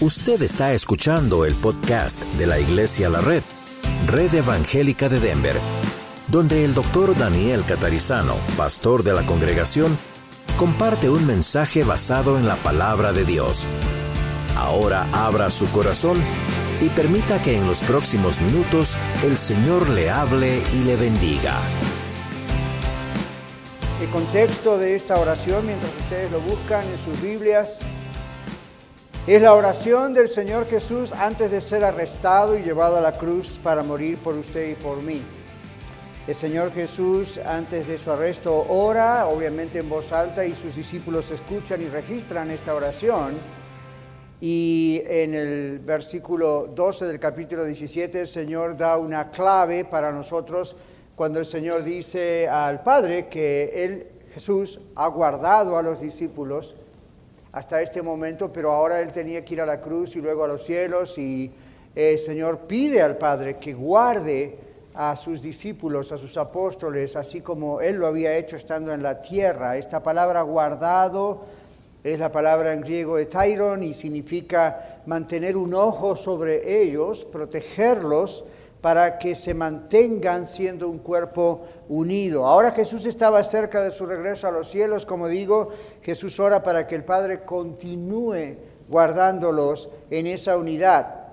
Usted 0.00 0.42
está 0.42 0.72
escuchando 0.72 1.44
el 1.44 1.54
podcast 1.54 2.24
de 2.34 2.48
la 2.48 2.58
Iglesia 2.58 3.08
La 3.08 3.20
Red, 3.20 3.44
Red 4.08 4.34
Evangélica 4.34 5.08
de 5.08 5.20
Denver, 5.20 5.54
donde 6.26 6.64
el 6.64 6.74
doctor 6.74 7.16
Daniel 7.16 7.62
Catarizano, 7.64 8.34
pastor 8.56 9.04
de 9.04 9.14
la 9.14 9.24
congregación, 9.24 9.96
comparte 10.56 11.08
un 11.08 11.24
mensaje 11.24 11.84
basado 11.84 12.36
en 12.38 12.48
la 12.48 12.56
palabra 12.56 13.12
de 13.12 13.24
Dios. 13.24 13.68
Ahora 14.56 15.06
abra 15.12 15.48
su 15.48 15.70
corazón 15.70 16.18
y 16.80 16.88
permita 16.88 17.40
que 17.40 17.56
en 17.56 17.64
los 17.68 17.80
próximos 17.82 18.40
minutos 18.40 18.96
el 19.22 19.38
Señor 19.38 19.88
le 19.90 20.10
hable 20.10 20.60
y 20.74 20.84
le 20.84 20.96
bendiga. 20.96 21.56
El 24.02 24.10
contexto 24.10 24.76
de 24.76 24.96
esta 24.96 25.14
oración, 25.20 25.64
mientras 25.64 25.92
ustedes 25.94 26.32
lo 26.32 26.40
buscan 26.40 26.82
en 26.84 26.98
sus 26.98 27.22
Biblias, 27.22 27.78
es 29.26 29.40
la 29.40 29.54
oración 29.54 30.12
del 30.12 30.28
Señor 30.28 30.66
Jesús 30.66 31.12
antes 31.14 31.50
de 31.50 31.62
ser 31.62 31.82
arrestado 31.82 32.58
y 32.58 32.62
llevado 32.62 32.98
a 32.98 33.00
la 33.00 33.12
cruz 33.12 33.58
para 33.62 33.82
morir 33.82 34.18
por 34.18 34.34
usted 34.34 34.72
y 34.72 34.74
por 34.74 34.98
mí. 35.02 35.22
El 36.26 36.34
Señor 36.34 36.72
Jesús 36.72 37.38
antes 37.38 37.86
de 37.86 37.96
su 37.96 38.10
arresto 38.10 38.66
ora, 38.68 39.26
obviamente 39.26 39.78
en 39.78 39.88
voz 39.88 40.12
alta, 40.12 40.44
y 40.44 40.54
sus 40.54 40.76
discípulos 40.76 41.30
escuchan 41.30 41.80
y 41.80 41.88
registran 41.88 42.50
esta 42.50 42.74
oración. 42.74 43.32
Y 44.42 45.00
en 45.06 45.34
el 45.34 45.78
versículo 45.78 46.68
12 46.74 47.06
del 47.06 47.18
capítulo 47.18 47.64
17 47.64 48.20
el 48.20 48.28
Señor 48.28 48.76
da 48.76 48.98
una 48.98 49.30
clave 49.30 49.86
para 49.86 50.12
nosotros 50.12 50.76
cuando 51.16 51.38
el 51.38 51.46
Señor 51.46 51.82
dice 51.82 52.46
al 52.46 52.82
Padre 52.82 53.28
que 53.28 53.84
Él, 53.84 54.06
Jesús, 54.34 54.80
ha 54.94 55.06
guardado 55.08 55.78
a 55.78 55.82
los 55.82 56.02
discípulos 56.02 56.74
hasta 57.54 57.80
este 57.80 58.02
momento, 58.02 58.52
pero 58.52 58.72
ahora 58.72 59.00
Él 59.00 59.12
tenía 59.12 59.44
que 59.44 59.54
ir 59.54 59.60
a 59.60 59.66
la 59.66 59.80
cruz 59.80 60.16
y 60.16 60.20
luego 60.20 60.42
a 60.42 60.48
los 60.48 60.64
cielos 60.64 61.16
y 61.18 61.52
el 61.94 62.18
Señor 62.18 62.66
pide 62.66 63.00
al 63.00 63.16
Padre 63.16 63.58
que 63.58 63.72
guarde 63.72 64.58
a 64.92 65.14
sus 65.14 65.40
discípulos, 65.40 66.10
a 66.10 66.18
sus 66.18 66.36
apóstoles, 66.36 67.14
así 67.14 67.42
como 67.42 67.80
Él 67.80 67.94
lo 67.96 68.08
había 68.08 68.36
hecho 68.36 68.56
estando 68.56 68.92
en 68.92 69.04
la 69.04 69.22
tierra. 69.22 69.76
Esta 69.76 70.02
palabra 70.02 70.42
guardado 70.42 71.44
es 72.02 72.18
la 72.18 72.32
palabra 72.32 72.72
en 72.72 72.80
griego 72.80 73.18
etairon 73.18 73.84
y 73.84 73.94
significa 73.94 75.00
mantener 75.06 75.56
un 75.56 75.74
ojo 75.74 76.16
sobre 76.16 76.82
ellos, 76.82 77.24
protegerlos 77.24 78.46
para 78.84 79.16
que 79.16 79.34
se 79.34 79.54
mantengan 79.54 80.46
siendo 80.46 80.90
un 80.90 80.98
cuerpo 80.98 81.62
unido. 81.88 82.46
Ahora 82.46 82.72
Jesús 82.72 83.06
estaba 83.06 83.42
cerca 83.42 83.80
de 83.80 83.90
su 83.90 84.04
regreso 84.04 84.46
a 84.46 84.50
los 84.50 84.70
cielos, 84.70 85.06
como 85.06 85.26
digo, 85.26 85.70
Jesús 86.02 86.38
ora 86.38 86.62
para 86.62 86.86
que 86.86 86.94
el 86.94 87.02
Padre 87.02 87.46
continúe 87.46 88.58
guardándolos 88.86 89.88
en 90.10 90.26
esa 90.26 90.58
unidad. 90.58 91.28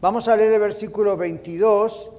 Vamos 0.00 0.26
a 0.26 0.36
leer 0.36 0.54
el 0.54 0.58
versículo 0.58 1.16
22 1.16 2.10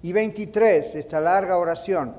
y 0.00 0.10
23, 0.10 0.94
esta 0.94 1.20
larga 1.20 1.58
oración. 1.58 2.14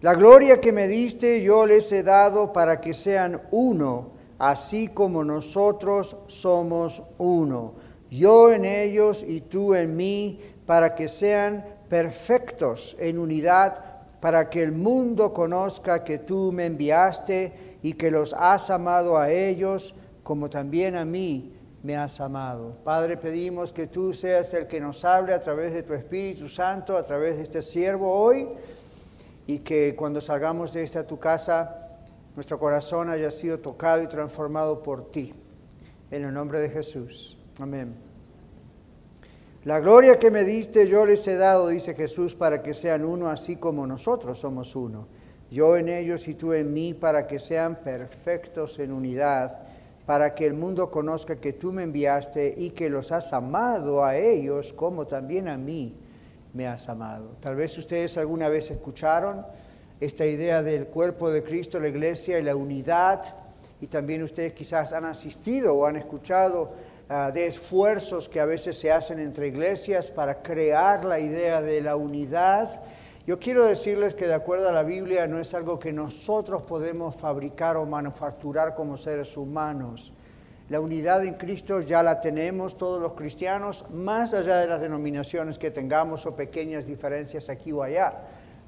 La 0.00 0.14
gloria 0.14 0.60
que 0.60 0.70
me 0.70 0.86
diste 0.86 1.42
yo 1.42 1.66
les 1.66 1.90
he 1.90 2.04
dado 2.04 2.52
para 2.52 2.80
que 2.80 2.94
sean 2.94 3.42
uno, 3.50 4.12
así 4.38 4.86
como 4.86 5.24
nosotros 5.24 6.18
somos 6.28 7.02
uno 7.18 7.82
yo 8.16 8.52
en 8.52 8.64
ellos 8.64 9.24
y 9.26 9.40
tú 9.40 9.74
en 9.74 9.96
mí, 9.96 10.40
para 10.66 10.94
que 10.94 11.08
sean 11.08 11.64
perfectos 11.88 12.96
en 12.98 13.18
unidad, 13.18 13.84
para 14.20 14.48
que 14.48 14.62
el 14.62 14.72
mundo 14.72 15.32
conozca 15.32 16.02
que 16.02 16.18
tú 16.18 16.50
me 16.52 16.66
enviaste 16.66 17.78
y 17.82 17.92
que 17.92 18.10
los 18.10 18.32
has 18.32 18.70
amado 18.70 19.18
a 19.18 19.30
ellos 19.30 19.94
como 20.22 20.48
también 20.48 20.96
a 20.96 21.04
mí 21.04 21.54
me 21.82 21.96
has 21.96 22.18
amado. 22.20 22.78
Padre, 22.82 23.18
pedimos 23.18 23.72
que 23.72 23.86
tú 23.86 24.14
seas 24.14 24.54
el 24.54 24.66
que 24.66 24.80
nos 24.80 25.04
hable 25.04 25.34
a 25.34 25.40
través 25.40 25.74
de 25.74 25.82
tu 25.82 25.92
Espíritu 25.92 26.48
Santo, 26.48 26.96
a 26.96 27.04
través 27.04 27.36
de 27.36 27.42
este 27.42 27.60
siervo 27.60 28.10
hoy, 28.10 28.48
y 29.46 29.58
que 29.58 29.94
cuando 29.94 30.22
salgamos 30.22 30.72
de 30.72 30.82
esta 30.82 31.06
tu 31.06 31.18
casa, 31.18 31.98
nuestro 32.34 32.58
corazón 32.58 33.10
haya 33.10 33.30
sido 33.30 33.58
tocado 33.58 34.02
y 34.02 34.08
transformado 34.08 34.82
por 34.82 35.10
ti. 35.10 35.34
En 36.10 36.24
el 36.24 36.32
nombre 36.32 36.58
de 36.60 36.70
Jesús. 36.70 37.36
Amén. 37.60 38.03
La 39.64 39.80
gloria 39.80 40.18
que 40.18 40.30
me 40.30 40.44
diste 40.44 40.86
yo 40.86 41.06
les 41.06 41.26
he 41.26 41.36
dado, 41.36 41.68
dice 41.68 41.94
Jesús, 41.94 42.34
para 42.34 42.62
que 42.62 42.74
sean 42.74 43.02
uno 43.02 43.30
así 43.30 43.56
como 43.56 43.86
nosotros 43.86 44.38
somos 44.38 44.76
uno. 44.76 45.06
Yo 45.50 45.78
en 45.78 45.88
ellos 45.88 46.28
y 46.28 46.34
tú 46.34 46.52
en 46.52 46.70
mí, 46.74 46.92
para 46.92 47.26
que 47.26 47.38
sean 47.38 47.76
perfectos 47.76 48.78
en 48.78 48.92
unidad, 48.92 49.62
para 50.04 50.34
que 50.34 50.44
el 50.44 50.52
mundo 50.52 50.90
conozca 50.90 51.36
que 51.36 51.54
tú 51.54 51.72
me 51.72 51.82
enviaste 51.82 52.54
y 52.58 52.70
que 52.70 52.90
los 52.90 53.10
has 53.10 53.32
amado 53.32 54.04
a 54.04 54.18
ellos 54.18 54.74
como 54.74 55.06
también 55.06 55.48
a 55.48 55.56
mí 55.56 55.94
me 56.52 56.66
has 56.66 56.90
amado. 56.90 57.30
Tal 57.40 57.56
vez 57.56 57.78
ustedes 57.78 58.18
alguna 58.18 58.50
vez 58.50 58.70
escucharon 58.70 59.46
esta 59.98 60.26
idea 60.26 60.62
del 60.62 60.88
cuerpo 60.88 61.30
de 61.30 61.42
Cristo, 61.42 61.80
la 61.80 61.88
iglesia 61.88 62.38
y 62.38 62.42
la 62.42 62.54
unidad, 62.54 63.22
y 63.80 63.86
también 63.86 64.22
ustedes 64.24 64.52
quizás 64.52 64.92
han 64.92 65.06
asistido 65.06 65.74
o 65.74 65.86
han 65.86 65.96
escuchado 65.96 66.93
Ah, 67.06 67.30
de 67.30 67.46
esfuerzos 67.46 68.30
que 68.30 68.40
a 68.40 68.46
veces 68.46 68.78
se 68.78 68.90
hacen 68.90 69.18
entre 69.18 69.48
iglesias 69.48 70.10
para 70.10 70.40
crear 70.40 71.04
la 71.04 71.20
idea 71.20 71.60
de 71.60 71.82
la 71.82 71.96
unidad. 71.96 72.82
Yo 73.26 73.38
quiero 73.38 73.66
decirles 73.66 74.14
que 74.14 74.26
de 74.26 74.32
acuerdo 74.32 74.70
a 74.70 74.72
la 74.72 74.84
Biblia 74.84 75.26
no 75.26 75.38
es 75.38 75.52
algo 75.52 75.78
que 75.78 75.92
nosotros 75.92 76.62
podemos 76.62 77.14
fabricar 77.14 77.76
o 77.76 77.84
manufacturar 77.84 78.74
como 78.74 78.96
seres 78.96 79.36
humanos. 79.36 80.14
La 80.70 80.80
unidad 80.80 81.22
en 81.26 81.34
Cristo 81.34 81.82
ya 81.82 82.02
la 82.02 82.22
tenemos 82.22 82.78
todos 82.78 83.02
los 83.02 83.12
cristianos, 83.12 83.84
más 83.90 84.32
allá 84.32 84.56
de 84.56 84.66
las 84.66 84.80
denominaciones 84.80 85.58
que 85.58 85.70
tengamos 85.70 86.24
o 86.24 86.34
pequeñas 86.34 86.86
diferencias 86.86 87.50
aquí 87.50 87.70
o 87.70 87.82
allá. 87.82 88.12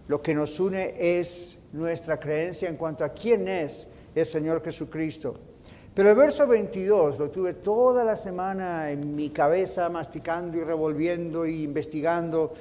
Lo 0.09 0.21
que 0.21 0.35
nos 0.35 0.61
une 0.61 0.93
es 0.99 1.59
nuestra 1.73 2.21
creencia 2.21 2.69
en 2.69 2.77
cuanto 2.77 3.03
a 3.03 3.15
quién 3.15 3.49
es 3.49 3.89
el 4.15 4.27
Señor 4.27 4.63
Jesucristo. 4.63 5.56
Pero 5.97 6.11
el 6.11 6.15
verso 6.15 6.47
22 6.47 7.19
lo 7.19 7.31
tuve 7.31 7.55
toda 7.55 8.05
la 8.05 8.17
semana 8.17 8.91
en 8.91 9.17
mi 9.17 9.31
cabeza, 9.31 9.89
masticando 9.89 10.59
y 10.59 10.63
revolviendo 10.63 11.47
y 11.47 11.63
investigando 11.63 12.53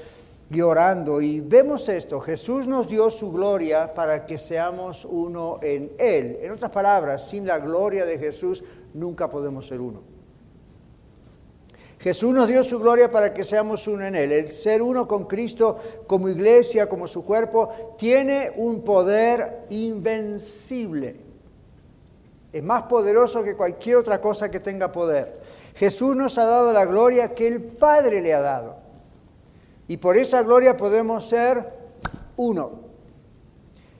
y 0.50 0.62
orando. 0.62 1.20
Y 1.20 1.42
vemos 1.42 1.90
esto, 1.90 2.22
Jesús 2.22 2.66
nos 2.66 2.88
dio 2.88 3.10
su 3.10 3.34
gloria 3.34 3.94
para 3.94 4.26
que 4.26 4.38
seamos 4.38 5.04
uno 5.04 5.60
en 5.62 5.92
Él. 5.98 6.40
En 6.44 6.52
otras 6.54 6.72
palabras, 6.72 7.28
sin 7.28 7.46
la 7.46 7.60
gloria 7.60 8.06
de 8.06 8.18
Jesús 8.18 8.64
nunca 8.94 9.30
podemos 9.30 9.68
ser 9.68 9.82
uno. 9.82 10.02
Jesús 12.00 12.34
nos 12.34 12.48
dio 12.48 12.64
su 12.64 12.80
gloria 12.80 13.12
para 13.12 13.34
que 13.34 13.44
seamos 13.44 13.86
uno 13.90 14.06
en 14.06 14.16
Él. 14.16 14.32
El 14.32 14.48
ser 14.48 14.82
uno 14.82 15.10
con 15.10 15.26
Cristo 15.26 15.78
como 16.08 16.30
iglesia, 16.30 16.88
como 16.88 17.06
su 17.06 17.26
cuerpo, 17.26 17.96
tiene 17.98 18.54
un 18.56 18.82
poder 18.82 19.66
invencible 19.72 21.25
es 22.56 22.64
más 22.64 22.84
poderoso 22.84 23.44
que 23.44 23.54
cualquier 23.54 23.98
otra 23.98 24.22
cosa 24.22 24.50
que 24.50 24.62
tenga 24.62 24.90
poder. 24.90 25.42
Jesús 25.76 26.16
nos 26.16 26.38
ha 26.38 26.46
dado 26.46 26.72
la 26.72 26.86
gloria 26.86 27.36
que 27.36 27.48
el 27.48 27.62
Padre 27.62 28.22
le 28.22 28.34
ha 28.34 28.40
dado. 28.40 28.78
Y 29.90 29.98
por 29.98 30.16
esa 30.16 30.42
gloria 30.42 30.78
podemos 30.78 31.28
ser 31.28 31.74
uno. 32.38 32.80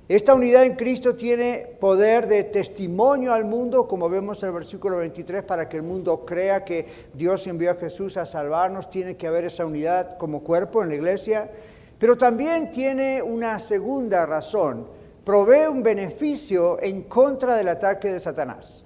Esta 0.08 0.34
unidad 0.34 0.64
en 0.64 0.76
Cristo 0.76 1.18
tiene 1.18 1.68
poder 1.82 2.28
de 2.28 2.46
testimonio 2.46 3.34
al 3.34 3.44
mundo, 3.44 3.90
como 3.90 4.08
vemos 4.08 4.42
en 4.42 4.48
el 4.48 4.56
versículo 4.56 4.96
23, 5.00 5.44
para 5.44 5.68
que 5.68 5.76
el 5.76 5.84
mundo 5.84 6.24
crea 6.26 6.64
que 6.64 6.88
Dios 7.14 7.46
envió 7.48 7.72
a 7.72 7.76
Jesús 7.76 8.16
a 8.16 8.26
salvarnos, 8.26 8.90
tiene 8.90 9.18
que 9.18 9.28
haber 9.28 9.44
esa 9.44 9.66
unidad 9.66 10.18
como 10.18 10.44
cuerpo 10.44 10.82
en 10.82 10.88
la 10.88 10.96
iglesia, 10.96 11.52
pero 12.00 12.18
también 12.18 12.72
tiene 12.72 13.22
una 13.22 13.60
segunda 13.60 14.26
razón 14.26 14.88
provee 15.26 15.68
un 15.68 15.82
beneficio 15.82 16.80
en 16.82 17.04
contra 17.04 17.56
del 17.56 17.68
ataque 17.68 18.14
de 18.14 18.20
Satanás, 18.20 18.86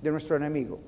de 0.00 0.10
nuestro 0.10 0.36
enemigo. 0.36 0.78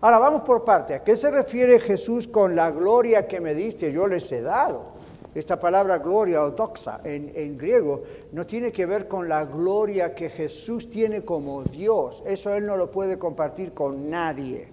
Ahora 0.00 0.18
vamos 0.18 0.42
por 0.42 0.64
parte. 0.64 0.94
¿A 0.94 1.04
qué 1.04 1.14
se 1.14 1.30
refiere 1.30 1.78
Jesús 1.78 2.26
con 2.26 2.56
la 2.56 2.72
gloria 2.72 3.28
que 3.28 3.40
me 3.40 3.54
diste? 3.54 3.92
Yo 3.92 4.08
les 4.08 4.30
he 4.32 4.42
dado. 4.42 5.00
Esta 5.32 5.58
palabra 5.58 5.98
gloria 5.98 6.42
o 6.42 6.50
doxa 6.50 7.00
en, 7.04 7.32
en, 7.34 7.56
griego 7.56 8.02
no 8.32 8.44
tiene 8.44 8.70
que 8.70 8.84
ver 8.84 9.08
con 9.08 9.28
la 9.28 9.46
gloria 9.46 10.14
que 10.14 10.28
Jesús 10.28 10.90
tiene 10.90 11.24
como 11.24 11.62
Dios. 11.62 12.22
Eso 12.26 12.52
Él 12.52 12.66
no 12.66 12.76
lo 12.76 12.90
puede 12.90 13.18
compartir 13.18 13.72
con 13.72 14.10
nadie. 14.10 14.68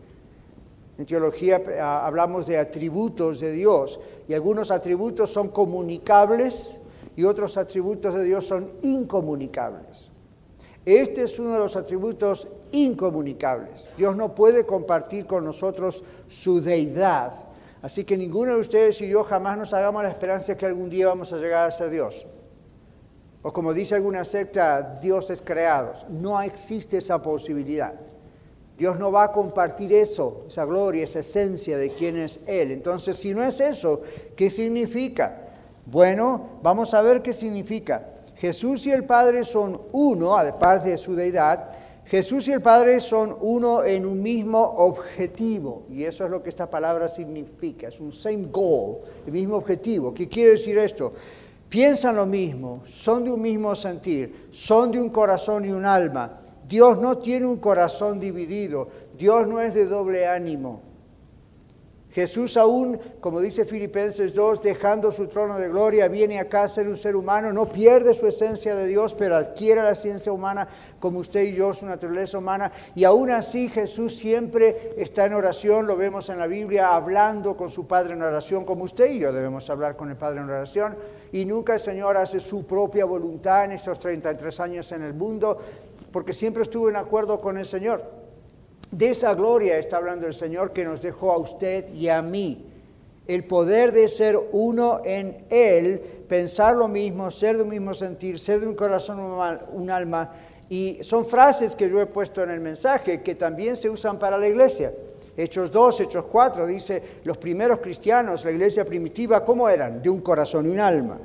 En 0.98 1.06
teología 1.06 1.62
ah, 1.80 2.06
hablamos 2.06 2.48
de 2.48 2.58
atributos 2.58 3.40
de 3.40 3.52
Dios 3.52 4.02
y 4.28 4.34
algunos 4.34 4.72
atributos 4.72 5.32
son 5.32 5.50
comunicables 5.50 6.79
y 7.20 7.26
otros 7.26 7.58
atributos 7.58 8.16
de 8.16 8.24
Dios 8.24 8.48
son 8.48 8.72
incomunicables. 8.82 10.10
Este 10.86 11.24
es 11.24 11.38
uno 11.38 11.52
de 11.52 11.60
los 11.60 11.76
atributos 11.76 12.48
incomunicables. 12.72 13.90
Dios 13.98 14.16
no 14.16 14.34
puede 14.34 14.66
compartir 14.66 15.26
con 15.26 15.44
nosotros 15.44 16.06
su 16.30 16.62
deidad. 16.62 17.34
Así 17.82 18.06
que 18.06 18.16
ninguno 18.16 18.54
de 18.54 18.62
ustedes 18.62 19.02
y 19.02 19.10
yo 19.10 19.26
jamás 19.26 19.58
nos 19.58 19.74
hagamos 19.74 20.02
la 20.02 20.12
esperanza 20.12 20.56
que 20.56 20.66
algún 20.66 20.90
día 20.90 21.10
vamos 21.10 21.34
a 21.34 21.38
llegar 21.40 21.68
a 21.68 21.72
ser 21.72 21.90
Dios. 21.90 22.26
O 23.42 23.52
como 23.52 23.74
dice 23.74 23.96
alguna 23.96 24.24
secta, 24.24 24.98
dioses 25.02 25.42
creados. 25.42 26.06
No 26.10 26.40
existe 26.42 27.00
esa 27.00 27.22
posibilidad. 27.22 27.96
Dios 28.78 28.98
no 28.98 29.12
va 29.12 29.26
a 29.26 29.32
compartir 29.34 29.92
eso, 29.94 30.46
esa 30.48 30.64
gloria, 30.64 31.04
esa 31.04 31.20
esencia 31.20 31.78
de 31.78 31.90
quién 31.90 32.16
es 32.16 32.40
Él. 32.48 32.72
Entonces, 32.72 33.18
si 33.18 33.34
no 33.34 33.44
es 33.44 33.60
eso, 33.60 34.04
¿qué 34.38 34.50
significa? 34.50 35.48
Bueno, 35.92 36.60
vamos 36.62 36.94
a 36.94 37.02
ver 37.02 37.22
qué 37.22 37.34
significa. 37.34 38.10
Jesús 38.36 38.86
y 38.86 38.92
el 38.92 39.06
Padre 39.06 39.44
son 39.44 39.82
uno, 39.92 40.38
aparte 40.38 40.90
de 40.90 40.98
su 40.98 41.16
deidad. 41.16 41.72
Jesús 42.06 42.48
y 42.48 42.52
el 42.52 42.62
Padre 42.62 43.00
son 43.00 43.36
uno 43.42 43.84
en 43.84 44.06
un 44.06 44.22
mismo 44.22 44.62
objetivo. 44.62 45.84
Y 45.90 46.04
eso 46.04 46.26
es 46.26 46.32
lo 46.32 46.42
que 46.42 46.50
esta 46.50 46.70
palabra 46.70 47.08
significa. 47.08 47.88
Es 47.88 48.00
un 48.00 48.14
same 48.14 48.48
goal, 48.52 49.00
el 49.26 49.32
mismo 49.32 49.56
objetivo. 49.56 50.14
¿Qué 50.14 50.28
quiere 50.28 50.52
decir 50.52 50.78
esto? 50.78 51.14
Piensan 51.68 52.16
lo 52.16 52.26
mismo, 52.26 52.82
son 52.86 53.24
de 53.24 53.32
un 53.32 53.42
mismo 53.42 53.76
sentir, 53.76 54.48
son 54.52 54.92
de 54.92 55.00
un 55.00 55.10
corazón 55.10 55.66
y 55.66 55.72
un 55.72 55.86
alma 55.86 56.40
Dios 56.70 57.02
no 57.02 57.18
tiene 57.18 57.48
un 57.48 57.58
corazón 57.58 58.20
dividido, 58.20 58.90
Dios 59.18 59.48
no 59.48 59.60
es 59.60 59.74
de 59.74 59.86
doble 59.86 60.28
ánimo. 60.28 60.82
Jesús 62.12 62.58
aún, 62.58 63.00
como 63.22 63.40
dice 63.40 63.66
Filipenses 63.66 64.34
2, 64.34 64.64
dejando 64.64 65.12
su 65.12 65.28
trono 65.28 65.60
de 65.60 65.70
gloria, 65.70 66.08
viene 66.08 66.40
acá 66.40 66.64
a 66.64 66.68
ser 66.68 66.88
un 66.88 66.98
ser 66.98 67.16
humano, 67.16 67.54
no 67.54 67.68
pierde 67.68 68.16
su 68.16 68.26
esencia 68.26 68.74
de 68.74 68.88
Dios, 68.88 69.14
pero 69.14 69.36
adquiere 69.36 69.84
la 69.84 69.94
ciencia 69.94 70.32
humana 70.32 70.68
como 71.00 71.20
usted 71.20 71.44
y 71.44 71.54
yo, 71.54 71.72
su 71.72 71.86
naturaleza 71.86 72.40
humana. 72.40 72.72
Y 72.96 73.04
aún 73.04 73.30
así 73.30 73.70
Jesús 73.70 74.16
siempre 74.16 74.94
está 74.98 75.26
en 75.26 75.34
oración, 75.34 75.86
lo 75.86 75.96
vemos 75.96 76.30
en 76.30 76.40
la 76.40 76.48
Biblia, 76.48 76.96
hablando 76.96 77.56
con 77.56 77.70
su 77.70 77.86
Padre 77.86 78.14
en 78.14 78.24
oración, 78.24 78.66
como 78.66 78.86
usted 78.86 79.12
y 79.12 79.20
yo 79.20 79.32
debemos 79.32 79.70
hablar 79.70 79.96
con 79.96 80.10
el 80.10 80.18
Padre 80.18 80.40
en 80.40 80.46
oración. 80.46 80.98
Y 81.32 81.46
nunca 81.46 81.76
el 81.76 81.80
Señor 81.80 82.18
hace 82.18 82.40
su 82.40 82.66
propia 82.66 83.06
voluntad 83.06 83.66
en 83.66 83.74
estos 83.74 84.00
33 84.00 84.60
años 84.62 84.92
en 84.94 85.04
el 85.04 85.14
mundo, 85.14 85.60
porque 86.12 86.34
siempre 86.34 86.64
estuvo 86.64 86.90
en 86.90 86.96
acuerdo 86.96 87.40
con 87.40 87.56
el 87.60 87.68
Señor. 87.68 88.19
De 88.92 89.12
esa 89.12 89.36
gloria 89.36 89.78
está 89.78 89.98
hablando 89.98 90.26
el 90.26 90.34
Señor 90.34 90.74
que 90.74 90.84
nos 90.84 91.02
dejó 91.02 91.32
a 91.32 91.38
usted 91.38 91.94
y 91.94 92.10
a 92.10 92.22
mí. 92.22 92.66
El 93.28 93.44
poder 93.44 93.92
de 93.92 94.08
ser 94.08 94.40
uno 94.52 95.02
en 95.06 95.38
Él, 95.50 96.02
pensar 96.28 96.76
lo 96.76 96.88
mismo, 96.88 97.30
ser 97.30 97.58
de 97.58 97.64
un 97.64 97.70
mismo 97.70 97.94
sentir, 97.94 98.40
ser 98.40 98.62
de 98.62 98.68
un 98.68 98.74
corazón, 98.74 99.20
un 99.20 99.90
alma. 99.92 100.34
Y 100.70 100.98
son 101.02 101.26
frases 101.26 101.76
que 101.76 101.90
yo 101.90 102.02
he 102.02 102.08
puesto 102.08 102.44
en 102.44 102.50
el 102.50 102.60
mensaje 102.60 103.22
que 103.22 103.36
también 103.36 103.76
se 103.76 103.90
usan 103.90 104.18
para 104.18 104.38
la 104.38 104.48
iglesia. 104.48 104.92
Hechos 105.38 105.72
2, 105.72 106.02
Hechos 106.02 106.26
4 106.26 106.66
dice, 106.66 107.02
los 107.24 107.38
primeros 107.38 107.80
cristianos, 107.80 108.44
la 108.44 108.52
iglesia 108.52 108.84
primitiva, 108.84 109.46
¿cómo 109.46 109.70
eran? 109.70 110.02
De 110.02 110.10
un 110.10 110.22
corazón 110.22 110.66
y 110.66 110.70
un 110.70 110.80
alma. 110.80 111.20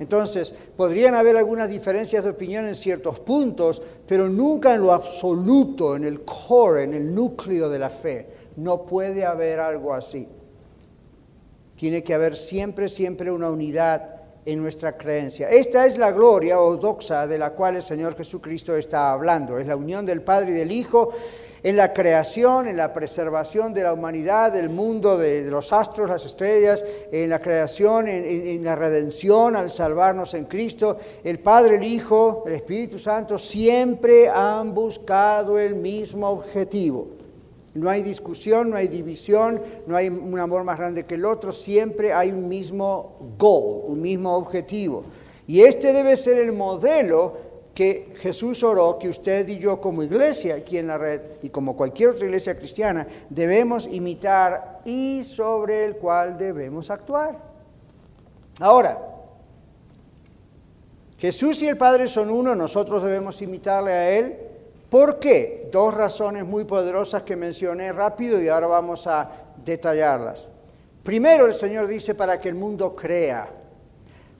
Entonces, 0.00 0.54
podrían 0.76 1.14
haber 1.14 1.36
algunas 1.36 1.68
diferencias 1.68 2.24
de 2.24 2.30
opinión 2.30 2.66
en 2.66 2.74
ciertos 2.74 3.20
puntos, 3.20 3.82
pero 4.06 4.30
nunca 4.30 4.74
en 4.74 4.80
lo 4.80 4.94
absoluto, 4.94 5.94
en 5.94 6.04
el 6.04 6.22
core, 6.22 6.84
en 6.84 6.94
el 6.94 7.14
núcleo 7.14 7.68
de 7.68 7.78
la 7.78 7.90
fe. 7.90 8.26
No 8.56 8.86
puede 8.86 9.26
haber 9.26 9.60
algo 9.60 9.92
así. 9.92 10.26
Tiene 11.76 12.02
que 12.02 12.14
haber 12.14 12.36
siempre, 12.36 12.88
siempre 12.88 13.30
una 13.30 13.50
unidad 13.50 14.20
en 14.46 14.62
nuestra 14.62 14.96
creencia. 14.96 15.50
Esta 15.50 15.84
es 15.84 15.98
la 15.98 16.12
gloria 16.12 16.58
ortodoxa 16.60 17.26
de 17.26 17.38
la 17.38 17.50
cual 17.50 17.76
el 17.76 17.82
Señor 17.82 18.16
Jesucristo 18.16 18.74
está 18.76 19.12
hablando. 19.12 19.58
Es 19.58 19.68
la 19.68 19.76
unión 19.76 20.06
del 20.06 20.22
Padre 20.22 20.52
y 20.52 20.54
del 20.54 20.72
Hijo 20.72 21.12
en 21.62 21.76
la 21.76 21.92
creación, 21.92 22.68
en 22.68 22.76
la 22.76 22.92
preservación 22.92 23.74
de 23.74 23.82
la 23.82 23.92
humanidad, 23.92 24.52
del 24.52 24.70
mundo, 24.70 25.18
de, 25.18 25.42
los 25.50 25.72
astros, 25.72 26.08
las 26.08 26.24
estrellas, 26.24 26.84
en 27.12 27.28
la 27.30 27.40
creación, 27.40 28.08
en, 28.08 28.64
la 28.64 28.76
redención, 28.76 29.56
al 29.56 29.70
salvarnos 29.70 30.34
en 30.34 30.46
Cristo. 30.46 30.96
El 31.22 31.38
Padre, 31.38 31.76
el 31.76 31.84
Hijo, 31.84 32.44
el 32.46 32.54
Espíritu 32.54 32.98
Santo 32.98 33.36
siempre 33.38 34.28
han 34.28 34.74
buscado 34.74 35.58
el 35.58 35.74
mismo 35.74 36.28
objetivo. 36.28 37.08
No 37.74 37.88
hay 37.88 38.02
discusión, 38.02 38.70
no 38.70 38.76
hay 38.76 38.88
división, 38.88 39.62
no 39.86 39.96
hay 39.96 40.08
un 40.08 40.38
amor 40.38 40.64
más 40.64 40.78
grande 40.78 41.04
que 41.04 41.14
el 41.14 41.24
otro, 41.24 41.52
siempre 41.52 42.12
hay 42.12 42.32
un 42.32 42.48
mismo 42.48 43.16
goal, 43.38 43.84
un 43.86 44.00
mismo 44.00 44.34
objetivo. 44.34 45.04
Y 45.46 45.62
este 45.62 45.92
debe 45.92 46.16
ser 46.16 46.38
el 46.38 46.52
modelo 46.52 47.49
que 47.80 48.12
Jesús 48.18 48.62
oró 48.62 48.98
que 48.98 49.08
usted 49.08 49.48
y 49.48 49.58
yo 49.58 49.80
como 49.80 50.02
iglesia 50.02 50.56
aquí 50.56 50.76
en 50.76 50.88
la 50.88 50.98
red 50.98 51.22
y 51.40 51.48
como 51.48 51.74
cualquier 51.74 52.10
otra 52.10 52.26
iglesia 52.26 52.54
cristiana 52.54 53.06
debemos 53.30 53.86
imitar 53.86 54.82
y 54.84 55.22
sobre 55.24 55.86
el 55.86 55.96
cual 55.96 56.36
debemos 56.36 56.90
actuar. 56.90 57.38
Ahora, 58.60 58.98
Jesús 61.16 61.62
y 61.62 61.68
el 61.68 61.78
Padre 61.78 62.06
son 62.06 62.28
uno, 62.28 62.54
nosotros 62.54 63.02
debemos 63.02 63.40
imitarle 63.40 63.92
a 63.92 64.10
Él. 64.10 64.36
¿Por 64.90 65.18
qué? 65.18 65.70
Dos 65.72 65.94
razones 65.94 66.44
muy 66.44 66.64
poderosas 66.64 67.22
que 67.22 67.34
mencioné 67.34 67.92
rápido 67.92 68.42
y 68.42 68.48
ahora 68.48 68.66
vamos 68.66 69.06
a 69.06 69.30
detallarlas. 69.64 70.50
Primero, 71.02 71.46
el 71.46 71.54
Señor 71.54 71.86
dice 71.86 72.14
para 72.14 72.38
que 72.38 72.50
el 72.50 72.56
mundo 72.56 72.94
crea. 72.94 73.48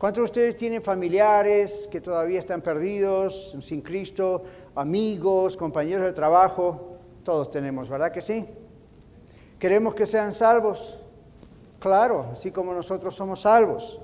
¿Cuántos 0.00 0.22
de 0.22 0.24
ustedes 0.24 0.56
tienen 0.56 0.80
familiares 0.82 1.86
que 1.92 2.00
todavía 2.00 2.38
están 2.38 2.62
perdidos, 2.62 3.54
sin 3.60 3.82
Cristo, 3.82 4.42
amigos, 4.74 5.58
compañeros 5.58 6.06
de 6.06 6.14
trabajo? 6.14 6.96
Todos 7.22 7.50
tenemos, 7.50 7.90
¿verdad 7.90 8.10
que 8.10 8.22
sí? 8.22 8.46
¿Queremos 9.58 9.94
que 9.94 10.06
sean 10.06 10.32
salvos? 10.32 10.96
Claro, 11.78 12.28
así 12.32 12.50
como 12.50 12.72
nosotros 12.72 13.14
somos 13.14 13.42
salvos. 13.42 14.00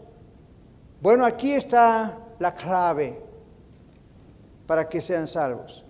Bueno, 1.01 1.25
aquí 1.25 1.55
está 1.55 2.19
la 2.41 2.55
clave 2.55 3.19
para 4.67 4.91
que 4.91 5.01
sean 5.01 5.27
salvos. 5.27 5.83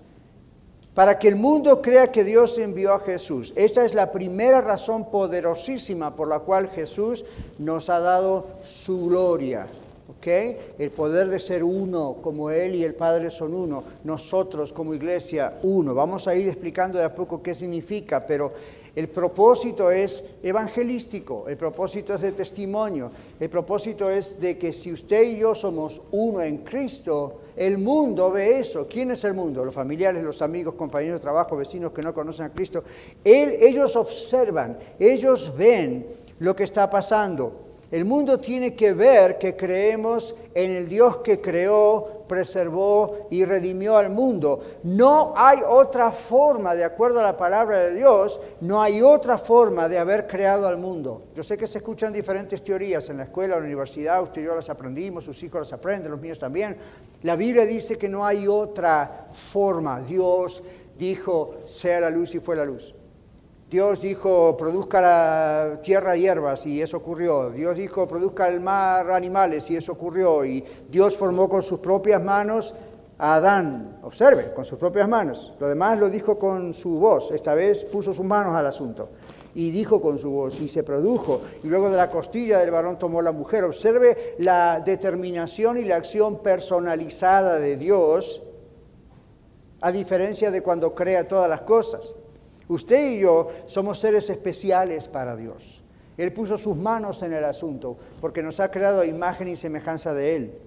Para 0.94 1.18
que 1.18 1.26
el 1.26 1.34
mundo 1.34 1.82
crea 1.82 2.12
que 2.12 2.22
Dios 2.22 2.58
envió 2.58 2.94
a 2.94 3.00
Jesús. 3.00 3.52
Esa 3.56 3.84
es 3.84 3.92
la 3.92 4.12
primera 4.12 4.60
razón 4.60 5.10
poderosísima 5.10 6.14
por 6.14 6.28
la 6.28 6.38
cual 6.38 6.68
Jesús 6.68 7.24
nos 7.58 7.90
ha 7.90 7.98
dado 7.98 8.46
su 8.62 9.06
gloria. 9.06 9.66
El 10.26 10.90
poder 10.90 11.28
de 11.28 11.38
ser 11.38 11.62
uno, 11.62 12.16
como 12.20 12.50
Él 12.50 12.74
y 12.74 12.82
el 12.82 12.94
Padre 12.94 13.30
son 13.30 13.54
uno, 13.54 13.84
nosotros 14.02 14.72
como 14.72 14.92
iglesia 14.92 15.58
uno. 15.62 15.94
Vamos 15.94 16.26
a 16.26 16.34
ir 16.34 16.48
explicando 16.48 16.98
de 16.98 17.04
a 17.04 17.14
poco 17.14 17.40
qué 17.40 17.54
significa, 17.54 18.26
pero 18.26 18.52
el 18.96 19.08
propósito 19.08 19.90
es 19.90 20.24
evangelístico, 20.42 21.44
el 21.48 21.56
propósito 21.56 22.14
es 22.14 22.22
de 22.22 22.32
testimonio, 22.32 23.12
el 23.38 23.48
propósito 23.48 24.10
es 24.10 24.40
de 24.40 24.58
que 24.58 24.72
si 24.72 24.90
usted 24.90 25.22
y 25.22 25.38
yo 25.38 25.54
somos 25.54 26.02
uno 26.10 26.40
en 26.40 26.58
Cristo, 26.58 27.42
el 27.54 27.78
mundo 27.78 28.30
ve 28.32 28.58
eso. 28.58 28.88
¿Quién 28.88 29.12
es 29.12 29.22
el 29.24 29.34
mundo? 29.34 29.64
Los 29.64 29.74
familiares, 29.74 30.24
los 30.24 30.42
amigos, 30.42 30.74
compañeros 30.74 31.20
de 31.20 31.22
trabajo, 31.22 31.56
vecinos 31.56 31.92
que 31.92 32.02
no 32.02 32.12
conocen 32.12 32.46
a 32.46 32.52
Cristo. 32.52 32.82
ellos 33.22 33.94
observan, 33.94 34.76
ellos 34.98 35.52
ven 35.56 36.06
lo 36.40 36.56
que 36.56 36.64
está 36.64 36.90
pasando. 36.90 37.65
El 37.90 38.04
mundo 38.04 38.40
tiene 38.40 38.74
que 38.74 38.92
ver 38.92 39.38
que 39.38 39.56
creemos 39.56 40.34
en 40.54 40.72
el 40.72 40.88
Dios 40.88 41.18
que 41.18 41.40
creó, 41.40 42.24
preservó 42.26 43.28
y 43.30 43.44
redimió 43.44 43.96
al 43.96 44.10
mundo. 44.10 44.60
No 44.82 45.34
hay 45.36 45.60
otra 45.64 46.10
forma, 46.10 46.74
de 46.74 46.82
acuerdo 46.82 47.20
a 47.20 47.22
la 47.22 47.36
palabra 47.36 47.78
de 47.78 47.94
Dios, 47.94 48.40
no 48.60 48.82
hay 48.82 49.02
otra 49.02 49.38
forma 49.38 49.88
de 49.88 49.98
haber 49.98 50.26
creado 50.26 50.66
al 50.66 50.78
mundo. 50.78 51.26
Yo 51.34 51.44
sé 51.44 51.56
que 51.56 51.68
se 51.68 51.78
escuchan 51.78 52.12
diferentes 52.12 52.62
teorías 52.64 53.08
en 53.08 53.18
la 53.18 53.24
escuela, 53.24 53.54
en 53.54 53.60
la 53.60 53.66
universidad, 53.66 54.20
usted 54.20 54.42
y 54.42 54.46
yo 54.46 54.56
las 54.56 54.68
aprendimos, 54.68 55.24
sus 55.24 55.40
hijos 55.44 55.60
las 55.60 55.72
aprenden, 55.72 56.10
los 56.10 56.20
míos 56.20 56.40
también. 56.40 56.76
La 57.22 57.36
Biblia 57.36 57.64
dice 57.64 57.96
que 57.96 58.08
no 58.08 58.26
hay 58.26 58.48
otra 58.48 59.28
forma. 59.32 60.00
Dios 60.00 60.62
dijo, 60.98 61.54
sea 61.66 62.00
la 62.00 62.10
luz 62.10 62.34
y 62.34 62.40
fue 62.40 62.56
la 62.56 62.64
luz. 62.64 62.94
Dios 63.68 64.00
dijo, 64.00 64.56
produzca 64.56 65.00
la 65.00 65.80
tierra 65.82 66.14
hierbas 66.14 66.66
y 66.66 66.80
eso 66.80 66.98
ocurrió. 66.98 67.50
Dios 67.50 67.76
dijo, 67.76 68.06
produzca 68.06 68.46
el 68.46 68.60
mar 68.60 69.10
animales 69.10 69.68
y 69.70 69.76
eso 69.76 69.92
ocurrió. 69.92 70.44
Y 70.44 70.64
Dios 70.88 71.16
formó 71.16 71.48
con 71.48 71.64
sus 71.64 71.80
propias 71.80 72.22
manos 72.22 72.76
a 73.18 73.34
Adán. 73.34 73.98
Observe, 74.04 74.52
con 74.54 74.64
sus 74.64 74.78
propias 74.78 75.08
manos. 75.08 75.52
Lo 75.58 75.66
demás 75.66 75.98
lo 75.98 76.08
dijo 76.08 76.38
con 76.38 76.74
su 76.74 76.90
voz. 76.90 77.32
Esta 77.32 77.54
vez 77.54 77.84
puso 77.84 78.12
sus 78.12 78.24
manos 78.24 78.54
al 78.54 78.66
asunto. 78.66 79.08
Y 79.56 79.72
dijo 79.72 80.00
con 80.00 80.16
su 80.16 80.30
voz 80.30 80.60
y 80.60 80.68
se 80.68 80.84
produjo. 80.84 81.40
Y 81.64 81.66
luego 81.66 81.90
de 81.90 81.96
la 81.96 82.08
costilla 82.08 82.58
del 82.58 82.70
varón 82.70 83.00
tomó 83.00 83.20
la 83.20 83.32
mujer. 83.32 83.64
Observe 83.64 84.36
la 84.38 84.78
determinación 84.78 85.76
y 85.76 85.84
la 85.84 85.96
acción 85.96 86.40
personalizada 86.40 87.58
de 87.58 87.76
Dios, 87.76 88.42
a 89.80 89.90
diferencia 89.90 90.52
de 90.52 90.62
cuando 90.62 90.94
crea 90.94 91.26
todas 91.26 91.50
las 91.50 91.62
cosas. 91.62 92.14
Usted 92.68 93.12
y 93.12 93.20
yo 93.20 93.48
somos 93.66 93.98
seres 93.98 94.28
especiales 94.30 95.08
para 95.08 95.36
Dios. 95.36 95.82
Él 96.16 96.32
puso 96.32 96.56
sus 96.56 96.76
manos 96.76 97.22
en 97.22 97.32
el 97.32 97.44
asunto 97.44 97.96
porque 98.20 98.42
nos 98.42 98.58
ha 98.60 98.70
creado 98.70 99.00
a 99.00 99.06
imagen 99.06 99.48
y 99.48 99.56
semejanza 99.56 100.14
de 100.14 100.36
Él. 100.36 100.58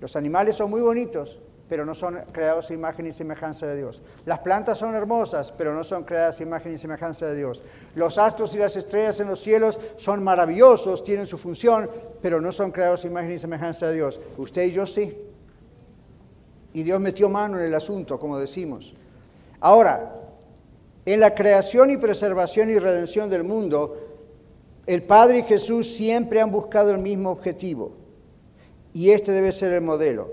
Los 0.00 0.16
animales 0.16 0.56
son 0.56 0.70
muy 0.70 0.80
bonitos, 0.80 1.38
pero 1.68 1.84
no 1.84 1.94
son 1.94 2.18
creados 2.32 2.70
a 2.70 2.74
imagen 2.74 3.06
y 3.06 3.12
semejanza 3.12 3.66
de 3.66 3.76
Dios. 3.76 4.02
Las 4.24 4.40
plantas 4.40 4.78
son 4.78 4.94
hermosas, 4.94 5.52
pero 5.52 5.74
no 5.74 5.82
son 5.82 6.04
creadas 6.04 6.38
a 6.38 6.42
imagen 6.42 6.72
y 6.72 6.78
semejanza 6.78 7.26
de 7.26 7.36
Dios. 7.36 7.62
Los 7.94 8.18
astros 8.18 8.54
y 8.54 8.58
las 8.58 8.76
estrellas 8.76 9.18
en 9.20 9.28
los 9.28 9.40
cielos 9.40 9.80
son 9.96 10.22
maravillosos, 10.22 11.02
tienen 11.02 11.26
su 11.26 11.38
función, 11.38 11.90
pero 12.22 12.40
no 12.40 12.52
son 12.52 12.70
creados 12.70 13.04
a 13.04 13.08
imagen 13.08 13.32
y 13.32 13.38
semejanza 13.38 13.88
de 13.88 13.94
Dios. 13.94 14.20
Usted 14.38 14.62
y 14.66 14.70
yo 14.70 14.86
sí. 14.86 15.16
Y 16.72 16.82
Dios 16.82 17.00
metió 17.00 17.28
mano 17.28 17.58
en 17.58 17.64
el 17.64 17.74
asunto, 17.74 18.18
como 18.18 18.38
decimos. 18.38 18.94
Ahora, 19.60 20.25
En 21.06 21.20
la 21.20 21.36
creación 21.36 21.92
y 21.92 21.96
preservación 21.96 22.68
y 22.68 22.80
redención 22.80 23.30
del 23.30 23.44
mundo, 23.44 23.96
el 24.86 25.04
Padre 25.04 25.38
y 25.38 25.42
Jesús 25.44 25.88
siempre 25.88 26.40
han 26.40 26.50
buscado 26.50 26.90
el 26.90 26.98
mismo 26.98 27.30
objetivo 27.30 27.92
y 28.92 29.10
este 29.10 29.30
debe 29.30 29.52
ser 29.52 29.72
el 29.72 29.82
modelo. 29.82 30.32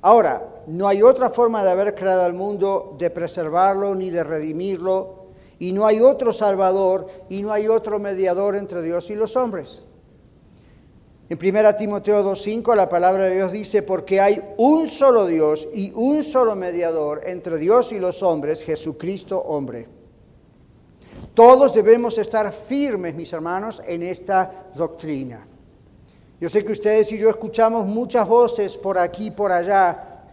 Ahora, 0.00 0.62
no 0.66 0.88
hay 0.88 1.02
otra 1.02 1.28
forma 1.28 1.62
de 1.62 1.70
haber 1.70 1.94
creado 1.94 2.22
al 2.22 2.32
mundo, 2.32 2.96
de 2.98 3.10
preservarlo 3.10 3.94
ni 3.94 4.08
de 4.08 4.24
redimirlo, 4.24 5.26
y 5.58 5.72
no 5.72 5.84
hay 5.84 6.00
otro 6.00 6.32
Salvador 6.32 7.08
y 7.28 7.42
no 7.42 7.52
hay 7.52 7.68
otro 7.68 7.98
mediador 7.98 8.56
entre 8.56 8.80
Dios 8.80 9.10
y 9.10 9.14
los 9.14 9.36
hombres. 9.36 9.82
En 11.28 11.36
1 11.36 11.74
Timoteo 11.74 12.24
2.5 12.24 12.74
la 12.74 12.88
palabra 12.88 13.24
de 13.24 13.34
Dios 13.34 13.52
dice, 13.52 13.82
porque 13.82 14.22
hay 14.22 14.40
un 14.56 14.88
solo 14.88 15.26
Dios 15.26 15.68
y 15.74 15.92
un 15.94 16.22
solo 16.22 16.56
mediador 16.56 17.20
entre 17.26 17.58
Dios 17.58 17.92
y 17.92 17.98
los 17.98 18.22
hombres, 18.22 18.64
Jesucristo 18.64 19.38
hombre. 19.38 19.97
Todos 21.38 21.72
debemos 21.72 22.18
estar 22.18 22.52
firmes, 22.52 23.14
mis 23.14 23.32
hermanos, 23.32 23.80
en 23.86 24.02
esta 24.02 24.70
doctrina. 24.74 25.46
Yo 26.40 26.48
sé 26.48 26.64
que 26.64 26.72
ustedes 26.72 27.12
y 27.12 27.18
yo 27.18 27.30
escuchamos 27.30 27.86
muchas 27.86 28.26
voces 28.26 28.76
por 28.76 28.98
aquí 28.98 29.26
y 29.26 29.30
por 29.30 29.52
allá. 29.52 30.24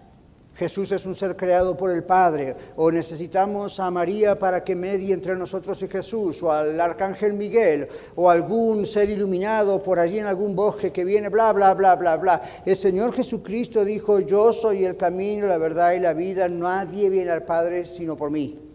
Jesús 0.55 0.91
es 0.91 1.05
un 1.05 1.13
ser 1.13 1.35
creado 1.35 1.77
por 1.77 1.91
el 1.91 2.03
Padre, 2.03 2.55
o 2.75 2.91
necesitamos 2.91 3.79
a 3.79 3.91
María 3.91 4.39
para 4.39 4.63
que 4.63 4.73
medie 4.73 5.13
entre 5.13 5.35
nosotros 5.35 5.79
y 5.83 5.87
Jesús, 5.87 6.41
o 6.41 6.51
al 6.51 6.81
arcángel 6.81 7.33
Miguel, 7.33 7.87
o 8.15 8.27
algún 8.27 8.87
ser 8.87 9.07
iluminado 9.07 9.83
por 9.83 9.99
allí 9.99 10.17
en 10.17 10.25
algún 10.25 10.55
bosque 10.55 10.91
que 10.91 11.05
viene, 11.05 11.29
bla, 11.29 11.53
bla, 11.53 11.75
bla, 11.75 11.95
bla, 11.95 12.17
bla. 12.17 12.41
El 12.65 12.75
Señor 12.75 13.13
Jesucristo 13.13 13.85
dijo, 13.85 14.21
yo 14.21 14.51
soy 14.51 14.85
el 14.85 14.97
camino, 14.97 15.45
la 15.45 15.59
verdad 15.59 15.91
y 15.91 15.99
la 15.99 16.13
vida, 16.13 16.49
nadie 16.49 17.11
viene 17.11 17.29
al 17.29 17.43
Padre 17.43 17.85
sino 17.85 18.17
por 18.17 18.31
mí. 18.31 18.65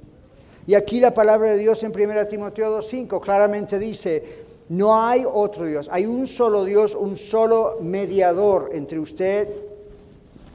Y 0.71 0.77
aquí 0.77 1.01
la 1.01 1.13
palabra 1.13 1.51
de 1.51 1.59
Dios 1.59 1.83
en 1.83 1.91
1 1.91 2.27
Timoteo 2.29 2.79
2.5 2.79 3.21
claramente 3.21 3.77
dice, 3.77 4.23
no 4.69 5.05
hay 5.05 5.25
otro 5.27 5.65
Dios, 5.67 5.89
hay 5.91 6.07
un 6.07 6.29
solo 6.29 6.65
Dios, 6.65 6.95
un 6.95 7.17
solo 7.17 7.79
mediador 7.81 8.71
entre 8.73 9.01
usted 9.01 9.49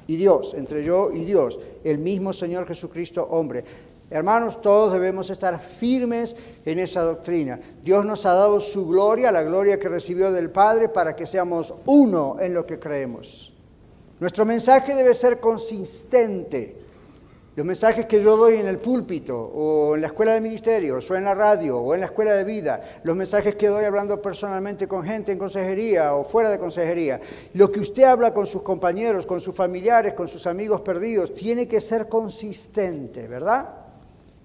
y 0.07 0.15
Dios, 0.15 0.53
entre 0.53 0.85
yo 0.85 1.11
y 1.11 1.25
Dios, 1.25 1.59
el 1.83 1.97
mismo 1.97 2.31
Señor 2.31 2.65
Jesucristo 2.65 3.27
hombre. 3.29 3.65
Hermanos, 4.09 4.61
todos 4.61 4.93
debemos 4.93 5.29
estar 5.31 5.59
firmes 5.59 6.37
en 6.65 6.79
esa 6.79 7.01
doctrina. 7.01 7.59
Dios 7.83 8.05
nos 8.05 8.25
ha 8.25 8.35
dado 8.35 8.61
su 8.61 8.87
gloria, 8.87 9.33
la 9.33 9.43
gloria 9.43 9.77
que 9.77 9.89
recibió 9.89 10.31
del 10.31 10.49
Padre, 10.49 10.87
para 10.87 11.13
que 11.13 11.25
seamos 11.25 11.73
uno 11.87 12.37
en 12.39 12.53
lo 12.53 12.65
que 12.65 12.79
creemos. 12.79 13.53
Nuestro 14.21 14.45
mensaje 14.45 14.95
debe 14.95 15.13
ser 15.13 15.41
consistente. 15.41 16.84
Los 17.55 17.65
mensajes 17.65 18.05
que 18.05 18.21
yo 18.21 18.35
doy 18.35 18.55
en 18.55 18.67
el 18.67 18.79
púlpito, 18.79 19.39
o 19.39 19.95
en 19.95 20.01
la 20.01 20.07
escuela 20.07 20.33
de 20.33 20.41
ministerios, 20.41 21.09
o 21.09 21.15
en 21.15 21.23
la 21.23 21.33
radio, 21.33 21.77
o 21.77 21.93
en 21.93 22.01
la 22.01 22.07
escuela 22.07 22.33
de 22.33 22.43
vida, 22.43 22.99
los 23.03 23.15
mensajes 23.15 23.55
que 23.55 23.67
doy 23.67 23.85
hablando 23.85 24.21
personalmente 24.21 24.89
con 24.89 25.05
gente 25.05 25.31
en 25.31 25.39
consejería 25.39 26.15
o 26.15 26.25
fuera 26.25 26.49
de 26.49 26.59
consejería, 26.59 27.21
lo 27.53 27.71
que 27.71 27.79
usted 27.79 28.03
habla 28.03 28.33
con 28.33 28.45
sus 28.45 28.61
compañeros, 28.61 29.25
con 29.25 29.39
sus 29.39 29.55
familiares, 29.55 30.15
con 30.15 30.27
sus 30.27 30.47
amigos 30.47 30.81
perdidos, 30.81 31.33
tiene 31.33 31.65
que 31.65 31.79
ser 31.79 32.09
consistente, 32.09 33.25
¿verdad? 33.29 33.69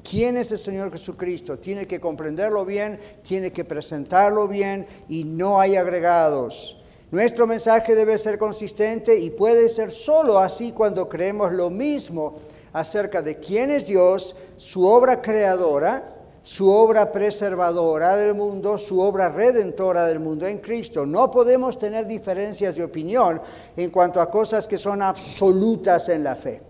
¿Quién 0.08 0.36
es 0.36 0.52
el 0.52 0.58
Señor 0.58 0.92
Jesucristo? 0.92 1.58
Tiene 1.58 1.88
que 1.88 1.98
comprenderlo 1.98 2.64
bien, 2.64 3.00
tiene 3.24 3.50
que 3.50 3.64
presentarlo 3.64 4.46
bien 4.46 4.86
y 5.08 5.24
no 5.24 5.58
hay 5.58 5.74
agregados. 5.74 6.84
Nuestro 7.10 7.48
mensaje 7.48 7.96
debe 7.96 8.16
ser 8.18 8.38
consistente 8.38 9.18
y 9.18 9.30
puede 9.30 9.68
ser 9.68 9.90
solo 9.90 10.38
así 10.38 10.70
cuando 10.70 11.08
creemos 11.08 11.50
lo 11.52 11.68
mismo 11.70 12.36
acerca 12.72 13.22
de 13.22 13.36
quién 13.38 13.70
es 13.70 13.86
Dios, 13.86 14.36
su 14.56 14.86
obra 14.86 15.20
creadora, 15.20 16.16
su 16.42 16.70
obra 16.70 17.12
preservadora 17.12 18.16
del 18.16 18.34
mundo, 18.34 18.78
su 18.78 19.00
obra 19.00 19.28
redentora 19.28 20.06
del 20.06 20.20
mundo 20.20 20.46
en 20.46 20.58
Cristo. 20.58 21.04
No 21.04 21.30
podemos 21.30 21.78
tener 21.78 22.06
diferencias 22.06 22.76
de 22.76 22.84
opinión 22.84 23.40
en 23.76 23.90
cuanto 23.90 24.20
a 24.20 24.30
cosas 24.30 24.66
que 24.66 24.78
son 24.78 25.02
absolutas 25.02 26.08
en 26.08 26.24
la 26.24 26.36
fe. 26.36 26.62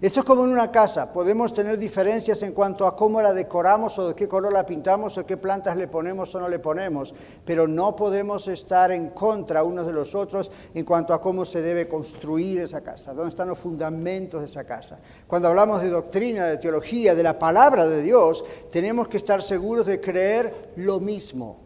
Esto 0.00 0.20
es 0.20 0.26
como 0.26 0.44
en 0.44 0.50
una 0.50 0.70
casa, 0.70 1.12
podemos 1.12 1.52
tener 1.52 1.76
diferencias 1.76 2.42
en 2.44 2.52
cuanto 2.52 2.86
a 2.86 2.94
cómo 2.94 3.20
la 3.20 3.32
decoramos 3.32 3.98
o 3.98 4.06
de 4.06 4.14
qué 4.14 4.28
color 4.28 4.52
la 4.52 4.64
pintamos 4.64 5.18
o 5.18 5.26
qué 5.26 5.36
plantas 5.36 5.76
le 5.76 5.88
ponemos 5.88 6.32
o 6.36 6.40
no 6.40 6.48
le 6.48 6.60
ponemos, 6.60 7.12
pero 7.44 7.66
no 7.66 7.96
podemos 7.96 8.46
estar 8.46 8.92
en 8.92 9.08
contra 9.08 9.64
unos 9.64 9.88
de 9.88 9.92
los 9.92 10.14
otros 10.14 10.52
en 10.72 10.84
cuanto 10.84 11.12
a 11.12 11.20
cómo 11.20 11.44
se 11.44 11.62
debe 11.62 11.88
construir 11.88 12.60
esa 12.60 12.80
casa, 12.80 13.12
dónde 13.12 13.30
están 13.30 13.48
los 13.48 13.58
fundamentos 13.58 14.40
de 14.40 14.46
esa 14.46 14.62
casa. 14.62 15.00
Cuando 15.26 15.48
hablamos 15.48 15.82
de 15.82 15.90
doctrina, 15.90 16.46
de 16.46 16.58
teología, 16.58 17.16
de 17.16 17.22
la 17.24 17.36
palabra 17.36 17.84
de 17.84 18.00
Dios, 18.00 18.44
tenemos 18.70 19.08
que 19.08 19.16
estar 19.16 19.42
seguros 19.42 19.86
de 19.86 20.00
creer 20.00 20.74
lo 20.76 21.00
mismo. 21.00 21.58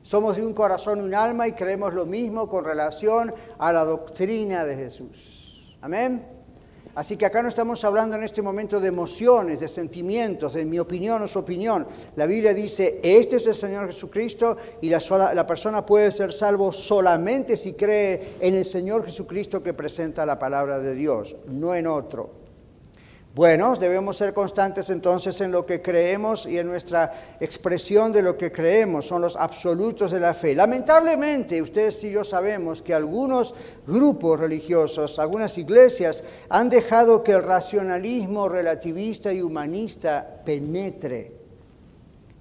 Somos 0.00 0.36
de 0.36 0.46
un 0.46 0.54
corazón 0.54 1.00
y 1.00 1.02
un 1.02 1.14
alma 1.14 1.46
y 1.46 1.52
creemos 1.52 1.92
lo 1.92 2.06
mismo 2.06 2.48
con 2.48 2.64
relación 2.64 3.34
a 3.58 3.72
la 3.72 3.84
doctrina 3.84 4.64
de 4.64 4.74
Jesús. 4.74 5.76
Amén. 5.82 6.41
Así 6.94 7.16
que 7.16 7.24
acá 7.24 7.42
no 7.42 7.48
estamos 7.48 7.82
hablando 7.84 8.16
en 8.16 8.22
este 8.22 8.42
momento 8.42 8.78
de 8.78 8.88
emociones, 8.88 9.60
de 9.60 9.68
sentimientos, 9.68 10.52
de 10.52 10.66
mi 10.66 10.78
opinión 10.78 11.22
o 11.22 11.26
su 11.26 11.38
opinión. 11.38 11.86
La 12.16 12.26
Biblia 12.26 12.52
dice, 12.52 13.00
este 13.02 13.36
es 13.36 13.46
el 13.46 13.54
Señor 13.54 13.86
Jesucristo 13.86 14.58
y 14.82 14.90
la, 14.90 15.00
la 15.34 15.46
persona 15.46 15.86
puede 15.86 16.10
ser 16.10 16.32
salvo 16.32 16.70
solamente 16.70 17.56
si 17.56 17.72
cree 17.72 18.34
en 18.40 18.54
el 18.54 18.66
Señor 18.66 19.04
Jesucristo 19.06 19.62
que 19.62 19.72
presenta 19.72 20.26
la 20.26 20.38
palabra 20.38 20.78
de 20.78 20.94
Dios, 20.94 21.36
no 21.46 21.74
en 21.74 21.86
otro. 21.86 22.41
Bueno, 23.34 23.74
debemos 23.76 24.18
ser 24.18 24.34
constantes 24.34 24.90
entonces 24.90 25.40
en 25.40 25.52
lo 25.52 25.64
que 25.64 25.80
creemos 25.80 26.44
y 26.44 26.58
en 26.58 26.66
nuestra 26.66 27.38
expresión 27.40 28.12
de 28.12 28.20
lo 28.20 28.36
que 28.36 28.52
creemos, 28.52 29.06
son 29.06 29.22
los 29.22 29.36
absolutos 29.36 30.10
de 30.10 30.20
la 30.20 30.34
fe. 30.34 30.54
Lamentablemente, 30.54 31.62
ustedes 31.62 32.04
y 32.04 32.10
yo 32.10 32.24
sabemos 32.24 32.82
que 32.82 32.92
algunos 32.92 33.54
grupos 33.86 34.38
religiosos, 34.38 35.18
algunas 35.18 35.56
iglesias 35.56 36.24
han 36.50 36.68
dejado 36.68 37.22
que 37.22 37.32
el 37.32 37.42
racionalismo 37.42 38.50
relativista 38.50 39.32
y 39.32 39.40
humanista 39.40 40.42
penetre 40.44 41.32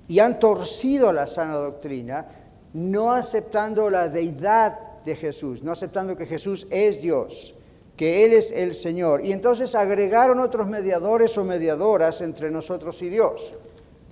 y 0.09 0.19
han 0.19 0.39
torcido 0.39 1.13
la 1.13 1.25
sana 1.25 1.55
doctrina, 1.55 2.25
no 2.73 3.13
aceptando 3.13 3.89
la 3.89 4.09
deidad 4.09 4.77
de 5.05 5.15
Jesús, 5.15 5.63
no 5.63 5.71
aceptando 5.71 6.17
que 6.17 6.25
Jesús 6.25 6.67
es 6.69 7.01
Dios 7.01 7.55
que 8.01 8.25
Él 8.25 8.33
es 8.33 8.49
el 8.49 8.73
Señor. 8.73 9.23
Y 9.23 9.31
entonces 9.31 9.75
agregaron 9.75 10.39
otros 10.39 10.65
mediadores 10.65 11.37
o 11.37 11.43
mediadoras 11.43 12.21
entre 12.21 12.49
nosotros 12.49 12.99
y 13.03 13.09
Dios, 13.09 13.53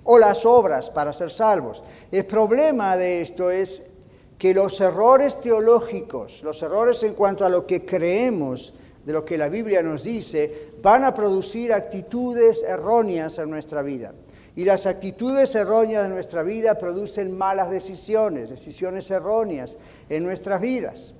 o 0.04 0.16
las 0.16 0.46
obras 0.46 0.90
para 0.90 1.12
ser 1.12 1.32
salvos. 1.32 1.82
El 2.12 2.24
problema 2.24 2.96
de 2.96 3.20
esto 3.20 3.50
es 3.50 3.90
que 4.38 4.54
los 4.54 4.80
errores 4.80 5.40
teológicos, 5.40 6.44
los 6.44 6.62
errores 6.62 7.02
en 7.02 7.14
cuanto 7.14 7.44
a 7.44 7.48
lo 7.48 7.66
que 7.66 7.84
creemos, 7.84 8.74
de 9.04 9.12
lo 9.12 9.24
que 9.24 9.36
la 9.36 9.48
Biblia 9.48 9.82
nos 9.82 10.04
dice, 10.04 10.68
van 10.80 11.02
a 11.02 11.12
producir 11.12 11.72
actitudes 11.72 12.62
erróneas 12.62 13.40
en 13.40 13.50
nuestra 13.50 13.82
vida. 13.82 14.14
Y 14.54 14.64
las 14.66 14.86
actitudes 14.86 15.52
erróneas 15.56 16.04
de 16.04 16.10
nuestra 16.10 16.44
vida 16.44 16.78
producen 16.78 17.36
malas 17.36 17.72
decisiones, 17.72 18.50
decisiones 18.50 19.10
erróneas 19.10 19.78
en 20.08 20.22
nuestras 20.22 20.60
vidas. 20.60 21.16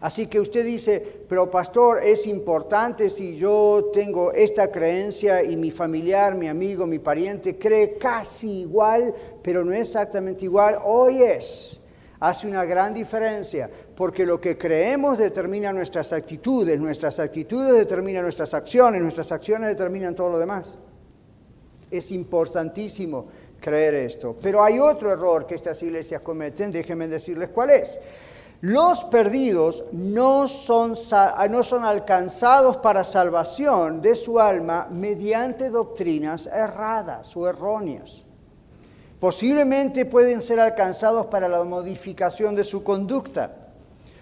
Así 0.00 0.28
que 0.28 0.40
usted 0.40 0.64
dice, 0.64 0.98
pero 1.28 1.50
pastor, 1.50 2.00
es 2.02 2.26
importante 2.26 3.10
si 3.10 3.36
yo 3.36 3.90
tengo 3.92 4.32
esta 4.32 4.70
creencia 4.72 5.42
y 5.42 5.56
mi 5.56 5.70
familiar, 5.70 6.34
mi 6.34 6.48
amigo, 6.48 6.86
mi 6.86 6.98
pariente 6.98 7.58
cree 7.58 7.98
casi 7.98 8.60
igual, 8.60 9.14
pero 9.42 9.62
no 9.62 9.72
exactamente 9.72 10.46
igual. 10.46 10.78
Hoy 10.82 11.22
es, 11.22 11.82
hace 12.18 12.48
una 12.48 12.64
gran 12.64 12.94
diferencia, 12.94 13.70
porque 13.94 14.24
lo 14.24 14.40
que 14.40 14.56
creemos 14.56 15.18
determina 15.18 15.70
nuestras 15.70 16.14
actitudes, 16.14 16.80
nuestras 16.80 17.20
actitudes 17.20 17.74
determinan 17.74 18.22
nuestras 18.22 18.54
acciones, 18.54 19.02
nuestras 19.02 19.30
acciones 19.32 19.68
determinan 19.68 20.14
todo 20.14 20.30
lo 20.30 20.38
demás. 20.38 20.78
Es 21.90 22.10
importantísimo 22.10 23.26
creer 23.60 23.94
esto. 23.96 24.34
Pero 24.40 24.64
hay 24.64 24.78
otro 24.78 25.12
error 25.12 25.46
que 25.46 25.56
estas 25.56 25.82
iglesias 25.82 26.22
cometen, 26.22 26.72
déjenme 26.72 27.06
decirles 27.06 27.50
cuál 27.50 27.68
es. 27.68 28.00
Los 28.62 29.04
perdidos 29.04 29.84
no 29.92 30.46
son, 30.46 30.92
no 31.50 31.62
son, 31.62 31.84
alcanzados 31.84 32.76
para 32.76 33.04
salvación 33.04 34.02
de 34.02 34.14
su 34.14 34.38
alma 34.38 34.86
mediante 34.90 35.70
doctrinas 35.70 36.46
erradas 36.46 37.34
o 37.36 37.48
erróneas. 37.48 38.26
Posiblemente 39.18 40.04
pueden 40.04 40.42
ser 40.42 40.60
alcanzados 40.60 41.26
para 41.26 41.48
la 41.48 41.64
modificación 41.64 42.54
de 42.54 42.64
su 42.64 42.84
conducta 42.84 43.59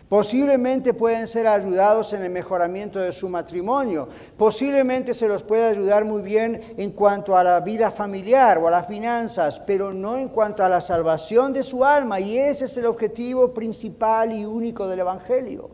Posiblemente 0.09 0.95
pueden 0.95 1.27
ser 1.27 1.47
ayudados 1.47 2.15
en 2.15 2.23
el 2.23 2.31
mejoramiento 2.31 2.99
de 2.99 3.13
su 3.13 3.29
matrimonio. 3.29 4.09
Posiblemente 4.39 5.13
se 5.13 5.29
los 5.29 5.43
puede 5.43 5.65
ayudar 5.67 6.07
muy 6.07 6.23
bien 6.23 6.63
en 6.79 6.93
cuanto 6.93 7.37
a 7.37 7.45
la 7.45 7.61
vida 7.61 7.91
familiar 7.91 8.57
o 8.57 8.69
a 8.69 8.71
las 8.71 8.87
finanzas, 8.87 9.61
pero 9.61 9.93
no 9.93 10.17
en 10.17 10.31
cuanto 10.31 10.65
a 10.65 10.69
la 10.69 10.81
salvación 10.81 11.53
de 11.53 11.63
su 11.63 11.85
alma. 11.85 12.21
Y 12.21 12.39
ese 12.39 12.65
es 12.65 12.77
el 12.79 12.87
objetivo 12.87 13.53
principal 13.53 14.33
y 14.33 14.47
único 14.47 14.89
del 14.89 15.01
Evangelio. 15.01 15.69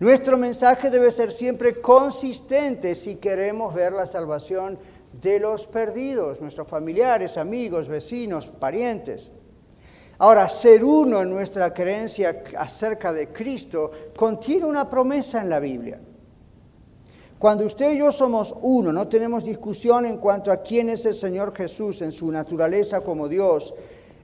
Nuestro 0.00 0.36
mensaje 0.36 0.90
debe 0.90 1.12
ser 1.12 1.30
siempre 1.30 1.80
consistente 1.80 2.96
si 2.96 3.16
queremos 3.16 3.74
ver 3.74 3.92
la 3.92 4.06
salvación 4.06 4.76
de 5.12 5.38
los 5.38 5.68
perdidos, 5.68 6.40
nuestros 6.40 6.66
familiares, 6.66 7.36
amigos, 7.36 7.86
vecinos, 7.86 8.48
parientes. 8.48 9.32
Ahora, 10.20 10.50
ser 10.50 10.84
uno 10.84 11.22
en 11.22 11.30
nuestra 11.30 11.72
creencia 11.72 12.42
acerca 12.58 13.10
de 13.10 13.28
Cristo 13.28 13.90
contiene 14.14 14.66
una 14.66 14.88
promesa 14.88 15.40
en 15.40 15.48
la 15.48 15.58
Biblia. 15.58 15.98
Cuando 17.38 17.64
usted 17.64 17.92
y 17.92 17.98
yo 18.00 18.12
somos 18.12 18.54
uno, 18.60 18.92
no 18.92 19.08
tenemos 19.08 19.44
discusión 19.44 20.04
en 20.04 20.18
cuanto 20.18 20.52
a 20.52 20.58
quién 20.58 20.90
es 20.90 21.06
el 21.06 21.14
Señor 21.14 21.54
Jesús 21.54 22.02
en 22.02 22.12
su 22.12 22.30
naturaleza 22.30 23.00
como 23.00 23.28
Dios, 23.28 23.72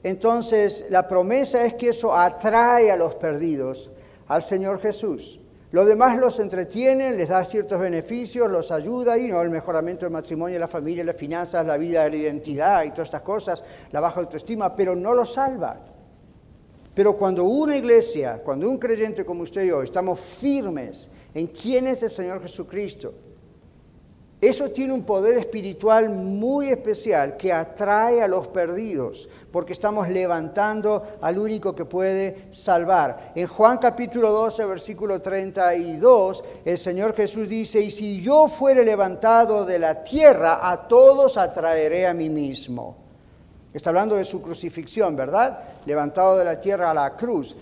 entonces 0.03 0.85
la 0.91 1.07
promesa 1.07 1.65
es 1.65 1.73
que 1.73 1.89
eso 1.89 2.15
atrae 2.15 2.91
a 2.91 2.95
los 2.95 3.15
perdidos 3.15 3.89
al 4.27 4.43
Señor 4.43 4.79
Jesús. 4.79 5.39
Lo 5.71 5.83
demás 5.83 6.17
los 6.17 6.39
entretiene, 6.39 7.13
les 7.13 7.27
da 7.27 7.43
ciertos 7.43 7.79
beneficios, 7.79 8.49
los 8.49 8.71
ayuda 8.71 9.17
y 9.17 9.27
no 9.27 9.41
el 9.41 9.49
mejoramiento 9.49 10.05
del 10.05 10.13
matrimonio, 10.13 10.57
la 10.57 10.67
familia, 10.67 11.03
las 11.03 11.17
finanzas, 11.17 11.65
la 11.67 11.75
vida, 11.75 12.07
la 12.07 12.15
identidad 12.15 12.83
y 12.85 12.91
todas 12.91 13.07
estas 13.07 13.21
cosas, 13.21 13.63
la 13.91 13.99
baja 13.99 14.21
autoestima, 14.21 14.73
pero 14.73 14.95
no 14.95 15.13
los 15.13 15.33
salva. 15.33 15.77
Pero 16.93 17.17
cuando 17.17 17.43
una 17.43 17.75
iglesia, 17.75 18.41
cuando 18.43 18.69
un 18.69 18.77
creyente 18.77 19.25
como 19.25 19.43
usted 19.43 19.63
y 19.63 19.67
yo 19.67 19.83
estamos 19.83 20.19
firmes 20.19 21.09
en 21.33 21.47
quién 21.47 21.87
es 21.87 22.01
el 22.01 22.09
Señor 22.09 22.41
Jesucristo, 22.41 23.13
eso 24.39 24.69
tiene 24.69 24.93
un 24.93 25.03
poder 25.03 25.35
espiritual 25.39 26.09
muy 26.09 26.69
especial 26.69 27.37
que 27.37 27.51
atrae 27.51 28.21
a 28.21 28.27
los 28.27 28.47
perdidos, 28.49 29.27
porque 29.51 29.73
estamos 29.73 30.09
levantando 30.09 31.17
al 31.21 31.39
único 31.39 31.73
que 31.73 31.85
puede 31.85 32.47
salvar. 32.51 33.31
En 33.33 33.47
Juan 33.47 33.79
capítulo 33.79 34.31
12, 34.31 34.65
versículo 34.65 35.19
32, 35.23 36.43
el 36.65 36.77
Señor 36.77 37.15
Jesús 37.15 37.49
dice, 37.49 37.81
y 37.81 37.89
si 37.89 38.21
yo 38.21 38.47
fuere 38.47 38.85
levantado 38.85 39.65
de 39.65 39.79
la 39.79 40.03
tierra, 40.03 40.59
a 40.61 40.87
todos 40.87 41.35
atraeré 41.37 42.05
a 42.05 42.13
mí 42.13 42.29
mismo. 42.29 42.95
Está 43.73 43.89
hablando 43.89 44.17
de 44.17 44.23
su 44.23 44.43
crucifixión, 44.43 45.15
¿verdad? 45.15 45.59
Levantado 45.87 46.37
de 46.37 46.45
la 46.45 46.59
tierra 46.59 46.91
a 46.91 46.93
la 46.93 47.15
cruz. 47.15 47.55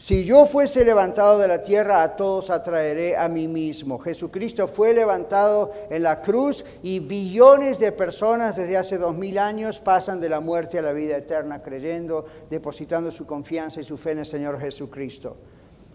Si 0.00 0.22
yo 0.22 0.46
fuese 0.46 0.84
levantado 0.84 1.40
de 1.40 1.48
la 1.48 1.60
tierra, 1.60 2.04
a 2.04 2.14
todos 2.14 2.50
atraeré 2.50 3.16
a 3.16 3.26
mí 3.26 3.48
mismo. 3.48 3.98
Jesucristo 3.98 4.68
fue 4.68 4.94
levantado 4.94 5.72
en 5.90 6.04
la 6.04 6.20
cruz 6.22 6.64
y 6.84 7.00
billones 7.00 7.80
de 7.80 7.90
personas 7.90 8.54
desde 8.54 8.76
hace 8.76 8.96
dos 8.96 9.16
mil 9.16 9.36
años 9.38 9.80
pasan 9.80 10.20
de 10.20 10.28
la 10.28 10.38
muerte 10.38 10.78
a 10.78 10.82
la 10.82 10.92
vida 10.92 11.16
eterna 11.16 11.64
creyendo, 11.64 12.24
depositando 12.48 13.10
su 13.10 13.26
confianza 13.26 13.80
y 13.80 13.82
su 13.82 13.96
fe 13.96 14.12
en 14.12 14.20
el 14.20 14.26
Señor 14.26 14.60
Jesucristo. 14.60 15.36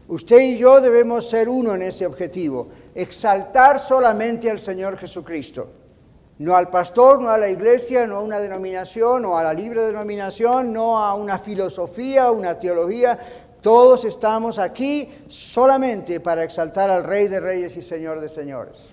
Usted 0.10 0.42
y 0.42 0.58
yo 0.58 0.82
debemos 0.82 1.30
ser 1.30 1.48
uno 1.48 1.74
en 1.74 1.84
ese 1.84 2.06
objetivo, 2.06 2.68
exaltar 2.94 3.80
solamente 3.80 4.52
al 4.52 4.60
Señor 4.60 4.98
Jesucristo. 4.98 5.70
No 6.40 6.56
al 6.56 6.70
pastor, 6.70 7.22
no 7.22 7.30
a 7.30 7.38
la 7.38 7.48
iglesia, 7.48 8.08
no 8.08 8.18
a 8.18 8.22
una 8.22 8.40
denominación, 8.40 9.22
no 9.22 9.38
a 9.38 9.44
la 9.44 9.54
libre 9.54 9.86
denominación, 9.86 10.74
no 10.74 10.98
a 10.98 11.14
una 11.14 11.38
filosofía, 11.38 12.32
una 12.32 12.58
teología, 12.58 13.20
todos 13.64 14.04
estamos 14.04 14.60
aquí 14.60 15.10
solamente 15.28 16.20
para 16.20 16.44
exaltar 16.44 16.92
al 16.92 17.06
Rey 17.06 17.30
de 17.30 17.40
Reyes 17.40 17.78
y 17.78 17.82
Señor 17.82 18.20
de 18.20 18.28
Señores. 18.28 18.92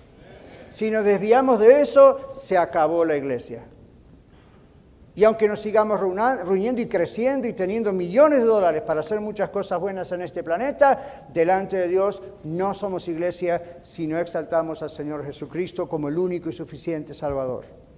Si 0.69 0.89
nos 0.89 1.03
desviamos 1.03 1.59
de 1.59 1.81
eso, 1.81 2.31
se 2.33 2.57
acabó 2.57 3.03
la 3.03 3.17
iglesia. 3.17 3.65
Y 5.13 5.25
aunque 5.25 5.49
nos 5.49 5.59
sigamos 5.59 5.99
reuniendo 5.99 6.81
y 6.81 6.85
creciendo 6.85 7.49
y 7.49 7.53
teniendo 7.53 7.91
millones 7.91 8.39
de 8.39 8.45
dólares 8.45 8.81
para 8.83 9.01
hacer 9.01 9.19
muchas 9.19 9.49
cosas 9.49 9.77
buenas 9.77 10.09
en 10.13 10.21
este 10.21 10.41
planeta, 10.41 11.27
delante 11.33 11.75
de 11.75 11.89
Dios 11.89 12.23
no 12.45 12.73
somos 12.73 13.09
iglesia 13.09 13.77
si 13.81 14.07
no 14.07 14.17
exaltamos 14.19 14.81
al 14.81 14.89
Señor 14.89 15.25
Jesucristo 15.25 15.89
como 15.89 16.07
el 16.07 16.17
único 16.17 16.47
y 16.47 16.53
suficiente 16.53 17.13
Salvador. 17.13 17.90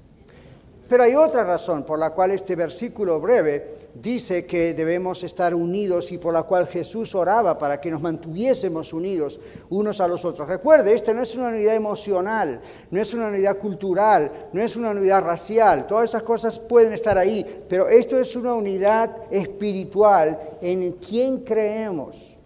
Pero 0.94 1.06
hay 1.06 1.16
otra 1.16 1.44
razón 1.44 1.82
por 1.86 1.98
la 1.98 2.12
cual 2.12 2.30
este 2.30 2.56
versículo 2.56 3.20
breve 3.20 3.78
dice 3.96 4.46
que 4.46 4.76
debemos 4.76 5.24
estar 5.24 5.56
unidos 5.56 6.12
y 6.12 6.20
por 6.20 6.32
la 6.32 6.44
cual 6.44 6.68
Jesús 6.68 7.16
oraba 7.16 7.58
para 7.58 7.82
que 7.82 7.90
nos 7.90 8.00
mantuviésemos 8.00 8.94
unidos 8.94 9.40
unos 9.72 10.00
a 10.00 10.08
los 10.08 10.24
otros. 10.24 10.48
Recuerde, 10.48 10.94
esta 10.94 11.12
no 11.12 11.24
es 11.24 11.36
una 11.36 11.48
unidad 11.48 11.74
emocional, 11.74 12.62
no 12.92 13.02
es 13.02 13.12
una 13.16 13.30
unidad 13.30 13.58
cultural, 13.58 14.50
no 14.54 14.62
es 14.62 14.76
una 14.76 14.92
unidad 14.92 15.24
racial, 15.24 15.88
todas 15.88 16.12
esas 16.12 16.22
cosas 16.22 16.60
pueden 16.60 16.94
estar 16.94 17.18
ahí, 17.18 17.66
pero 17.68 17.90
esto 17.90 18.20
es 18.20 18.36
una 18.36 18.54
unidad 18.54 19.16
espiritual 19.32 20.40
en 20.62 20.92
quien 20.92 21.40
creemos. 21.40 22.38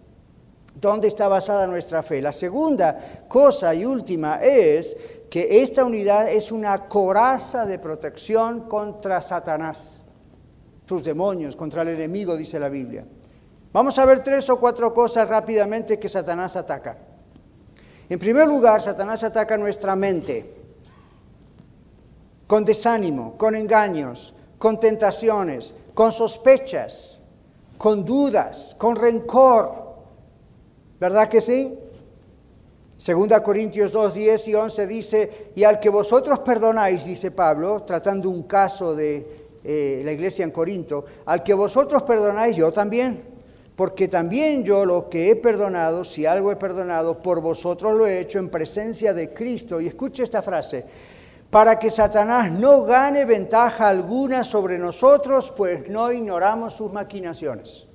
¿Dónde 0.80 1.08
está 1.08 1.28
basada 1.28 1.66
nuestra 1.66 2.02
fe? 2.02 2.22
La 2.22 2.32
segunda 2.32 3.26
cosa 3.28 3.74
y 3.74 3.84
última 3.84 4.36
es 4.36 4.96
que 5.30 5.62
esta 5.62 5.84
unidad 5.84 6.30
es 6.30 6.50
una 6.50 6.88
coraza 6.88 7.66
de 7.66 7.78
protección 7.78 8.62
contra 8.68 9.20
Satanás, 9.20 10.02
sus 10.86 11.04
demonios, 11.04 11.54
contra 11.54 11.82
el 11.82 11.88
enemigo, 11.88 12.36
dice 12.36 12.58
la 12.58 12.68
Biblia. 12.68 13.04
Vamos 13.72 13.98
a 13.98 14.04
ver 14.06 14.22
tres 14.22 14.48
o 14.48 14.58
cuatro 14.58 14.94
cosas 14.94 15.28
rápidamente 15.28 15.98
que 15.98 16.08
Satanás 16.08 16.56
ataca. 16.56 16.96
En 18.08 18.18
primer 18.18 18.48
lugar, 18.48 18.80
Satanás 18.80 19.22
ataca 19.22 19.58
nuestra 19.58 19.94
mente 19.94 20.54
con 22.46 22.64
desánimo, 22.64 23.36
con 23.36 23.54
engaños, 23.54 24.34
con 24.58 24.80
tentaciones, 24.80 25.74
con 25.92 26.10
sospechas, 26.10 27.20
con 27.76 28.06
dudas, 28.06 28.74
con 28.78 28.96
rencor. 28.96 29.94
¿Verdad 30.98 31.28
que 31.28 31.42
sí? 31.42 31.78
Segunda 32.98 33.44
Corintios 33.44 33.92
2, 33.92 34.12
10 34.12 34.48
y 34.48 34.54
11 34.56 34.86
dice, 34.88 35.30
y 35.54 35.62
al 35.62 35.78
que 35.78 35.88
vosotros 35.88 36.40
perdonáis, 36.40 37.04
dice 37.04 37.30
Pablo, 37.30 37.84
tratando 37.84 38.28
un 38.28 38.42
caso 38.42 38.92
de 38.96 39.48
eh, 39.62 40.02
la 40.04 40.10
iglesia 40.10 40.44
en 40.44 40.50
Corinto, 40.50 41.04
al 41.26 41.44
que 41.44 41.54
vosotros 41.54 42.02
perdonáis, 42.02 42.56
yo 42.56 42.72
también, 42.72 43.22
porque 43.76 44.08
también 44.08 44.64
yo 44.64 44.84
lo 44.84 45.08
que 45.08 45.30
he 45.30 45.36
perdonado, 45.36 46.02
si 46.02 46.26
algo 46.26 46.50
he 46.50 46.56
perdonado, 46.56 47.22
por 47.22 47.40
vosotros 47.40 47.94
lo 47.96 48.04
he 48.04 48.18
hecho 48.18 48.40
en 48.40 48.48
presencia 48.48 49.14
de 49.14 49.32
Cristo. 49.32 49.80
Y 49.80 49.86
escuche 49.86 50.24
esta 50.24 50.42
frase, 50.42 50.84
para 51.50 51.78
que 51.78 51.90
Satanás 51.90 52.50
no 52.50 52.82
gane 52.82 53.24
ventaja 53.24 53.88
alguna 53.88 54.42
sobre 54.42 54.76
nosotros, 54.76 55.52
pues 55.56 55.88
no 55.88 56.10
ignoramos 56.10 56.74
sus 56.74 56.92
maquinaciones. 56.92 57.87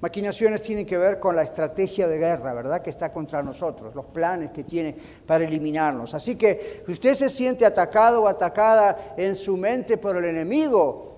Maquinaciones 0.00 0.62
tienen 0.62 0.86
que 0.86 0.96
ver 0.96 1.20
con 1.20 1.36
la 1.36 1.42
estrategia 1.42 2.08
de 2.08 2.16
guerra, 2.16 2.54
¿verdad? 2.54 2.80
Que 2.80 2.88
está 2.88 3.12
contra 3.12 3.42
nosotros, 3.42 3.94
los 3.94 4.06
planes 4.06 4.50
que 4.50 4.64
tiene 4.64 4.96
para 5.26 5.44
eliminarnos. 5.44 6.14
Así 6.14 6.36
que 6.36 6.82
si 6.86 6.92
usted 6.92 7.14
se 7.14 7.28
siente 7.28 7.66
atacado 7.66 8.22
o 8.22 8.26
atacada 8.26 9.14
en 9.18 9.36
su 9.36 9.58
mente 9.58 9.98
por 9.98 10.16
el 10.16 10.24
enemigo, 10.24 11.16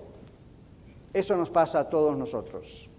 eso 1.13 1.37
nos 1.37 1.49
pasa 1.49 1.79
a 1.79 1.89
todos 1.89 2.17
nosotros. 2.17 2.89